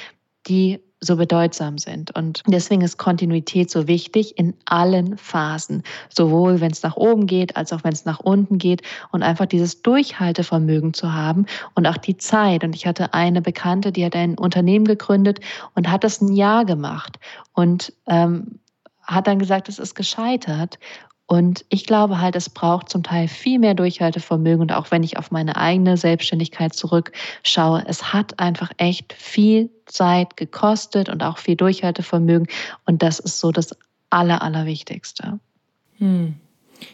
die 0.48 0.80
so 1.02 1.16
bedeutsam 1.16 1.78
sind. 1.78 2.14
Und 2.16 2.44
deswegen 2.48 2.82
ist 2.82 2.98
Kontinuität 2.98 3.72
so 3.72 3.88
wichtig 3.88 4.38
in 4.38 4.54
allen 4.66 5.18
Phasen, 5.18 5.84
sowohl 6.10 6.60
wenn 6.60 6.72
es 6.72 6.84
nach 6.84 6.98
oben 6.98 7.26
geht, 7.26 7.56
als 7.56 7.72
auch 7.72 7.84
wenn 7.84 7.94
es 7.94 8.06
nach 8.06 8.20
unten 8.20 8.58
geht 8.58 8.82
und 9.12 9.24
einfach 9.24 9.46
dieses 9.46 9.82
Durchhaltevermögen 9.82 10.94
zu 10.94 11.14
haben 11.14 11.46
und 11.74 11.88
auch 11.88 11.98
die 11.98 12.18
Zeit. 12.18 12.64
Und 12.64 12.76
ich 12.76 12.86
hatte 12.86 13.14
eine 13.14 13.42
Bekannte, 13.42 13.92
die 13.92 14.04
hat 14.04 14.16
ein 14.16 14.38
Unternehmen 14.38 14.86
gegründet 14.86 15.40
und 15.74 15.90
hat 15.90 16.04
das 16.04 16.22
ein 16.22 16.34
Jahr 16.34 16.66
gemacht. 16.66 17.18
Und 17.54 17.94
ähm, 18.08 18.60
hat 19.10 19.28
dann 19.28 19.40
gesagt, 19.40 19.70
es 19.70 19.80
ist 19.80 19.96
gescheitert. 19.96 20.80
Und 21.26 21.64
ich 21.70 21.86
glaube 21.86 22.20
halt, 22.20 22.36
es 22.36 22.50
braucht 22.50 22.90
zum 22.90 23.04
Teil 23.04 23.28
viel 23.28 23.60
mehr 23.60 23.76
Durchhaltevermögen. 23.76 24.62
Und 24.62 24.72
auch 24.72 24.90
wenn 24.90 25.04
ich 25.04 25.18
auf 25.18 25.30
meine 25.30 25.58
eigene 25.58 25.96
Selbstständigkeit 25.96 26.74
zurückschaue, 26.74 27.84
es 27.86 28.14
hat 28.14 28.40
einfach 28.40 28.72
echt 28.78 29.14
viel 29.14 29.70
Zeit 29.86 30.38
gekostet 30.38 31.08
und 31.08 31.22
auch 31.22 31.38
viel 31.38 31.56
Durchhaltevermögen. 31.56 32.48
Und 32.86 33.04
das 33.04 33.20
ist 33.20 33.40
so 33.40 33.52
das 33.52 33.78
Aller, 34.10 34.42
Allerwichtigste. 34.42 35.40
Hm. 36.00 36.34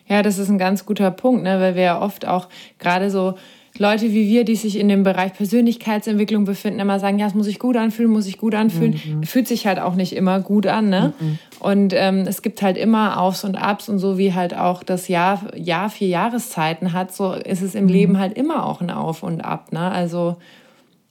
Ja, 0.08 0.22
das 0.22 0.38
ist 0.38 0.50
ein 0.50 0.58
ganz 0.58 0.86
guter 0.86 1.12
Punkt, 1.12 1.44
ne? 1.44 1.62
weil 1.62 1.76
wir 1.76 1.84
ja 1.84 2.02
oft 2.02 2.28
auch 2.28 2.50
gerade 2.78 3.10
so 3.10 3.36
Leute 3.78 4.14
wie 4.14 4.28
wir, 4.28 4.46
die 4.46 4.56
sich 4.56 4.80
in 4.80 4.88
dem 4.88 5.04
Bereich 5.04 5.34
Persönlichkeitsentwicklung 5.34 6.46
befinden, 6.46 6.80
immer 6.80 7.00
sagen, 7.00 7.20
ja, 7.20 7.28
es 7.28 7.34
muss 7.34 7.46
sich 7.46 7.60
gut 7.60 7.76
anfühlen, 7.76 8.10
muss 8.10 8.24
sich 8.24 8.38
gut 8.38 8.56
anfühlen. 8.56 9.00
Mhm. 9.06 9.24
Fühlt 9.24 9.48
sich 9.48 9.68
halt 9.68 9.80
auch 9.80 9.96
nicht 9.96 10.16
immer 10.16 10.40
gut 10.40 10.66
an. 10.66 10.90
Ne? 10.90 11.14
Mhm. 11.20 11.40
Und 11.66 11.94
ähm, 11.96 12.26
es 12.28 12.44
gibt 12.44 12.62
halt 12.62 12.78
immer 12.78 13.20
Aufs 13.20 13.44
und 13.44 13.56
Abs 13.56 13.90
und 13.90 13.98
so 13.98 14.20
wie 14.20 14.36
halt 14.36 14.56
auch 14.56 14.84
das 14.84 15.08
Jahr, 15.08 15.42
Jahr 15.58 15.90
vier 15.90 16.10
Jahreszeiten 16.10 16.94
hat, 16.94 17.12
so 17.12 17.34
ist 17.34 17.64
es 17.64 17.74
im 17.74 17.86
mhm. 17.86 17.90
Leben 17.90 18.20
halt 18.20 18.38
immer 18.38 18.68
auch 18.68 18.82
ein 18.82 18.92
Auf 18.92 19.24
und 19.24 19.42
Ab. 19.42 19.72
Ne? 19.72 19.80
Also 19.80 20.36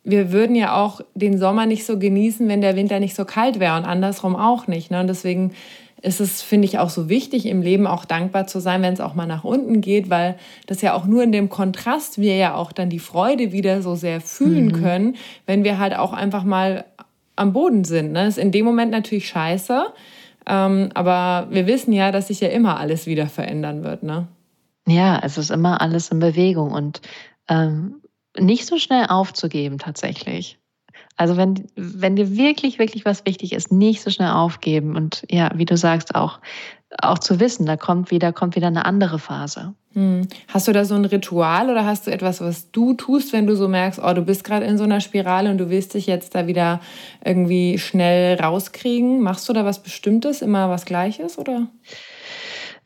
wir 0.04 0.30
würden 0.30 0.54
ja 0.54 0.76
auch 0.76 1.00
den 1.16 1.38
Sommer 1.38 1.66
nicht 1.66 1.84
so 1.84 1.98
genießen, 1.98 2.46
wenn 2.46 2.60
der 2.60 2.76
Winter 2.76 3.00
nicht 3.00 3.16
so 3.16 3.24
kalt 3.24 3.58
wäre 3.58 3.76
und 3.76 3.84
andersrum 3.84 4.36
auch 4.36 4.68
nicht. 4.68 4.92
Ne? 4.92 5.00
Und 5.00 5.08
deswegen 5.08 5.54
ist 6.02 6.20
es, 6.20 6.40
finde 6.40 6.66
ich, 6.66 6.78
auch 6.78 6.90
so 6.90 7.08
wichtig, 7.08 7.46
im 7.46 7.60
Leben 7.60 7.88
auch 7.88 8.04
dankbar 8.04 8.46
zu 8.46 8.60
sein, 8.60 8.80
wenn 8.80 8.94
es 8.94 9.00
auch 9.00 9.16
mal 9.16 9.26
nach 9.26 9.42
unten 9.42 9.80
geht, 9.80 10.08
weil 10.08 10.36
das 10.68 10.82
ja 10.82 10.94
auch 10.94 11.04
nur 11.04 11.24
in 11.24 11.32
dem 11.32 11.48
Kontrast 11.48 12.18
wir 12.18 12.36
ja 12.36 12.54
auch 12.54 12.70
dann 12.70 12.90
die 12.90 13.00
Freude 13.00 13.50
wieder 13.50 13.82
so 13.82 13.96
sehr 13.96 14.20
fühlen 14.20 14.66
mhm. 14.66 14.72
können, 14.80 15.16
wenn 15.46 15.64
wir 15.64 15.80
halt 15.80 15.96
auch 15.96 16.12
einfach 16.12 16.44
mal 16.44 16.84
am 17.34 17.52
Boden 17.52 17.82
sind. 17.82 18.12
Ne? 18.12 18.28
Ist 18.28 18.38
in 18.38 18.52
dem 18.52 18.64
Moment 18.64 18.92
natürlich 18.92 19.26
scheiße, 19.26 19.86
ähm, 20.46 20.90
aber 20.94 21.48
wir 21.50 21.66
wissen 21.66 21.92
ja, 21.92 22.12
dass 22.12 22.28
sich 22.28 22.40
ja 22.40 22.48
immer 22.48 22.78
alles 22.78 23.06
wieder 23.06 23.26
verändern 23.26 23.84
wird. 23.84 24.02
Ne? 24.02 24.28
Ja, 24.86 25.20
es 25.22 25.38
ist 25.38 25.50
immer 25.50 25.80
alles 25.80 26.10
in 26.10 26.18
Bewegung 26.18 26.72
und 26.72 27.00
ähm, 27.48 28.02
nicht 28.38 28.66
so 28.66 28.78
schnell 28.78 29.06
aufzugeben 29.08 29.78
tatsächlich. 29.78 30.58
Also 31.16 31.36
wenn, 31.36 31.66
wenn 31.76 32.16
dir 32.16 32.36
wirklich, 32.36 32.78
wirklich 32.78 33.04
was 33.04 33.24
wichtig 33.24 33.52
ist, 33.52 33.70
nicht 33.70 34.02
so 34.02 34.10
schnell 34.10 34.30
aufgeben 34.30 34.96
und 34.96 35.24
ja, 35.30 35.50
wie 35.54 35.64
du 35.64 35.76
sagst, 35.76 36.14
auch, 36.14 36.40
auch 36.98 37.18
zu 37.18 37.38
wissen, 37.38 37.66
da 37.66 37.76
kommt 37.76 38.10
wieder, 38.10 38.32
kommt 38.32 38.56
wieder 38.56 38.66
eine 38.66 38.84
andere 38.84 39.20
Phase. 39.20 39.74
Hm. 39.92 40.26
Hast 40.48 40.66
du 40.66 40.72
da 40.72 40.84
so 40.84 40.96
ein 40.96 41.04
Ritual 41.04 41.70
oder 41.70 41.84
hast 41.86 42.08
du 42.08 42.10
etwas, 42.10 42.40
was 42.40 42.72
du 42.72 42.94
tust, 42.94 43.32
wenn 43.32 43.46
du 43.46 43.54
so 43.54 43.68
merkst, 43.68 44.00
oh, 44.02 44.12
du 44.12 44.22
bist 44.22 44.42
gerade 44.42 44.66
in 44.66 44.76
so 44.76 44.82
einer 44.82 45.00
Spirale 45.00 45.50
und 45.50 45.58
du 45.58 45.70
willst 45.70 45.94
dich 45.94 46.06
jetzt 46.06 46.34
da 46.34 46.48
wieder 46.48 46.80
irgendwie 47.24 47.78
schnell 47.78 48.40
rauskriegen? 48.40 49.20
Machst 49.20 49.48
du 49.48 49.52
da 49.52 49.64
was 49.64 49.84
Bestimmtes, 49.84 50.42
immer 50.42 50.68
was 50.68 50.84
Gleiches 50.84 51.38
oder? 51.38 51.68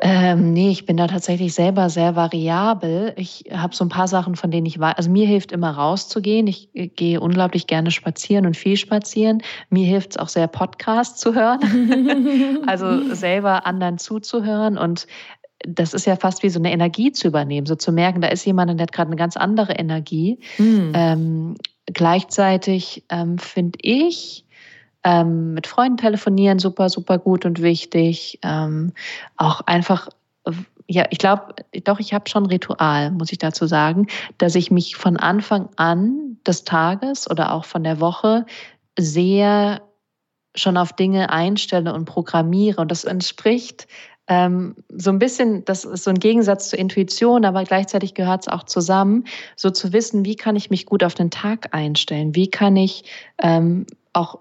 Ähm, 0.01 0.53
nee, 0.53 0.71
ich 0.71 0.87
bin 0.87 0.97
da 0.97 1.09
tatsächlich 1.09 1.55
selber 1.55 1.91
sehr 1.91 2.15
variabel. 2.15 3.15
Ich 3.17 3.47
habe 3.53 3.75
so 3.75 3.85
ein 3.85 3.89
paar 3.89 4.07
Sachen, 4.07 4.37
von 4.37 4.51
denen 4.51 4.67
ich 4.67 4.79
weiß. 4.79 4.95
Also 4.97 5.11
mir 5.11 5.27
hilft 5.27 5.51
immer 5.51 5.71
rauszugehen. 5.71 6.47
Ich 6.47 6.69
äh, 6.75 6.87
gehe 6.87 7.21
unglaublich 7.21 7.67
gerne 7.67 7.91
spazieren 7.91 8.47
und 8.47 8.57
viel 8.57 8.77
spazieren. 8.77 9.43
Mir 9.71 9.87
hilft 9.87 10.13
es 10.13 10.17
auch 10.17 10.29
sehr, 10.29 10.47
Podcasts 10.47 11.21
zu 11.21 11.35
hören. 11.35 12.63
also 12.67 13.13
selber 13.15 13.67
anderen 13.67 13.99
zuzuhören 13.99 14.79
und 14.79 15.07
das 15.67 15.93
ist 15.93 16.07
ja 16.07 16.15
fast 16.17 16.45
wie 16.45 16.51
so 16.51 16.61
eine 16.61 16.73
Energie 16.73 17.11
zu 17.11 17.27
übernehmen, 17.27 17.67
so 17.67 17.75
zu 17.75 17.91
merken, 17.91 18.21
da 18.21 18.29
ist 18.29 18.45
jemand, 18.45 18.71
der 18.79 18.85
hat 18.85 18.93
gerade 18.93 19.09
eine 19.09 19.17
ganz 19.17 19.37
andere 19.37 19.73
Energie. 19.73 20.39
Mhm. 20.59 20.93
Ähm, 20.95 21.55
gleichzeitig 21.87 23.05
ähm, 23.09 23.39
finde 23.39 23.79
ich, 23.83 24.45
ähm, 25.05 25.55
mit 25.55 25.67
Freunden 25.67 25.99
telefonieren, 25.99 26.59
super, 26.59 26.89
super 26.89 27.19
gut 27.19 27.45
und 27.45 27.63
wichtig. 27.63 28.39
Ähm, 28.43 28.93
auch 29.37 29.61
einfach 29.63 30.09
ja, 30.91 31.05
ich 31.11 31.19
glaube, 31.19 31.55
doch, 31.85 32.01
ich 32.01 32.15
habe 32.15 32.31
schon 32.31 32.47
Ritual, 32.47 33.11
muss 33.11 33.31
ich 33.31 33.39
dazu 33.39 33.67
sagen, 33.67 34.07
dass 34.39 34.55
ich 34.55 34.71
mich 34.71 34.97
von 34.97 35.19
Anfang 35.19 35.69
an 35.77 36.39
des 36.47 36.65
Tages 36.65 37.31
oder 37.31 37.53
auch 37.53 37.67
von 37.67 37.85
der 37.85 38.01
Woche 38.01 38.47
sehr 38.99 39.83
schon 40.55 40.79
auf 40.79 40.95
Dinge 40.95 41.31
einstelle 41.31 41.93
und 41.93 42.07
programmiere. 42.07 42.81
Und 42.81 42.91
das 42.91 43.05
entspricht 43.05 43.87
ähm, 44.29 44.77
so 44.89 45.11
ein 45.11 45.19
bisschen, 45.19 45.65
das 45.67 45.85
ist 45.85 46.05
so 46.05 46.11
ein 46.11 46.19
Gegensatz 46.19 46.71
zur 46.71 46.79
Intuition, 46.79 47.45
aber 47.45 47.65
gleichzeitig 47.65 48.15
gehört 48.15 48.43
es 48.43 48.49
auch 48.49 48.65
zusammen, 48.65 49.25
so 49.57 49.71
zu 49.71 49.93
wissen, 49.93 50.25
wie 50.25 50.37
kann 50.37 50.57
ich 50.57 50.71
mich 50.71 50.87
gut 50.87 51.05
auf 51.05 51.15
den 51.15 51.31
Tag 51.31 51.75
einstellen, 51.75 52.35
wie 52.35 52.51
kann 52.51 52.77
ich 52.77 53.05
ähm, 53.39 53.87
auch 54.15 54.39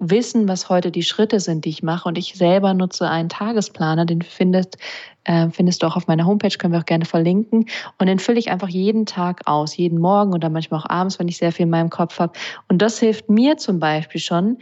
wissen, 0.00 0.48
was 0.48 0.68
heute 0.68 0.90
die 0.90 1.02
Schritte 1.02 1.40
sind, 1.40 1.64
die 1.64 1.70
ich 1.70 1.82
mache. 1.82 2.08
Und 2.08 2.18
ich 2.18 2.34
selber 2.34 2.74
nutze 2.74 3.08
einen 3.08 3.28
Tagesplaner, 3.28 4.04
den 4.04 4.22
findest, 4.22 4.78
äh, 5.24 5.48
findest 5.50 5.82
du 5.82 5.86
auch 5.86 5.96
auf 5.96 6.06
meiner 6.06 6.26
Homepage, 6.26 6.56
können 6.56 6.72
wir 6.72 6.80
auch 6.80 6.86
gerne 6.86 7.04
verlinken. 7.04 7.66
Und 7.98 8.06
den 8.06 8.18
fülle 8.18 8.38
ich 8.38 8.50
einfach 8.50 8.68
jeden 8.68 9.06
Tag 9.06 9.42
aus, 9.46 9.76
jeden 9.76 9.98
Morgen 9.98 10.32
oder 10.32 10.48
manchmal 10.48 10.80
auch 10.80 10.88
abends, 10.88 11.18
wenn 11.18 11.28
ich 11.28 11.38
sehr 11.38 11.52
viel 11.52 11.64
in 11.64 11.70
meinem 11.70 11.90
Kopf 11.90 12.18
habe. 12.18 12.32
Und 12.68 12.82
das 12.82 12.98
hilft 12.98 13.28
mir 13.28 13.56
zum 13.56 13.78
Beispiel 13.78 14.20
schon, 14.20 14.58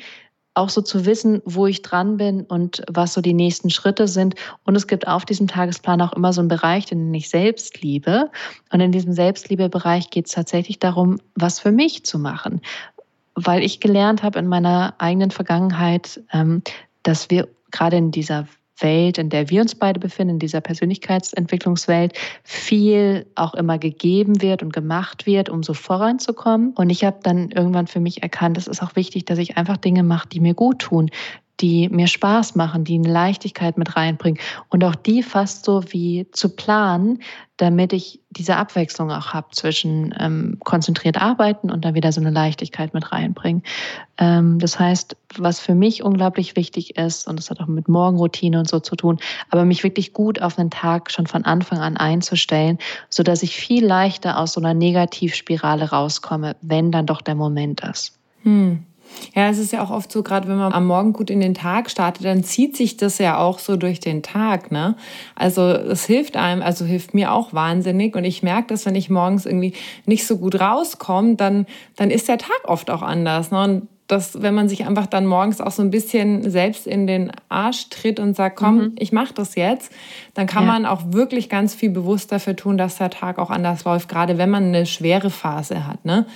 auch 0.57 0.70
so 0.70 0.80
zu 0.80 1.05
wissen, 1.05 1.43
wo 1.45 1.66
ich 1.66 1.82
dran 1.82 2.16
bin 2.16 2.43
und 2.43 2.82
was 2.91 3.12
so 3.12 3.20
die 3.20 3.34
nächsten 3.34 3.68
Schritte 3.68 4.09
sind. 4.09 4.34
Und 4.64 4.74
es 4.74 4.87
gibt 4.87 5.07
auf 5.07 5.26
diesem 5.26 5.49
Tagesplan 5.49 6.01
auch 6.01 6.14
immer 6.14 6.32
so 6.32 6.41
einen 6.41 6.49
Bereich, 6.49 6.87
den 6.87 7.12
ich 7.12 7.28
selbst 7.28 7.82
liebe. 7.82 8.30
Und 8.72 8.80
in 8.80 8.91
diesem 8.91 9.12
Selbstliebebereich 9.12 10.09
geht 10.09 10.26
es 10.26 10.32
tatsächlich 10.32 10.78
darum, 10.78 11.18
was 11.34 11.61
für 11.61 11.72
mich 11.72 12.05
zu 12.05 12.18
machen. 12.18 12.62
Weil 13.37 13.62
ich 13.62 13.80
gelernt 13.80 14.22
habe 14.22 14.39
in 14.39 14.49
meiner 14.49 14.95
eigenen 14.99 15.30
Vergangenheit, 15.30 16.22
ähm, 16.32 16.62
dass 17.03 17.30
wir 17.30 17.49
gerade 17.70 17.97
in 17.97 18.11
dieser 18.11 18.49
Welt, 18.80 19.18
in 19.18 19.30
der 19.30 19.49
wir 19.51 19.62
uns 19.62 19.74
beide 19.74 20.01
befinden, 20.01 20.34
in 20.34 20.39
dieser 20.39 20.61
Persönlichkeitsentwicklungswelt, 20.61 22.12
viel 22.43 23.26
auch 23.34 23.55
immer 23.55 23.78
gegeben 23.78 24.43
wird 24.43 24.62
und 24.62 24.72
gemacht 24.72 25.26
wird, 25.26 25.49
um 25.49 25.62
so 25.62 25.74
voranzukommen. 25.74 26.72
Und 26.74 26.91
ich 26.91 27.05
habe 27.05 27.18
dann 27.22 27.51
irgendwann 27.51 27.87
für 27.87 28.01
mich 28.01 28.22
erkannt, 28.22 28.59
es 28.59 28.66
ist 28.66 28.82
auch 28.82 28.97
wichtig, 28.97 29.24
dass 29.24 29.39
ich 29.39 29.57
einfach 29.57 29.76
Dinge 29.76 30.03
mache, 30.03 30.28
die 30.28 30.41
mir 30.41 30.55
gut 30.55 30.80
tun, 30.80 31.11
die 31.61 31.89
mir 31.89 32.07
Spaß 32.07 32.55
machen, 32.55 32.85
die 32.85 32.97
eine 32.97 33.11
Leichtigkeit 33.11 33.79
mit 33.79 33.97
reinbringen 33.97 34.41
und 34.69 34.85
auch 34.85 34.95
die 34.95 35.23
fast 35.23 35.65
so 35.65 35.83
wie 35.89 36.27
zu 36.33 36.51
planen, 36.51 37.21
damit 37.57 37.95
ich 37.95 38.21
diese 38.31 38.57
Abwechslung 38.57 39.11
auch 39.11 39.33
habe 39.33 39.49
zwischen 39.53 40.15
ähm, 40.19 40.59
konzentriert 40.63 41.21
arbeiten 41.21 41.71
und 41.71 41.87
dann 41.87 41.95
wieder 41.95 42.13
so 42.13 42.21
eine 42.21 42.31
Leichtigkeit 42.31 42.93
mit 42.93 43.11
reinbringen. 43.11 43.63
Ähm, 44.19 44.59
das 44.59 44.79
heißt, 44.79 45.17
was 45.39 45.59
für 45.59 45.75
mich 45.75 46.03
unglaublich 46.03 46.55
wichtig 46.57 46.99
ist, 46.99 47.27
und 47.27 47.39
das 47.39 47.51
hat 47.51 47.61
auch 47.61 47.67
mit 47.67 47.89
Morgenroutine 47.89 48.59
und 48.59 48.69
so 48.69 48.81
zu 48.81 48.95
tun, 48.95 49.19
aber 49.49 49.65
mich 49.65 49.83
wirklich 49.83 50.13
gut 50.13 50.43
auf 50.43 50.59
einen 50.59 50.71
Tag 50.71 51.11
schon 51.11 51.27
von 51.27 51.47
Anfang 51.47 51.79
an 51.79 51.97
einzustellen, 51.97 52.79
so 53.09 53.23
dass 53.23 53.43
ich 53.43 53.57
viel 53.57 53.87
leichter 53.87 54.39
aus 54.39 54.53
so 54.53 54.61
einer 54.61 54.75
Negativspirale 54.75 55.91
rauskomme, 55.91 56.57
wenn 56.61 56.93
dann 56.93 57.07
doch 57.07 57.23
der 57.23 57.35
Moment 57.35 57.81
ist. 57.81 58.19
Hm. 58.43 58.85
Ja, 59.35 59.49
es 59.49 59.59
ist 59.59 59.73
ja 59.73 59.83
auch 59.83 59.91
oft 59.91 60.11
so, 60.11 60.23
gerade 60.23 60.49
wenn 60.49 60.57
man 60.57 60.73
am 60.73 60.87
Morgen 60.87 61.13
gut 61.13 61.31
in 61.31 61.41
den 61.41 61.55
Tag 61.55 61.91
startet, 61.91 62.25
dann 62.25 62.45
zieht 62.45 62.77
sich 62.77 62.97
das 62.97 63.19
ja 63.19 63.39
auch 63.39 63.59
so 63.59 63.77
durch 63.77 64.01
den 64.01 64.23
Tag. 64.23 64.71
Ne? 64.71 64.97
Also 65.35 65.63
es 65.63 66.05
hilft 66.05 66.37
einem, 66.37 66.63
also 66.63 66.85
hilft 66.85 67.15
mir 67.15 67.33
auch 67.33 67.53
wahnsinnig. 67.53 68.17
Und 68.17 68.25
ich 68.25 68.43
merke, 68.43 68.69
dass 68.69 68.87
wenn 68.87 68.95
ich 68.95 69.11
morgens 69.11 69.47
irgendwie 69.47 69.75
nicht 70.07 70.27
so 70.27 70.39
gut 70.39 70.61
rauskomme, 70.61 71.37
dann, 71.37 71.67
dann 71.97 72.11
ist 72.11 72.29
der 72.29 72.39
Tag 72.39 72.61
oft 72.65 72.91
auch 72.91 73.03
anders. 73.03 73.51
Ne? 73.51 73.63
Und 73.63 73.89
dass, 74.07 74.41
wenn 74.41 74.55
man 74.55 74.69
sich 74.69 74.87
einfach 74.87 75.07
dann 75.07 75.27
morgens 75.27 75.61
auch 75.61 75.73
so 75.73 75.83
ein 75.83 75.91
bisschen 75.91 76.49
selbst 76.49 76.87
in 76.87 77.07
den 77.07 77.33
Arsch 77.49 77.89
tritt 77.91 78.21
und 78.21 78.37
sagt, 78.37 78.57
komm, 78.57 78.77
mhm. 78.77 78.93
ich 78.99 79.13
mache 79.13 79.35
das 79.35 79.57
jetzt, 79.57 79.93
dann 80.35 80.47
kann 80.47 80.65
ja. 80.65 80.73
man 80.73 80.87
auch 80.87 81.03
wirklich 81.13 81.49
ganz 81.49 81.75
viel 81.75 81.91
bewusst 81.91 82.31
dafür 82.31 82.55
tun, 82.55 82.79
dass 82.79 82.99
der 82.99 83.11
Tag 83.11 83.39
auch 83.39 83.51
anders 83.51 83.85
läuft, 83.85 84.09
gerade 84.09 84.39
wenn 84.39 84.51
man 84.51 84.65
eine 84.65 84.87
schwere 84.87 85.31
Phase 85.31 85.87
hat, 85.87 86.05
ne? 86.05 86.27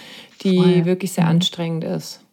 die 0.43 0.57
Voll. 0.57 0.85
wirklich 0.85 1.13
sehr 1.13 1.25
mhm. 1.25 1.31
anstrengend 1.31 1.85
ist. 1.85 2.25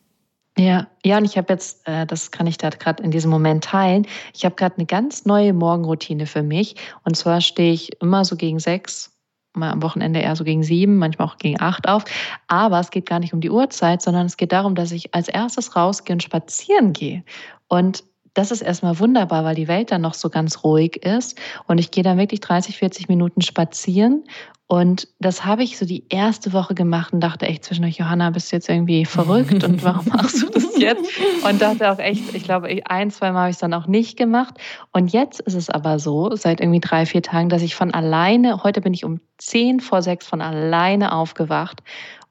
Ja, 0.60 0.88
ja, 1.06 1.18
und 1.18 1.26
ich 1.26 1.38
habe 1.38 1.54
jetzt, 1.54 1.88
äh, 1.88 2.06
das 2.08 2.32
kann 2.32 2.48
ich 2.48 2.58
da 2.58 2.70
gerade 2.70 3.04
in 3.04 3.12
diesem 3.12 3.30
Moment 3.30 3.64
teilen, 3.64 4.08
ich 4.34 4.44
habe 4.44 4.56
gerade 4.56 4.78
eine 4.78 4.88
ganz 4.88 5.26
neue 5.26 5.54
Morgenroutine 5.54 6.26
für 6.26 6.42
mich. 6.42 6.76
Und 7.04 7.16
zwar 7.16 7.42
stehe 7.42 7.74
ich 7.74 8.02
immer 8.02 8.26
so 8.26 8.36
gegen 8.36 8.60
sechs, 8.60 9.12
mal 9.54 9.72
am 9.72 9.84
Wochenende 9.84 10.20
eher 10.20 10.36
so 10.36 10.44
gegen 10.44 10.64
sieben, 10.64 10.98
manchmal 10.98 11.28
auch 11.28 11.38
gegen 11.38 11.62
acht 11.62 11.88
auf. 11.88 12.06
Aber 12.48 12.80
es 12.80 12.90
geht 12.90 13.06
gar 13.06 13.20
nicht 13.20 13.34
um 13.34 13.42
die 13.42 13.52
Uhrzeit, 13.52 14.02
sondern 14.02 14.26
es 14.26 14.38
geht 14.38 14.52
darum, 14.52 14.74
dass 14.74 14.92
ich 14.92 15.14
als 15.14 15.28
erstes 15.28 15.76
rausgehe 15.76 16.16
und 16.16 16.24
spazieren 16.24 16.94
gehe. 16.94 17.24
Und 17.68 18.04
das 18.34 18.52
ist 18.52 18.62
erstmal 18.62 19.00
wunderbar, 19.00 19.44
weil 19.44 19.56
die 19.56 19.68
Welt 19.68 19.92
dann 19.92 20.02
noch 20.02 20.14
so 20.14 20.30
ganz 20.30 20.64
ruhig 20.64 21.04
ist. 21.04 21.40
Und 21.68 21.80
ich 21.80 21.92
gehe 21.92 22.04
dann 22.04 22.18
wirklich 22.18 22.40
30, 22.40 22.78
40 22.78 23.10
Minuten 23.10 23.42
spazieren 23.42 24.24
und 24.70 25.08
das 25.20 25.46
habe 25.46 25.64
ich 25.64 25.78
so 25.78 25.86
die 25.86 26.04
erste 26.10 26.52
Woche 26.52 26.76
gemacht 26.76 27.14
und 27.14 27.22
dachte 27.22 27.46
echt 27.46 27.64
zwischendurch, 27.64 27.98
Johanna, 27.98 28.32
bist 28.32 28.52
du 28.52 28.58
jetzt 28.58 28.68
irgendwie 28.68 29.06
verrückt 29.06 29.64
und 29.64 29.82
warum 29.82 30.06
machst 30.14 30.42
du 30.42 30.50
das 30.50 30.78
jetzt? 30.78 31.10
Und 31.50 31.62
dachte 31.62 31.90
auch 31.90 32.00
echt, 32.00 32.36
ich 32.36 32.44
glaube, 32.44 32.68
ein, 32.86 33.10
zwei 33.10 33.32
Mal 33.32 33.40
habe 33.40 33.50
ich 33.50 33.56
es 33.56 33.62
dann 33.62 33.74
auch 33.74 33.88
nicht 33.88 34.18
gemacht. 34.18 34.56
Und 34.92 35.14
jetzt 35.14 35.40
ist 35.40 35.54
es 35.54 35.70
aber 35.70 36.00
so, 36.00 36.36
seit 36.36 36.60
irgendwie 36.60 36.82
drei, 36.82 37.06
vier 37.06 37.22
Tagen, 37.22 37.48
dass 37.48 37.62
ich 37.62 37.76
von 37.76 37.94
alleine, 37.94 38.62
heute 38.64 38.82
bin 38.82 38.94
ich 38.94 39.06
um 39.06 39.22
zehn 39.38 39.80
vor 39.80 40.02
sechs 40.02 40.28
von 40.28 40.42
alleine 40.42 41.14
aufgewacht 41.14 41.82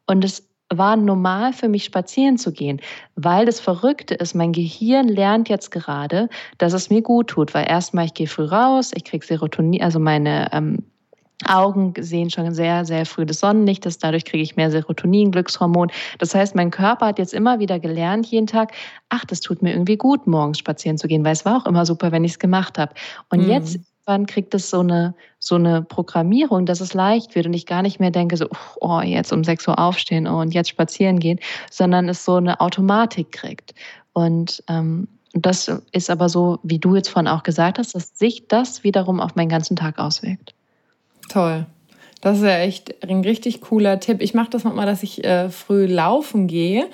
und 0.07 0.23
es 0.23 0.47
war 0.69 0.97
normal 0.97 1.55
für 1.55 1.69
mich 1.69 1.85
spazieren 1.85 2.37
zu 2.37 2.53
gehen, 2.53 2.81
weil 3.15 3.47
das 3.47 3.61
Verrückte 3.61 4.15
ist, 4.15 4.35
mein 4.35 4.53
Gehirn 4.53 5.09
lernt 5.09 5.49
jetzt 5.49 5.71
gerade, 5.71 6.29
dass 6.59 6.73
es 6.73 6.91
mir 6.91 7.03
gut 7.03 7.29
tut, 7.29 7.55
weil 7.55 7.67
erstmal 7.69 8.07
ich 8.07 8.15
gehe 8.15 8.27
früh 8.27 8.45
raus, 8.45 8.91
ich 8.95 9.05
kriege 9.05 9.25
Serotonin, 9.25 9.81
also 9.81 10.01
meine 10.01 10.49
ähm, 10.53 10.83
Augen 11.45 11.93
sehen 11.99 12.31
schon 12.31 12.55
sehr, 12.55 12.85
sehr 12.85 13.05
früh 13.05 13.27
das 13.27 13.41
Sonnenlicht, 13.41 13.85
das, 13.85 13.99
dadurch 13.99 14.25
kriege 14.25 14.43
ich 14.43 14.57
mehr 14.57 14.71
Serotonin, 14.71 15.33
Glückshormon. 15.33 15.91
Das 16.19 16.35
heißt, 16.35 16.55
mein 16.55 16.71
Körper 16.71 17.07
hat 17.07 17.19
jetzt 17.19 17.35
immer 17.35 17.59
wieder 17.59 17.79
gelernt, 17.79 18.27
jeden 18.27 18.47
Tag, 18.47 18.73
ach, 19.11 19.25
das 19.25 19.41
tut 19.41 19.63
mir 19.63 19.73
irgendwie 19.73 19.97
gut, 19.97 20.27
morgens 20.27 20.59
spazieren 20.59 20.97
zu 20.97 21.09
gehen, 21.09 21.25
weil 21.25 21.33
es 21.33 21.45
war 21.45 21.59
auch 21.59 21.67
immer 21.67 21.85
super, 21.85 22.11
wenn 22.11 22.25
ich 22.25 22.33
es 22.33 22.39
gemacht 22.39 22.79
habe. 22.79 22.95
Und 23.29 23.43
mhm. 23.43 23.51
jetzt 23.51 23.79
wann 24.07 24.27
kriegt 24.27 24.55
es 24.55 24.71
so 24.71 24.81
eine, 24.81 25.15
so 25.39 25.57
eine 25.57 25.83
Programmierung, 25.83 26.65
dass 26.65 26.81
es 26.81 26.95
leicht 26.95 27.35
wird 27.35 27.47
und 27.47 27.53
ich 27.53 27.67
gar 27.67 27.83
nicht 27.83 28.01
mehr 28.01 28.13
denke, 28.13 28.37
so, 28.37 28.47
oh, 28.81 29.01
jetzt 29.01 29.33
um 29.33 29.45
6 29.45 29.69
Uhr 29.69 29.79
aufstehen 29.79 30.27
und 30.27 30.55
jetzt 30.55 30.71
spazieren 30.71 31.19
gehen, 31.19 31.41
sondern 31.71 32.09
es 32.09 32.25
so 32.25 32.37
eine 32.37 32.61
Automatik 32.61 33.33
kriegt. 33.33 33.75
Und 34.13 34.63
ähm, 34.69 35.09
das 35.35 35.71
ist 35.93 36.09
aber 36.09 36.29
so, 36.29 36.61
wie 36.63 36.79
du 36.79 36.95
jetzt 36.95 37.09
vorhin 37.09 37.29
auch 37.29 37.43
gesagt 37.43 37.79
hast, 37.79 37.95
dass 37.95 38.17
sich 38.17 38.49
das 38.49 38.85
wiederum 38.85 39.21
auf 39.21 39.35
meinen 39.35 39.51
ganzen 39.51 39.77
Tag 39.77 39.99
auswirkt. 39.99 40.55
Toll. 41.29 41.67
Das 42.21 42.39
ist 42.39 42.45
ja 42.45 42.59
echt 42.59 43.05
ein 43.09 43.21
richtig 43.21 43.61
cooler 43.61 44.01
Tipp. 44.01 44.21
Ich 44.21 44.35
mache 44.35 44.51
das 44.51 44.65
manchmal, 44.65 44.87
dass 44.87 45.03
ich 45.03 45.25
äh, 45.25 45.49
früh 45.49 45.87
laufen 45.87 46.47
gehe, 46.47 46.89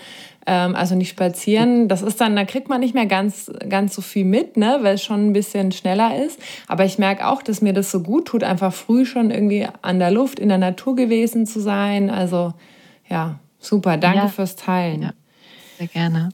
ähm, 0.46 0.74
also 0.74 0.94
nicht 0.94 1.10
spazieren. 1.10 1.88
Das 1.88 2.02
ist 2.02 2.20
dann, 2.20 2.36
da 2.36 2.44
kriegt 2.44 2.68
man 2.68 2.80
nicht 2.80 2.94
mehr 2.94 3.06
ganz, 3.06 3.50
ganz 3.68 3.94
so 3.94 4.02
viel 4.02 4.24
mit, 4.24 4.56
ne, 4.56 4.78
weil 4.82 4.96
es 4.96 5.02
schon 5.02 5.28
ein 5.28 5.32
bisschen 5.32 5.72
schneller 5.72 6.22
ist. 6.22 6.38
Aber 6.66 6.84
ich 6.84 6.98
merke 6.98 7.26
auch, 7.26 7.42
dass 7.42 7.62
mir 7.62 7.72
das 7.72 7.90
so 7.90 8.00
gut 8.00 8.26
tut, 8.26 8.44
einfach 8.44 8.74
früh 8.74 9.06
schon 9.06 9.30
irgendwie 9.30 9.66
an 9.80 9.98
der 9.98 10.10
Luft, 10.10 10.38
in 10.38 10.48
der 10.48 10.58
Natur 10.58 10.96
gewesen 10.96 11.46
zu 11.46 11.60
sein. 11.60 12.10
Also 12.10 12.52
ja, 13.08 13.38
super. 13.58 13.96
Danke 13.96 14.18
ja. 14.18 14.28
fürs 14.28 14.56
Teilen. 14.56 15.02
Ja, 15.02 15.12
sehr 15.78 15.86
gerne. 15.86 16.30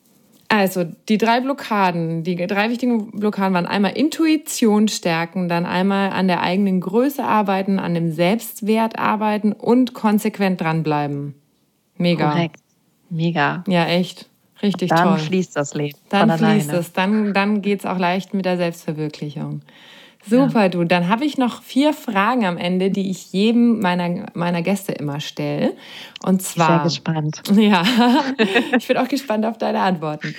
Also 0.49 0.85
die 0.85 1.19
drei 1.19 1.41
Blockaden, 1.41 2.25
die 2.25 2.35
drei 2.35 2.71
wichtigen 2.71 3.11
Blockaden 3.11 3.53
waren 3.53 3.67
einmal 3.67 3.93
Intuition 3.93 4.89
stärken, 4.89 5.49
dann 5.49 5.67
einmal 5.67 6.11
an 6.11 6.27
der 6.27 6.43
eigenen 6.43 6.81
Größe 6.81 7.23
arbeiten, 7.23 7.79
an 7.79 7.93
dem 7.95 8.13
Selbstwert 8.13 8.99
arbeiten 8.99 9.53
und 9.53 9.93
konsequent 9.93 10.61
dranbleiben. 10.61 11.35
Mega. 11.99 12.31
Korrekt. 12.31 12.61
Mega. 13.11 13.63
Ja, 13.69 13.87
echt. 13.87 14.27
Richtig 14.63 14.89
dann 14.89 14.99
toll. 14.99 15.17
Dann 15.17 15.19
fließt 15.19 15.57
das 15.57 15.75
Leben. 15.75 15.99
Dann 16.09 16.39
fließt 16.39 16.73
es. 16.73 16.93
Dann, 16.93 17.35
dann 17.35 17.63
geht 17.63 17.81
es 17.81 17.87
auch 17.87 17.99
leicht 17.99 18.35
mit 18.35 18.45
der 18.45 18.57
Selbstverwirklichung. 18.57 19.61
Super, 20.27 20.63
ja. 20.63 20.69
du. 20.69 20.85
Dann 20.85 21.09
habe 21.09 21.25
ich 21.25 21.39
noch 21.39 21.63
vier 21.63 21.93
Fragen 21.93 22.45
am 22.45 22.57
Ende, 22.57 22.91
die 22.91 23.11
ich 23.11 23.33
jedem 23.33 23.81
meiner, 23.81 24.27
meiner 24.35 24.63
Gäste 24.63 24.93
immer 24.93 25.21
stelle. 25.21 25.75
Und 26.25 26.43
zwar. 26.43 26.67
Sehr 26.67 26.85
gespannt. 26.85 27.43
Ja, 27.55 27.83
ich 28.77 28.89
bin 28.89 28.97
auch 28.97 29.09
gespannt 29.09 29.47
auf 29.47 29.59
deine 29.59 29.81
Antworten. 29.81 30.35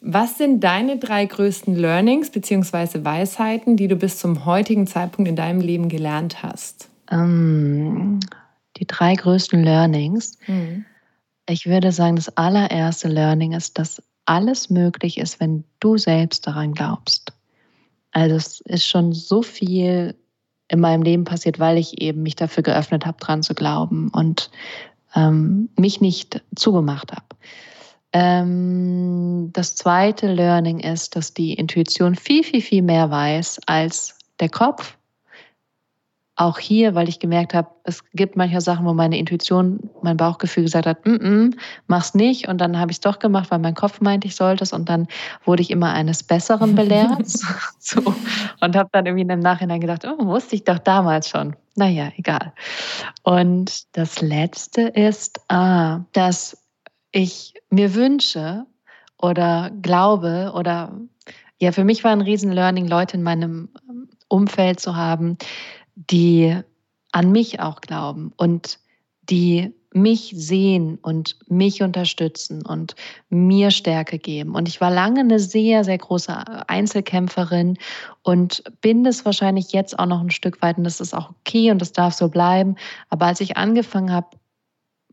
Was 0.00 0.38
sind 0.38 0.62
deine 0.62 0.98
drei 0.98 1.24
größten 1.24 1.74
Learnings 1.74 2.30
bzw. 2.30 3.04
Weisheiten, 3.04 3.76
die 3.76 3.88
du 3.88 3.96
bis 3.96 4.18
zum 4.18 4.44
heutigen 4.44 4.86
Zeitpunkt 4.86 5.28
in 5.28 5.36
deinem 5.36 5.60
Leben 5.60 5.88
gelernt 5.88 6.42
hast? 6.42 6.88
Um, 7.10 8.20
die 8.76 8.86
drei 8.86 9.14
größten 9.14 9.62
Learnings. 9.62 10.38
Mhm. 10.46 10.84
Ich 11.48 11.66
würde 11.66 11.92
sagen, 11.92 12.16
das 12.16 12.34
allererste 12.36 13.08
Learning 13.08 13.52
ist, 13.52 13.78
dass 13.78 14.02
alles 14.26 14.70
möglich 14.70 15.18
ist, 15.18 15.40
wenn 15.40 15.64
du 15.80 15.98
selbst 15.98 16.46
daran 16.46 16.72
glaubst. 16.72 17.23
Also 18.14 18.36
es 18.36 18.60
ist 18.60 18.86
schon 18.86 19.12
so 19.12 19.42
viel 19.42 20.14
in 20.68 20.80
meinem 20.80 21.02
Leben 21.02 21.24
passiert, 21.24 21.58
weil 21.58 21.76
ich 21.76 22.00
eben 22.00 22.22
mich 22.22 22.36
dafür 22.36 22.62
geöffnet 22.62 23.04
habe, 23.04 23.18
dran 23.20 23.42
zu 23.42 23.54
glauben 23.54 24.08
und 24.08 24.50
ähm, 25.14 25.68
mich 25.76 26.00
nicht 26.00 26.42
zugemacht 26.54 27.12
habe. 27.12 27.26
Ähm, 28.12 29.50
das 29.52 29.74
zweite 29.74 30.32
Learning 30.32 30.78
ist, 30.78 31.16
dass 31.16 31.34
die 31.34 31.54
Intuition 31.54 32.14
viel, 32.14 32.44
viel, 32.44 32.62
viel 32.62 32.82
mehr 32.82 33.10
weiß 33.10 33.60
als 33.66 34.16
der 34.38 34.48
Kopf. 34.48 34.96
Auch 36.36 36.58
hier, 36.58 36.94
weil 36.94 37.08
ich 37.08 37.20
gemerkt 37.20 37.54
habe, 37.54 37.68
es 37.84 38.02
gibt 38.12 38.36
manche 38.36 38.60
Sachen, 38.60 38.84
wo 38.86 38.92
meine 38.92 39.18
Intuition, 39.18 39.90
mein 40.02 40.16
Bauchgefühl 40.16 40.64
gesagt 40.64 40.86
hat, 40.86 41.06
mm 41.06 41.14
-mm, 41.14 41.56
mach's 41.86 42.14
nicht. 42.14 42.48
Und 42.48 42.58
dann 42.60 42.78
habe 42.78 42.90
ich 42.90 42.96
es 42.96 43.00
doch 43.00 43.20
gemacht, 43.20 43.50
weil 43.50 43.60
mein 43.60 43.74
Kopf 43.74 44.00
meinte, 44.00 44.26
ich 44.26 44.34
sollte 44.34 44.64
es. 44.64 44.72
Und 44.72 44.88
dann 44.88 45.06
wurde 45.44 45.62
ich 45.62 45.70
immer 45.70 45.92
eines 45.92 46.24
Besseren 46.24 46.74
belehrt. 46.74 47.28
so. 47.78 48.00
Und 48.60 48.76
habe 48.76 48.88
dann 48.92 49.06
irgendwie 49.06 49.32
im 49.32 49.40
Nachhinein 49.40 49.80
gedacht, 49.80 50.04
oh, 50.06 50.26
wusste 50.26 50.56
ich 50.56 50.64
doch 50.64 50.78
damals 50.78 51.28
schon. 51.28 51.54
Naja, 51.76 52.10
egal. 52.16 52.52
Und 53.22 53.96
das 53.96 54.20
Letzte 54.20 54.82
ist, 54.82 55.40
ah, 55.48 56.00
dass 56.12 56.56
ich 57.12 57.54
mir 57.70 57.94
wünsche 57.94 58.66
oder 59.18 59.70
glaube 59.82 60.52
oder 60.54 60.92
ja, 61.60 61.70
für 61.70 61.84
mich 61.84 62.02
war 62.02 62.10
ein 62.10 62.20
Riesen-Learning, 62.20 62.88
Leute 62.88 63.16
in 63.16 63.22
meinem 63.22 63.68
Umfeld 64.28 64.80
zu 64.80 64.96
haben, 64.96 65.38
die 65.96 66.58
an 67.12 67.32
mich 67.32 67.60
auch 67.60 67.80
glauben 67.80 68.32
und 68.36 68.78
die 69.22 69.72
mich 69.94 70.32
sehen 70.36 70.98
und 71.02 71.36
mich 71.48 71.80
unterstützen 71.82 72.66
und 72.66 72.96
mir 73.30 73.70
Stärke 73.70 74.18
geben. 74.18 74.56
Und 74.56 74.68
ich 74.68 74.80
war 74.80 74.90
lange 74.90 75.20
eine 75.20 75.38
sehr, 75.38 75.84
sehr 75.84 75.98
große 75.98 76.68
Einzelkämpferin 76.68 77.78
und 78.22 78.64
bin 78.80 79.04
das 79.04 79.24
wahrscheinlich 79.24 79.72
jetzt 79.72 79.96
auch 79.98 80.06
noch 80.06 80.20
ein 80.20 80.30
Stück 80.30 80.60
weit 80.62 80.78
und 80.78 80.84
das 80.84 81.00
ist 81.00 81.14
auch 81.14 81.30
okay 81.30 81.70
und 81.70 81.80
das 81.80 81.92
darf 81.92 82.12
so 82.12 82.28
bleiben. 82.28 82.74
Aber 83.08 83.26
als 83.26 83.40
ich 83.40 83.56
angefangen 83.56 84.12
habe, 84.12 84.36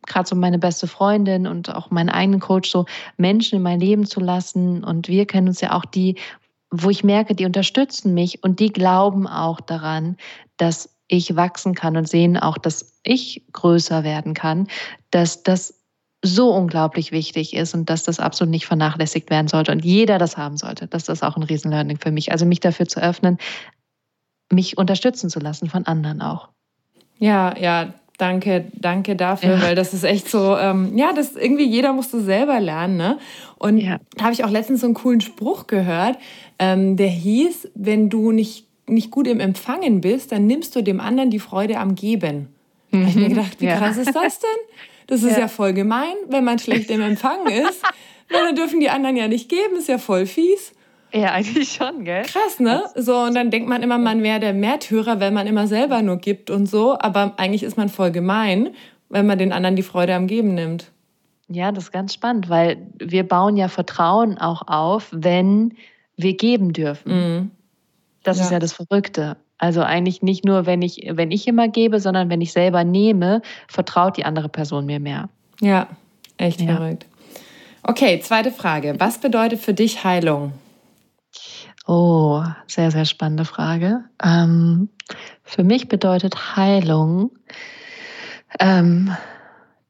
gerade 0.08 0.28
so 0.28 0.36
meine 0.36 0.58
beste 0.58 0.88
Freundin 0.88 1.46
und 1.46 1.74
auch 1.74 1.92
meinen 1.92 2.10
eigenen 2.10 2.40
Coach 2.40 2.72
so 2.72 2.86
Menschen 3.18 3.58
in 3.58 3.62
mein 3.62 3.80
Leben 3.80 4.08
zu 4.08 4.20
lassen 4.20 4.84
und 4.84 5.08
wir 5.08 5.28
kennen 5.28 5.50
uns 5.50 5.62
ja 5.62 5.74
auch 5.74 5.86
die, 5.86 6.16
wo 6.72 6.90
ich 6.90 7.04
merke, 7.04 7.36
die 7.36 7.46
unterstützen 7.46 8.14
mich 8.14 8.44
und 8.44 8.60
die 8.60 8.72
glauben 8.72 9.28
auch 9.28 9.60
daran, 9.60 10.18
dass 10.58 10.90
ich 11.08 11.36
wachsen 11.36 11.76
kann 11.76 11.98
und 11.98 12.08
sehen 12.08 12.38
auch, 12.38 12.58
dass 12.58 13.00
ich 13.04 13.44
größer 13.52 14.04
werden 14.04 14.34
kann, 14.34 14.68
dass 15.12 15.44
das 15.44 15.82
so 16.24 16.54
unglaublich 16.54 17.12
wichtig 17.12 17.54
ist 17.56 17.74
und 17.74 17.90
dass 17.90 18.04
das 18.04 18.20
absolut 18.20 18.52
nicht 18.52 18.68
vernachlässigt 18.68 19.30
werden 19.30 19.48
sollte 19.48 19.72
und 19.72 19.84
jeder 19.84 20.18
das 20.18 20.38
haben 20.38 20.56
sollte. 20.56 20.88
Das 20.88 21.10
ist 21.10 21.24
auch 21.24 21.36
ein 21.36 21.44
Riesenlearning 21.44 21.98
für 21.98 22.12
mich. 22.12 22.32
Also 22.32 22.46
mich 22.46 22.60
dafür 22.60 22.88
zu 22.88 23.02
öffnen, 23.02 23.38
mich 24.52 24.78
unterstützen 24.78 25.30
zu 25.30 25.40
lassen 25.40 25.70
von 25.70 25.86
anderen 25.88 26.22
auch. 26.22 26.50
Ja, 27.18 27.58
ja, 27.58 27.94
Danke, 28.18 28.66
danke 28.74 29.16
dafür, 29.16 29.56
ja. 29.56 29.62
weil 29.62 29.76
das 29.76 29.94
ist 29.94 30.04
echt 30.04 30.30
so, 30.30 30.56
ähm, 30.56 30.96
ja, 30.96 31.12
das 31.12 31.36
irgendwie 31.36 31.66
jeder 31.66 31.92
musste 31.92 32.22
selber 32.22 32.60
lernen. 32.60 32.98
Ne? 32.98 33.18
Und 33.58 33.80
ja. 33.80 34.00
da 34.16 34.26
habe 34.26 34.34
ich 34.34 34.44
auch 34.44 34.52
letztens 34.52 34.82
so 34.82 34.88
einen 34.88 34.94
coolen 34.94 35.22
Spruch 35.22 35.66
gehört, 35.66 36.18
ähm, 36.60 36.98
der 36.98 37.08
hieß, 37.08 37.70
wenn 37.74 38.10
du 38.10 38.32
nicht, 38.32 38.68
nicht 38.88 39.10
gut 39.10 39.28
im 39.28 39.40
Empfangen 39.40 40.02
bist, 40.02 40.32
dann 40.32 40.46
nimmst 40.46 40.76
du 40.76 40.84
dem 40.84 41.00
anderen 41.00 41.32
die 41.32 41.40
Freude 41.40 41.80
am 41.80 41.96
Geben. 41.96 42.50
Mhm. 42.92 43.00
habe 43.00 43.10
ich 43.10 43.16
mir 43.16 43.30
gedacht, 43.30 43.60
wie 43.60 43.66
ja. 43.66 43.78
krass 43.78 43.98
ist 43.98 44.16
das 44.16 44.40
denn? 44.40 44.50
Das 45.08 45.24
ist 45.24 45.34
ja. 45.34 45.40
ja 45.40 45.48
voll 45.48 45.74
gemein, 45.74 46.14
wenn 46.30 46.44
man 46.44 46.60
schlecht 46.60 46.90
im 46.92 47.02
Empfangen 47.02 47.48
ist. 47.48 47.82
dann 48.30 48.56
dürfen 48.56 48.80
die 48.80 48.90
anderen 48.90 49.18
ja 49.18 49.28
nicht 49.28 49.50
geben, 49.50 49.78
ist 49.78 49.88
ja 49.88 49.98
voll 49.98 50.26
fies. 50.26 50.74
Ja, 51.14 51.32
eigentlich 51.32 51.74
schon, 51.74 52.06
gell? 52.06 52.24
Krass, 52.24 52.60
ne? 52.60 52.84
So, 52.96 53.18
und 53.18 53.36
dann 53.36 53.52
denkt 53.52 53.68
man 53.68 53.84
immer, 53.84 53.98
man 53.98 54.24
wäre 54.24 54.40
der 54.40 54.54
Märtyrer, 54.54 55.20
wenn 55.20 55.34
man 55.34 55.48
immer 55.48 55.68
selber 55.68 56.02
nur 56.02 56.18
gibt 56.18 56.50
und 56.50 56.68
so. 56.68 56.98
Aber 57.00 57.34
eigentlich 57.38 57.64
ist 57.64 57.78
man 57.78 57.90
voll 57.90 58.12
gemein, 58.12 58.70
wenn 59.10 59.26
man 59.26 59.38
den 59.38 59.52
anderen 59.52 59.76
die 59.76 59.84
Freude 59.84 60.16
am 60.16 60.28
Geben 60.28 60.54
nimmt. 60.54 60.92
Ja, 61.50 61.72
das 61.72 61.86
ist 61.86 61.92
ganz 61.92 62.14
spannend, 62.14 62.50
weil 62.50 62.78
wir 62.98 63.28
bauen 63.28 63.58
ja 63.58 63.68
Vertrauen 63.68 64.38
auch 64.38 64.68
auf, 64.68 65.10
wenn 65.12 65.74
wir 66.16 66.36
geben 66.38 66.72
dürfen. 66.72 67.12
Mhm. 67.12 67.52
Das 68.24 68.38
ja. 68.38 68.46
ist 68.46 68.52
ja 68.52 68.60
das 68.60 68.72
Verrückte. 68.72 69.36
Also 69.58 69.82
eigentlich 69.82 70.22
nicht 70.22 70.46
nur, 70.46 70.66
wenn 70.66 70.82
ich, 70.82 71.08
wenn 71.12 71.32
ich 71.32 71.48
immer 71.48 71.68
gebe, 71.68 72.00
sondern 72.00 72.30
wenn 72.30 72.42
ich 72.42 72.54
selber 72.54 72.84
nehme, 72.84 73.42
vertraut 73.68 74.18
die 74.18 74.26
andere 74.26 74.50
Person 74.50 74.86
mir 74.86 75.00
mehr. 75.00 75.30
Ja, 75.60 75.88
echt 76.38 76.62
ja. 76.62 76.76
verrückt. 76.76 77.06
Okay, 77.84 78.20
zweite 78.22 78.52
Frage. 78.52 78.96
Was 78.98 79.20
bedeutet 79.20 79.60
für 79.60 79.74
dich 79.74 80.04
Heilung? 80.04 80.54
Oh, 81.88 82.44
sehr, 82.68 82.92
sehr 82.92 83.06
spannende 83.06 83.46
Frage. 83.46 84.04
Ähm, 84.24 84.90
für 85.44 85.64
mich 85.64 85.88
bedeutet 85.88 86.56
Heilung 86.56 87.32
ähm, 88.60 89.16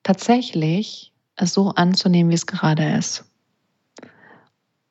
tatsächlich 0.03 1.11
es 1.35 1.53
so 1.53 1.69
anzunehmen, 1.69 2.29
wie 2.29 2.35
es 2.35 2.45
gerade 2.45 2.83
ist. 2.97 3.25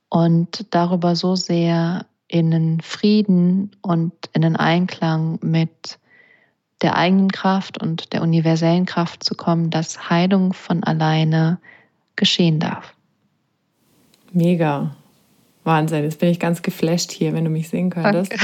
Und 0.08 0.66
darüber 0.70 1.14
so 1.14 1.36
sehr 1.36 2.06
in 2.26 2.50
den 2.50 2.80
Frieden 2.80 3.70
und 3.82 4.12
in 4.32 4.42
den 4.42 4.56
Einklang 4.56 5.38
mit 5.42 5.98
der 6.82 6.96
eigenen 6.96 7.30
Kraft 7.30 7.80
und 7.80 8.12
der 8.12 8.22
universellen 8.22 8.86
Kraft 8.86 9.24
zu 9.24 9.34
kommen, 9.34 9.70
dass 9.70 10.10
Heilung 10.10 10.52
von 10.52 10.82
alleine 10.84 11.58
geschehen 12.16 12.58
darf. 12.58 12.94
Mega. 14.32 14.94
Wahnsinn, 15.70 16.02
jetzt 16.02 16.18
bin 16.18 16.30
ich 16.30 16.40
ganz 16.40 16.62
geflasht 16.62 17.12
hier, 17.12 17.32
wenn 17.32 17.44
du 17.44 17.50
mich 17.50 17.68
sehen 17.68 17.90
könntest. 17.90 18.32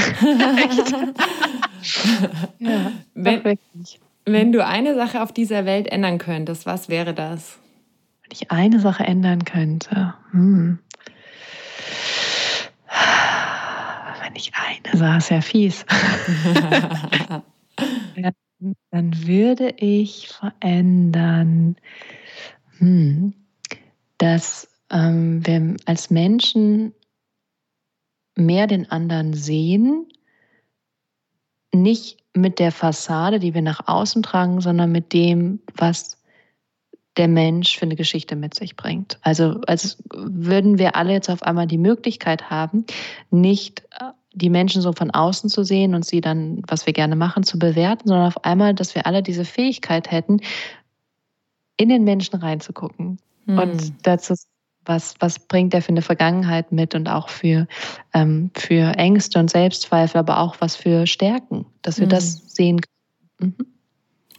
ja, 2.59 2.93
wenn, 3.15 3.57
wenn 4.23 4.53
du 4.53 4.65
eine 4.65 4.95
Sache 4.95 5.21
auf 5.21 5.33
dieser 5.33 5.65
Welt 5.65 5.87
ändern 5.87 6.19
könntest, 6.19 6.65
was 6.65 6.87
wäre 6.87 7.13
das? 7.13 7.59
Wenn 8.21 8.31
ich 8.31 8.49
eine 8.49 8.79
Sache 8.79 9.03
ändern 9.03 9.43
könnte. 9.43 10.13
Hm. 10.31 10.79
Wenn 14.23 14.35
ich 14.35 14.53
eine 14.55 14.97
Sache, 14.97 15.33
ja 15.33 15.41
fies. 15.41 15.85
dann 18.91 19.27
würde 19.27 19.73
ich 19.75 20.29
verändern, 20.29 21.75
hm, 22.77 23.33
dass 24.17 24.69
ähm, 24.89 25.45
wir 25.45 25.75
als 25.85 26.09
Menschen 26.09 26.93
mehr 28.37 28.67
den 28.67 28.89
anderen 28.91 29.33
sehen, 29.33 30.07
nicht 31.73 32.17
mit 32.33 32.59
der 32.59 32.71
Fassade, 32.71 33.39
die 33.39 33.53
wir 33.53 33.61
nach 33.61 33.87
außen 33.87 34.23
tragen, 34.23 34.61
sondern 34.61 34.91
mit 34.91 35.13
dem, 35.13 35.59
was 35.75 36.17
der 37.17 37.27
Mensch 37.27 37.77
für 37.77 37.85
eine 37.85 37.95
Geschichte 37.95 38.35
mit 38.35 38.53
sich 38.53 38.75
bringt. 38.75 39.17
Also 39.21 39.59
als 39.65 39.97
würden 40.13 40.77
wir 40.77 40.95
alle 40.95 41.13
jetzt 41.13 41.29
auf 41.29 41.41
einmal 41.41 41.67
die 41.67 41.79
Möglichkeit 41.79 42.49
haben, 42.49 42.85
nicht 43.31 43.81
äh, 43.99 44.11
die 44.33 44.51
Menschen 44.51 44.83
so 44.83 44.93
von 44.93 45.09
außen 45.09 45.49
zu 45.49 45.63
sehen 45.63 45.95
und 45.95 46.05
sie 46.05 46.21
dann, 46.21 46.61
was 46.67 46.85
wir 46.85 46.93
gerne 46.93 47.15
machen, 47.15 47.43
zu 47.43 47.57
bewerten, 47.57 48.07
sondern 48.07 48.27
auf 48.27 48.45
einmal, 48.45 48.75
dass 48.75 48.93
wir 48.93 49.07
alle 49.07 49.23
diese 49.23 49.45
Fähigkeit 49.45 50.11
hätten, 50.11 50.41
in 51.77 51.89
den 51.89 52.03
Menschen 52.03 52.35
reinzugucken 52.35 53.17
hm. 53.45 53.57
und 53.57 53.93
dazu 54.03 54.35
was, 54.87 55.15
was 55.19 55.39
bringt 55.39 55.73
er 55.73 55.81
für 55.81 55.89
eine 55.89 56.01
Vergangenheit 56.01 56.71
mit 56.71 56.95
und 56.95 57.09
auch 57.09 57.29
für, 57.29 57.67
ähm, 58.13 58.51
für 58.55 58.95
Ängste 58.97 59.39
und 59.39 59.49
Selbstzweifel, 59.49 60.19
aber 60.19 60.39
auch 60.39 60.55
was 60.59 60.75
für 60.75 61.07
Stärken, 61.07 61.65
dass 61.81 61.99
wir 61.99 62.07
mhm. 62.07 62.11
das 62.11 62.55
sehen 62.55 62.81
können. 62.81 63.55
Mhm. 63.57 63.65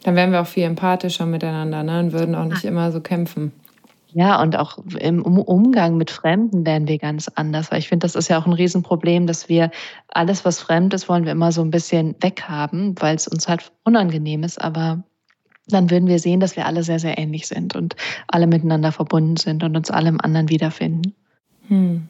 Dann 0.03 0.15
wären 0.15 0.31
wir 0.31 0.41
auch 0.41 0.47
viel 0.47 0.63
empathischer 0.63 1.25
miteinander 1.25 1.83
ne? 1.83 1.99
und 1.99 2.13
würden 2.13 2.35
auch 2.35 2.45
nicht 2.45 2.63
immer 2.63 2.91
so 2.91 3.01
kämpfen. 3.01 3.51
Ja, 4.11 4.41
und 4.41 4.55
auch 4.57 4.79
im 4.99 5.21
Umgang 5.21 5.95
mit 5.97 6.09
Fremden 6.09 6.65
wären 6.65 6.87
wir 6.87 6.97
ganz 6.97 7.27
anders, 7.35 7.71
weil 7.71 7.77
ich 7.77 7.89
finde, 7.89 8.05
das 8.05 8.15
ist 8.15 8.27
ja 8.27 8.39
auch 8.39 8.47
ein 8.47 8.53
Riesenproblem, 8.53 9.27
dass 9.27 9.49
wir 9.49 9.69
alles, 10.07 10.45
was 10.45 10.59
fremd 10.59 10.95
ist, 10.95 11.07
wollen 11.09 11.25
wir 11.25 11.31
immer 11.31 11.51
so 11.51 11.61
ein 11.61 11.69
bisschen 11.69 12.15
weghaben, 12.19 12.95
weil 12.99 13.15
es 13.15 13.27
uns 13.27 13.47
halt 13.47 13.71
unangenehm 13.83 14.41
ist. 14.41 14.59
Aber 14.59 15.03
dann 15.71 15.89
würden 15.89 16.07
wir 16.07 16.19
sehen, 16.19 16.39
dass 16.39 16.55
wir 16.55 16.65
alle 16.65 16.83
sehr, 16.83 16.99
sehr 16.99 17.17
ähnlich 17.17 17.47
sind 17.47 17.75
und 17.75 17.95
alle 18.27 18.47
miteinander 18.47 18.91
verbunden 18.91 19.37
sind 19.37 19.63
und 19.63 19.75
uns 19.75 19.91
alle 19.91 20.09
im 20.09 20.21
anderen 20.21 20.49
wiederfinden. 20.49 21.13
Hm. 21.67 22.07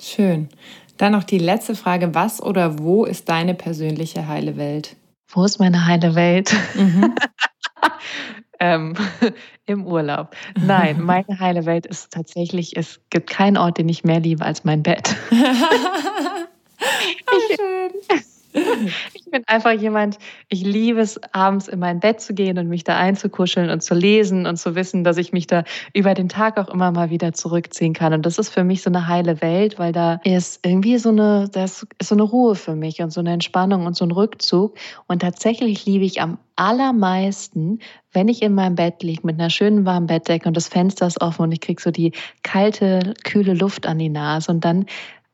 Schön. 0.00 0.48
Dann 0.96 1.12
noch 1.12 1.24
die 1.24 1.38
letzte 1.38 1.74
Frage. 1.74 2.14
Was 2.14 2.42
oder 2.42 2.78
wo 2.78 3.04
ist 3.04 3.28
deine 3.28 3.54
persönliche 3.54 4.26
heile 4.26 4.56
Welt? 4.56 4.96
Wo 5.28 5.44
ist 5.44 5.58
meine 5.58 5.86
heile 5.86 6.14
Welt? 6.14 6.52
Mhm. 6.74 7.14
ähm, 8.60 8.94
Im 9.68 9.86
Urlaub. 9.86 10.34
Nein, 10.58 11.00
meine 11.04 11.38
heile 11.38 11.66
Welt 11.66 11.84
ist 11.86 12.10
tatsächlich, 12.10 12.76
es 12.76 13.00
gibt 13.10 13.28
keinen 13.28 13.58
Ort, 13.58 13.76
den 13.78 13.88
ich 13.88 14.02
mehr 14.02 14.20
liebe 14.20 14.44
als 14.44 14.64
mein 14.64 14.82
Bett. 14.82 15.14
oh, 15.30 15.36
schön. 17.54 17.92
Ich 19.14 19.30
bin 19.30 19.42
einfach 19.46 19.72
jemand, 19.72 20.18
ich 20.48 20.62
liebe 20.62 21.00
es, 21.00 21.20
abends 21.34 21.68
in 21.68 21.78
mein 21.80 22.00
Bett 22.00 22.20
zu 22.20 22.32
gehen 22.32 22.56
und 22.56 22.68
mich 22.68 22.82
da 22.82 22.96
einzukuscheln 22.96 23.68
und 23.68 23.82
zu 23.82 23.94
lesen 23.94 24.46
und 24.46 24.56
zu 24.56 24.74
wissen, 24.74 25.04
dass 25.04 25.18
ich 25.18 25.34
mich 25.34 25.46
da 25.46 25.64
über 25.92 26.14
den 26.14 26.30
Tag 26.30 26.56
auch 26.56 26.70
immer 26.70 26.90
mal 26.92 27.10
wieder 27.10 27.34
zurückziehen 27.34 27.92
kann. 27.92 28.14
Und 28.14 28.24
das 28.24 28.38
ist 28.38 28.48
für 28.48 28.64
mich 28.64 28.80
so 28.80 28.88
eine 28.88 29.06
heile 29.06 29.42
Welt, 29.42 29.78
weil 29.78 29.92
da 29.92 30.20
ist 30.24 30.64
irgendwie 30.64 30.96
so 30.96 31.10
eine, 31.10 31.48
das 31.52 31.86
ist 31.98 32.08
so 32.08 32.14
eine 32.14 32.22
Ruhe 32.22 32.54
für 32.54 32.74
mich 32.74 33.02
und 33.02 33.10
so 33.12 33.20
eine 33.20 33.32
Entspannung 33.34 33.84
und 33.84 33.96
so 33.96 34.06
ein 34.06 34.12
Rückzug. 34.12 34.78
Und 35.06 35.20
tatsächlich 35.20 35.84
liebe 35.84 36.06
ich 36.06 36.22
am 36.22 36.38
allermeisten, 36.56 37.78
wenn 38.12 38.28
ich 38.28 38.42
in 38.42 38.54
meinem 38.54 38.74
Bett 38.74 39.02
liege 39.02 39.20
mit 39.24 39.38
einer 39.38 39.50
schönen 39.50 39.84
warmen 39.84 40.06
Bettdecke 40.06 40.48
und 40.48 40.56
das 40.56 40.68
Fenster 40.68 41.06
ist 41.06 41.20
offen 41.20 41.42
und 41.42 41.52
ich 41.52 41.60
kriege 41.60 41.80
so 41.80 41.90
die 41.90 42.12
kalte, 42.42 43.14
kühle 43.24 43.54
Luft 43.54 43.86
an 43.86 43.98
die 43.98 44.08
Nase 44.08 44.50
und 44.50 44.64
dann 44.64 44.86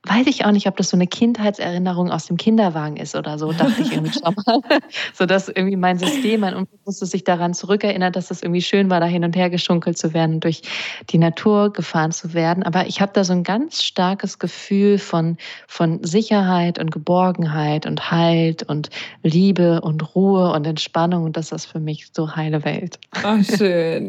weiß 0.07 0.27
ich 0.27 0.45
auch 0.45 0.51
nicht, 0.51 0.67
ob 0.67 0.77
das 0.77 0.91
so 0.91 0.97
eine 0.97 1.07
Kindheitserinnerung 1.07 2.11
aus 2.11 2.27
dem 2.27 2.37
Kinderwagen 2.37 2.97
ist 2.97 3.15
oder 3.15 3.39
so, 3.39 3.53
dachte 3.53 3.81
ich 3.81 3.93
irgendwie 3.93 4.13
schon 4.13 4.35
mal. 4.47 4.61
so 5.15 5.25
dass 5.25 5.49
irgendwie 5.49 5.77
mein 5.77 5.99
System, 5.99 6.41
mein 6.41 6.55
Unbewusstes 6.55 7.11
sich 7.11 7.25
daran 7.25 7.55
zurückerinnert, 7.55 8.15
dass 8.15 8.31
es 8.31 8.43
irgendwie 8.43 8.61
schön 8.61 8.91
war, 8.91 9.01
da 9.01 9.07
hin 9.07 9.25
und 9.25 9.35
her 9.35 9.49
geschunkelt 9.49 9.97
zu 9.97 10.13
werden, 10.13 10.41
durch 10.41 10.63
die 11.11 11.19
Natur 11.19 11.73
gefahren 11.73 12.13
zu 12.13 12.35
werden. 12.35 12.63
Aber 12.63 12.87
ich 12.87 13.01
habe 13.01 13.13
da 13.15 13.25
so 13.25 13.33
ein 13.33 13.45
ganz 13.45 13.83
starkes 13.83 14.39
Gefühl 14.39 14.99
von, 14.99 15.39
von 15.67 16.05
Sicherheit 16.05 16.79
und 16.79 16.91
Geborgenheit 16.91 17.87
und 17.87 18.11
Halt 18.11 18.63
und 18.63 18.91
Liebe 19.23 19.81
und 19.81 20.15
Ruhe 20.15 20.53
und 20.53 20.67
Entspannung. 20.67 21.25
Und 21.25 21.37
das 21.37 21.51
ist 21.51 21.67
für 21.67 21.81
mich 21.81 22.09
so 22.13 22.37
heile 22.37 22.65
Welt. 22.65 22.99
Oh, 23.25 23.43
schön. 23.57 24.09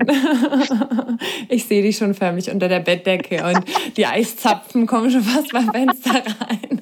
Ich 1.48 1.66
sehe 1.66 1.82
dich 1.82 1.98
schon 1.98 2.14
förmlich 2.14 2.52
unter 2.52 2.68
der 2.68 2.82
Bettdecke 2.82 3.46
und 3.46 3.64
die 3.96 4.06
Eiszapfen 4.06 4.88
kommen 4.88 5.10
schon 5.10 5.22
fast 5.22 5.52
beim 5.54 5.85
Fenster 5.86 6.24
rein. 6.42 6.82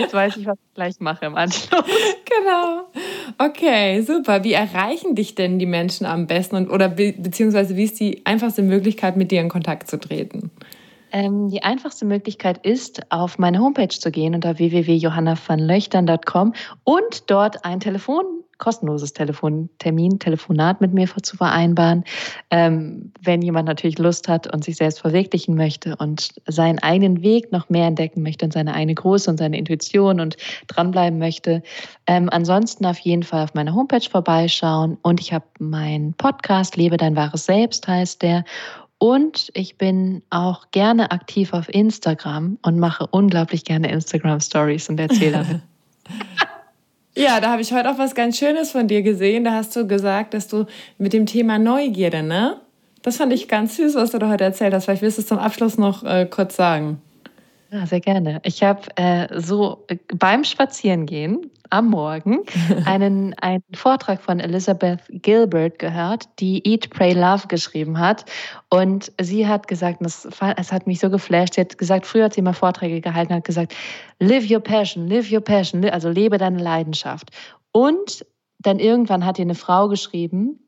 Jetzt 0.00 0.14
weiß 0.14 0.36
ich, 0.36 0.46
was 0.46 0.58
ich 0.58 0.74
gleich 0.74 1.00
mache 1.00 1.26
im 1.26 1.36
Anschluss. 1.36 1.84
Genau. 2.24 2.88
Okay, 3.38 4.02
super. 4.02 4.44
Wie 4.44 4.52
erreichen 4.52 5.14
dich 5.14 5.34
denn 5.34 5.58
die 5.58 5.66
Menschen 5.66 6.06
am 6.06 6.26
besten 6.26 6.56
und 6.56 6.70
oder 6.70 6.88
be 6.88 7.14
beziehungsweise 7.16 7.76
wie 7.76 7.84
ist 7.84 7.98
die 8.00 8.26
einfachste 8.26 8.62
Möglichkeit, 8.62 9.16
mit 9.16 9.30
dir 9.30 9.40
in 9.40 9.48
Kontakt 9.48 9.88
zu 9.88 9.98
treten? 9.98 10.50
Ähm, 11.16 11.48
die 11.48 11.62
einfachste 11.62 12.04
Möglichkeit 12.04 12.58
ist, 12.66 13.10
auf 13.10 13.38
meine 13.38 13.58
Homepage 13.58 13.88
zu 13.88 14.10
gehen 14.10 14.34
unter 14.34 14.58
www.johannavanlöchtern.com 14.58 16.52
und 16.84 17.30
dort 17.30 17.64
ein 17.64 17.80
Telefon 17.80 18.26
kostenloses 18.58 19.12
Telefon, 19.12 19.68
Termin, 19.78 20.18
Telefonat 20.18 20.80
mit 20.80 20.92
mir 20.94 21.06
zu 21.22 21.36
vereinbaren. 21.36 22.04
Ähm, 22.50 23.12
wenn 23.22 23.42
jemand 23.42 23.68
natürlich 23.68 23.98
Lust 23.98 24.28
hat 24.28 24.52
und 24.52 24.64
sich 24.64 24.76
selbst 24.76 25.00
verwirklichen 25.00 25.54
möchte 25.56 25.96
und 25.96 26.34
seinen 26.46 26.78
eigenen 26.78 27.22
Weg 27.22 27.52
noch 27.52 27.68
mehr 27.68 27.86
entdecken 27.86 28.22
möchte 28.22 28.46
und 28.46 28.52
seine 28.52 28.74
eigene 28.74 28.94
Größe 28.94 29.30
und 29.30 29.36
seine 29.36 29.58
Intuition 29.58 30.20
und 30.20 30.36
dranbleiben 30.68 31.18
möchte. 31.18 31.62
Ähm, 32.06 32.28
ansonsten 32.32 32.86
auf 32.86 32.98
jeden 32.98 33.24
Fall 33.24 33.44
auf 33.44 33.54
meiner 33.54 33.74
Homepage 33.74 34.08
vorbeischauen 34.08 34.96
und 35.02 35.20
ich 35.20 35.32
habe 35.32 35.44
meinen 35.58 36.14
Podcast 36.14 36.76
Lebe 36.76 36.96
dein 36.96 37.16
wahres 37.16 37.46
Selbst 37.46 37.86
heißt 37.86 38.22
der. 38.22 38.44
Und 38.98 39.50
ich 39.54 39.76
bin 39.76 40.22
auch 40.30 40.70
gerne 40.70 41.10
aktiv 41.10 41.52
auf 41.52 41.68
Instagram 41.68 42.58
und 42.62 42.78
mache 42.78 43.06
unglaublich 43.10 43.64
gerne 43.64 43.90
Instagram 43.90 44.40
Stories 44.40 44.88
und 44.88 44.98
erzähle 44.98 45.62
Ja, 47.18 47.40
da 47.40 47.50
habe 47.50 47.62
ich 47.62 47.72
heute 47.72 47.90
auch 47.90 47.98
was 47.98 48.14
ganz 48.14 48.36
Schönes 48.36 48.72
von 48.72 48.88
dir 48.88 49.02
gesehen. 49.02 49.44
Da 49.44 49.52
hast 49.52 49.74
du 49.74 49.86
gesagt, 49.86 50.34
dass 50.34 50.48
du 50.48 50.66
mit 50.98 51.14
dem 51.14 51.24
Thema 51.24 51.58
Neugierde, 51.58 52.22
ne? 52.22 52.60
Das 53.00 53.16
fand 53.16 53.32
ich 53.32 53.48
ganz 53.48 53.76
süß, 53.76 53.94
was 53.94 54.10
du 54.10 54.18
da 54.18 54.28
heute 54.28 54.44
erzählt 54.44 54.74
hast. 54.74 54.84
Vielleicht 54.84 55.00
willst 55.00 55.16
du 55.16 55.22
es 55.22 55.28
zum 55.28 55.38
Abschluss 55.38 55.78
noch 55.78 56.04
äh, 56.04 56.26
kurz 56.26 56.56
sagen. 56.56 57.00
Ja, 57.76 57.84
sehr 57.84 58.00
gerne. 58.00 58.40
Ich 58.42 58.62
habe 58.62 58.80
äh, 58.96 59.38
so 59.38 59.84
äh, 59.88 59.98
beim 60.14 60.44
Spazierengehen 60.44 61.50
am 61.68 61.90
Morgen 61.90 62.38
einen, 62.86 63.34
einen 63.34 63.62
Vortrag 63.74 64.22
von 64.22 64.40
Elizabeth 64.40 65.00
Gilbert 65.10 65.78
gehört, 65.78 66.26
die 66.38 66.66
Eat, 66.66 66.88
Pray, 66.88 67.12
Love 67.12 67.48
geschrieben 67.48 67.98
hat. 67.98 68.24
Und 68.70 69.12
sie 69.20 69.46
hat 69.46 69.68
gesagt, 69.68 69.98
das, 70.00 70.26
es 70.56 70.72
hat 70.72 70.86
mich 70.86 71.00
so 71.00 71.10
geflasht, 71.10 71.54
sie 71.54 71.60
hat 71.60 71.76
gesagt, 71.76 72.06
früher 72.06 72.24
hat 72.24 72.32
sie 72.32 72.40
immer 72.40 72.54
Vorträge 72.54 73.02
gehalten, 73.02 73.34
hat 73.34 73.44
gesagt, 73.44 73.74
live 74.20 74.50
your 74.50 74.60
passion, 74.60 75.06
live 75.06 75.30
your 75.30 75.42
passion, 75.42 75.84
also 75.84 76.08
lebe 76.08 76.38
deine 76.38 76.62
Leidenschaft. 76.62 77.30
Und 77.72 78.24
dann 78.58 78.78
irgendwann 78.78 79.26
hat 79.26 79.38
ihr 79.38 79.44
eine 79.44 79.54
Frau 79.54 79.88
geschrieben, 79.88 80.65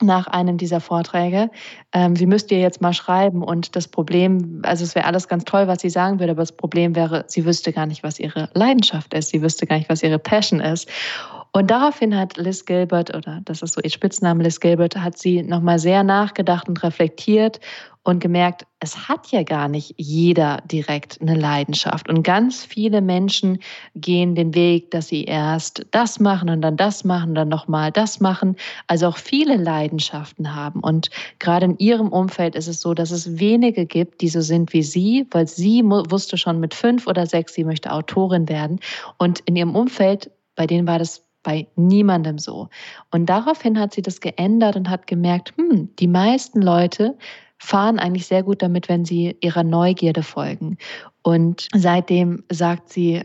nach 0.00 0.26
einem 0.26 0.56
dieser 0.56 0.80
Vorträge, 0.80 1.50
ähm, 1.92 2.16
sie 2.16 2.26
müsste 2.26 2.54
ihr 2.54 2.60
jetzt 2.60 2.80
mal 2.80 2.92
schreiben 2.92 3.42
und 3.42 3.76
das 3.76 3.88
Problem, 3.88 4.60
also 4.64 4.84
es 4.84 4.94
wäre 4.94 5.06
alles 5.06 5.28
ganz 5.28 5.44
toll, 5.44 5.68
was 5.68 5.80
sie 5.80 5.90
sagen 5.90 6.18
würde, 6.18 6.32
aber 6.32 6.42
das 6.42 6.52
Problem 6.52 6.96
wäre, 6.96 7.24
sie 7.28 7.44
wüsste 7.44 7.72
gar 7.72 7.86
nicht, 7.86 8.02
was 8.02 8.18
ihre 8.18 8.48
Leidenschaft 8.54 9.14
ist, 9.14 9.30
sie 9.30 9.42
wüsste 9.42 9.66
gar 9.66 9.76
nicht, 9.76 9.88
was 9.88 10.02
ihre 10.02 10.18
Passion 10.18 10.60
ist. 10.60 10.88
Und 11.54 11.70
daraufhin 11.70 12.16
hat 12.16 12.38
Liz 12.38 12.64
Gilbert, 12.64 13.14
oder 13.14 13.40
das 13.44 13.60
ist 13.60 13.74
so 13.74 13.80
ihr 13.82 13.90
Spitzname, 13.90 14.42
Liz 14.42 14.58
Gilbert, 14.58 14.96
hat 14.96 15.18
sie 15.18 15.42
nochmal 15.42 15.78
sehr 15.78 16.02
nachgedacht 16.02 16.66
und 16.66 16.82
reflektiert 16.82 17.60
und 18.04 18.18
gemerkt, 18.18 18.66
es 18.80 19.08
hat 19.08 19.28
ja 19.30 19.44
gar 19.44 19.68
nicht 19.68 19.94
jeder 19.96 20.60
direkt 20.64 21.20
eine 21.20 21.36
Leidenschaft. 21.36 22.08
Und 22.08 22.24
ganz 22.24 22.64
viele 22.64 23.00
Menschen 23.00 23.58
gehen 23.94 24.34
den 24.34 24.54
Weg, 24.54 24.90
dass 24.90 25.06
sie 25.06 25.24
erst 25.24 25.86
das 25.92 26.18
machen 26.18 26.50
und 26.50 26.62
dann 26.62 26.76
das 26.76 27.04
machen 27.04 27.36
dann 27.36 27.48
nochmal 27.48 27.92
das 27.92 28.18
machen. 28.18 28.56
Also 28.88 29.06
auch 29.06 29.18
viele 29.18 29.56
Leidenschaften 29.56 30.52
haben. 30.52 30.80
Und 30.80 31.10
gerade 31.38 31.66
in 31.66 31.78
ihrem 31.78 32.08
Umfeld 32.08 32.56
ist 32.56 32.66
es 32.66 32.80
so, 32.80 32.92
dass 32.92 33.12
es 33.12 33.38
wenige 33.38 33.86
gibt, 33.86 34.20
die 34.20 34.28
so 34.28 34.40
sind 34.40 34.72
wie 34.72 34.82
sie, 34.82 35.26
weil 35.30 35.46
sie 35.46 35.84
wusste 35.84 36.36
schon 36.36 36.58
mit 36.58 36.74
fünf 36.74 37.06
oder 37.06 37.26
sechs, 37.26 37.54
sie 37.54 37.64
möchte 37.64 37.92
Autorin 37.92 38.48
werden. 38.48 38.80
Und 39.18 39.40
in 39.40 39.54
ihrem 39.54 39.76
Umfeld, 39.76 40.28
bei 40.56 40.66
denen 40.66 40.88
war 40.88 40.98
das 40.98 41.22
bei 41.42 41.66
niemandem 41.76 42.38
so. 42.38 42.68
Und 43.10 43.26
daraufhin 43.26 43.78
hat 43.78 43.92
sie 43.92 44.02
das 44.02 44.20
geändert 44.20 44.76
und 44.76 44.88
hat 44.88 45.06
gemerkt, 45.06 45.52
hm, 45.56 45.90
die 45.98 46.08
meisten 46.08 46.62
Leute 46.62 47.16
fahren 47.62 48.00
eigentlich 48.00 48.26
sehr 48.26 48.42
gut 48.42 48.60
damit, 48.60 48.88
wenn 48.88 49.04
sie 49.04 49.36
ihrer 49.40 49.62
Neugierde 49.62 50.24
folgen. 50.24 50.78
Und 51.22 51.68
seitdem 51.72 52.42
sagt 52.50 52.88
sie, 52.88 53.22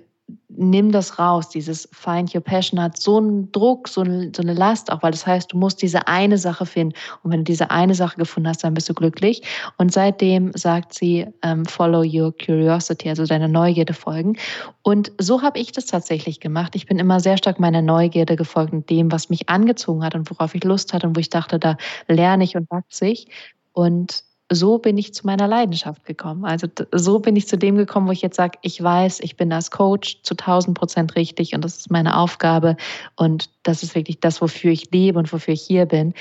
nimm 0.49 0.91
das 0.91 1.17
raus. 1.17 1.49
Dieses 1.49 1.89
Find 1.91 2.35
Your 2.35 2.41
Passion 2.41 2.79
hat 2.79 3.01
so 3.01 3.17
einen 3.17 3.51
Druck, 3.51 3.87
so 3.87 4.01
eine, 4.01 4.31
so 4.35 4.43
eine 4.43 4.53
Last 4.53 4.91
auch, 4.91 5.01
weil 5.01 5.11
das 5.11 5.25
heißt, 5.25 5.53
du 5.53 5.57
musst 5.57 5.81
diese 5.81 6.07
eine 6.07 6.37
Sache 6.37 6.67
finden. 6.67 6.93
Und 7.23 7.31
wenn 7.31 7.39
du 7.39 7.45
diese 7.45 7.71
eine 7.71 7.95
Sache 7.95 8.17
gefunden 8.17 8.47
hast, 8.49 8.63
dann 8.63 8.75
bist 8.75 8.87
du 8.89 8.93
glücklich. 8.93 9.41
Und 9.77 9.91
seitdem 9.91 10.51
sagt 10.53 10.93
sie, 10.93 11.25
ähm, 11.41 11.65
follow 11.65 12.03
your 12.03 12.31
curiosity, 12.37 13.09
also 13.09 13.25
deine 13.25 13.49
Neugierde 13.49 13.93
folgen. 13.93 14.37
Und 14.83 15.11
so 15.17 15.41
habe 15.41 15.59
ich 15.59 15.71
das 15.71 15.87
tatsächlich 15.87 16.39
gemacht. 16.39 16.75
Ich 16.75 16.85
bin 16.85 16.99
immer 16.99 17.19
sehr 17.19 17.37
stark 17.37 17.59
meiner 17.59 17.81
Neugierde 17.81 18.35
gefolgt 18.35 18.73
und 18.73 18.89
dem, 18.89 19.11
was 19.11 19.29
mich 19.29 19.49
angezogen 19.49 20.03
hat 20.03 20.13
und 20.13 20.29
worauf 20.29 20.53
ich 20.53 20.63
Lust 20.63 20.93
hatte 20.93 21.07
und 21.07 21.15
wo 21.15 21.19
ich 21.19 21.29
dachte, 21.29 21.57
da 21.57 21.77
lerne 22.07 22.43
ich 22.43 22.55
und 22.55 22.69
wachse 22.69 23.07
ich. 23.07 23.27
Und 23.73 24.26
so 24.49 24.77
bin 24.77 24.97
ich 24.97 25.13
zu 25.13 25.25
meiner 25.25 25.47
Leidenschaft 25.47 26.05
gekommen. 26.05 26.45
Also 26.45 26.67
so 26.93 27.19
bin 27.19 27.35
ich 27.35 27.47
zu 27.47 27.57
dem 27.57 27.75
gekommen, 27.75 28.07
wo 28.07 28.11
ich 28.11 28.21
jetzt 28.21 28.37
sage, 28.37 28.57
ich 28.61 28.81
weiß, 28.81 29.19
ich 29.19 29.35
bin 29.35 29.51
als 29.51 29.71
Coach 29.71 30.21
zu 30.23 30.35
1000 30.35 30.77
Prozent 30.77 31.15
richtig 31.15 31.53
und 31.53 31.63
das 31.63 31.77
ist 31.77 31.91
meine 31.91 32.17
Aufgabe 32.17 32.77
und 33.15 33.49
das 33.63 33.83
ist 33.83 33.95
wirklich 33.95 34.19
das, 34.19 34.41
wofür 34.41 34.71
ich 34.71 34.91
lebe 34.91 35.19
und 35.19 35.31
wofür 35.33 35.53
ich 35.53 35.61
hier 35.61 35.85
bin. 35.85 36.13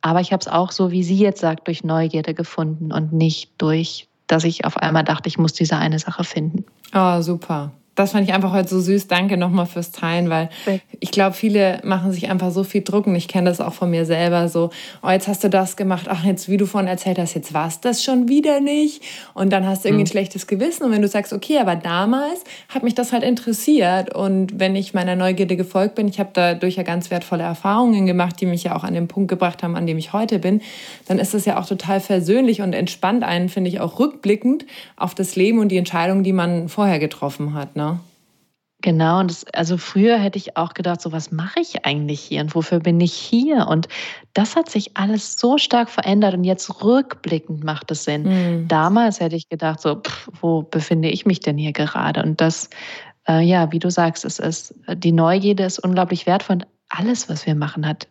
Aber 0.00 0.20
ich 0.20 0.32
habe 0.32 0.40
es 0.40 0.48
auch 0.48 0.70
so, 0.70 0.90
wie 0.90 1.02
sie 1.02 1.16
jetzt 1.16 1.40
sagt, 1.40 1.66
durch 1.66 1.84
Neugierde 1.84 2.34
gefunden 2.34 2.92
und 2.92 3.12
nicht 3.12 3.50
durch, 3.58 4.08
dass 4.26 4.44
ich 4.44 4.64
auf 4.64 4.76
einmal 4.76 5.04
dachte, 5.04 5.28
ich 5.28 5.38
muss 5.38 5.52
diese 5.52 5.76
eine 5.76 5.98
Sache 5.98 6.24
finden. 6.24 6.64
Oh, 6.94 7.20
super 7.20 7.72
das 7.94 8.12
fand 8.12 8.28
ich 8.28 8.34
einfach 8.34 8.52
heute 8.52 8.68
so 8.68 8.80
süß. 8.80 9.06
Danke 9.06 9.36
nochmal 9.36 9.66
fürs 9.66 9.92
Teilen, 9.92 10.28
weil 10.28 10.48
ich 11.00 11.10
glaube, 11.10 11.36
viele 11.36 11.80
machen 11.84 12.12
sich 12.12 12.28
einfach 12.30 12.50
so 12.50 12.64
viel 12.64 12.82
Druck 12.82 13.06
und 13.06 13.14
ich 13.14 13.28
kenne 13.28 13.48
das 13.48 13.60
auch 13.60 13.72
von 13.72 13.90
mir 13.90 14.04
selber 14.04 14.48
so, 14.48 14.70
oh, 15.02 15.10
jetzt 15.10 15.28
hast 15.28 15.44
du 15.44 15.50
das 15.50 15.76
gemacht, 15.76 16.06
ach, 16.08 16.24
jetzt, 16.24 16.48
wie 16.48 16.56
du 16.56 16.66
vorhin 16.66 16.88
erzählt 16.88 17.18
hast, 17.18 17.34
jetzt 17.34 17.54
war 17.54 17.68
es 17.68 17.80
das 17.80 18.02
schon 18.02 18.28
wieder 18.28 18.60
nicht 18.60 19.02
und 19.34 19.52
dann 19.52 19.66
hast 19.66 19.84
du 19.84 19.88
irgendwie 19.88 20.02
mhm. 20.02 20.06
ein 20.06 20.10
schlechtes 20.10 20.46
Gewissen 20.46 20.84
und 20.84 20.92
wenn 20.92 21.02
du 21.02 21.08
sagst, 21.08 21.32
okay, 21.32 21.58
aber 21.58 21.76
damals 21.76 22.42
hat 22.68 22.82
mich 22.82 22.94
das 22.94 23.12
halt 23.12 23.22
interessiert 23.22 24.14
und 24.14 24.58
wenn 24.58 24.74
ich 24.74 24.94
meiner 24.94 25.14
Neugierde 25.14 25.56
gefolgt 25.56 25.94
bin, 25.94 26.08
ich 26.08 26.18
habe 26.18 26.30
dadurch 26.32 26.76
ja 26.76 26.82
ganz 26.82 27.10
wertvolle 27.10 27.44
Erfahrungen 27.44 28.06
gemacht, 28.06 28.40
die 28.40 28.46
mich 28.46 28.64
ja 28.64 28.74
auch 28.74 28.84
an 28.84 28.94
den 28.94 29.08
Punkt 29.08 29.28
gebracht 29.28 29.62
haben, 29.62 29.76
an 29.76 29.86
dem 29.86 29.98
ich 29.98 30.12
heute 30.12 30.38
bin, 30.38 30.62
dann 31.06 31.18
ist 31.18 31.34
das 31.34 31.44
ja 31.44 31.60
auch 31.60 31.66
total 31.66 32.00
versöhnlich 32.00 32.60
und 32.60 32.72
entspannt 32.72 33.22
einen, 33.22 33.48
finde 33.48 33.70
ich, 33.70 33.80
auch 33.80 34.00
rückblickend 34.00 34.66
auf 34.96 35.14
das 35.14 35.36
Leben 35.36 35.58
und 35.60 35.68
die 35.68 35.76
Entscheidungen, 35.76 36.24
die 36.24 36.32
man 36.32 36.68
vorher 36.68 36.98
getroffen 36.98 37.54
hat. 37.54 37.76
Ne? 37.76 37.83
Genau, 38.84 39.20
und 39.20 39.30
das, 39.30 39.46
also 39.54 39.78
früher 39.78 40.18
hätte 40.18 40.36
ich 40.36 40.58
auch 40.58 40.74
gedacht, 40.74 41.00
so 41.00 41.10
was 41.10 41.32
mache 41.32 41.58
ich 41.58 41.86
eigentlich 41.86 42.20
hier 42.20 42.42
und 42.42 42.54
wofür 42.54 42.80
bin 42.80 43.00
ich 43.00 43.14
hier? 43.14 43.66
Und 43.66 43.88
das 44.34 44.56
hat 44.56 44.68
sich 44.68 44.94
alles 44.94 45.38
so 45.38 45.56
stark 45.56 45.88
verändert 45.88 46.34
und 46.34 46.44
jetzt 46.44 46.84
rückblickend 46.84 47.64
macht 47.64 47.90
es 47.90 48.04
Sinn. 48.04 48.24
Mhm. 48.24 48.68
Damals 48.68 49.20
hätte 49.20 49.36
ich 49.36 49.48
gedacht, 49.48 49.80
so, 49.80 50.02
pff, 50.02 50.28
wo 50.38 50.60
befinde 50.60 51.08
ich 51.08 51.24
mich 51.24 51.40
denn 51.40 51.56
hier 51.56 51.72
gerade? 51.72 52.22
Und 52.22 52.42
das, 52.42 52.68
äh, 53.26 53.40
ja, 53.40 53.72
wie 53.72 53.78
du 53.78 53.90
sagst, 53.90 54.26
es 54.26 54.38
ist, 54.38 54.74
die 54.94 55.12
Neugierde 55.12 55.64
ist 55.64 55.78
unglaublich 55.78 56.26
wertvoll 56.26 56.56
und 56.56 56.66
alles, 56.90 57.30
was 57.30 57.46
wir 57.46 57.54
machen, 57.54 57.88
hat 57.88 58.06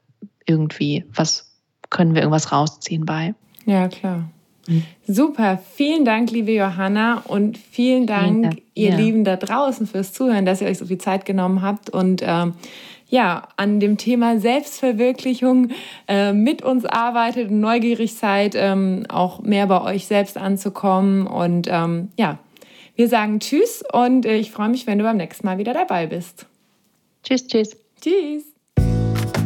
irgendwie, 0.47 1.05
was 1.13 1.51
können 1.91 2.15
wir 2.15 2.23
irgendwas 2.23 2.51
rausziehen 2.51 3.05
bei. 3.05 3.35
Ja, 3.67 3.89
klar. 3.89 4.27
Super, 5.07 5.61
vielen 5.75 6.05
Dank, 6.05 6.31
liebe 6.31 6.51
Johanna, 6.51 7.23
und 7.27 7.57
vielen 7.57 8.07
Dank, 8.07 8.45
ja, 8.45 8.51
ihr 8.75 8.89
ja. 8.91 8.95
Lieben 8.97 9.23
da 9.23 9.35
draußen, 9.35 9.87
fürs 9.87 10.13
Zuhören, 10.13 10.45
dass 10.45 10.61
ihr 10.61 10.67
euch 10.67 10.77
so 10.77 10.85
viel 10.85 10.97
Zeit 10.97 11.25
genommen 11.25 11.61
habt 11.61 11.89
und 11.89 12.21
ähm, 12.23 12.53
ja, 13.13 13.47
an 13.57 13.79
dem 13.79 13.97
Thema 13.97 14.39
Selbstverwirklichung 14.39 15.69
äh, 16.07 16.33
mit 16.33 16.63
uns 16.63 16.83
arbeitet 16.83 17.51
und 17.51 17.59
neugierig 17.59 18.15
seid, 18.15 18.55
ähm, 18.55 19.05
auch 19.07 19.41
mehr 19.41 19.67
bei 19.67 19.81
euch 19.83 20.07
selbst 20.07 20.35
anzukommen. 20.35 21.27
Und 21.27 21.67
ähm, 21.69 22.09
ja, 22.17 22.39
wir 22.95 23.07
sagen 23.07 23.39
Tschüss 23.39 23.83
und 23.93 24.25
äh, 24.25 24.37
ich 24.37 24.49
freue 24.49 24.69
mich, 24.69 24.87
wenn 24.87 24.97
du 24.97 25.03
beim 25.03 25.17
nächsten 25.17 25.45
Mal 25.45 25.59
wieder 25.59 25.73
dabei 25.73 26.07
bist. 26.07 26.47
Tschüss, 27.23 27.45
tschüss. 27.45 27.77
Tschüss. 28.01 28.52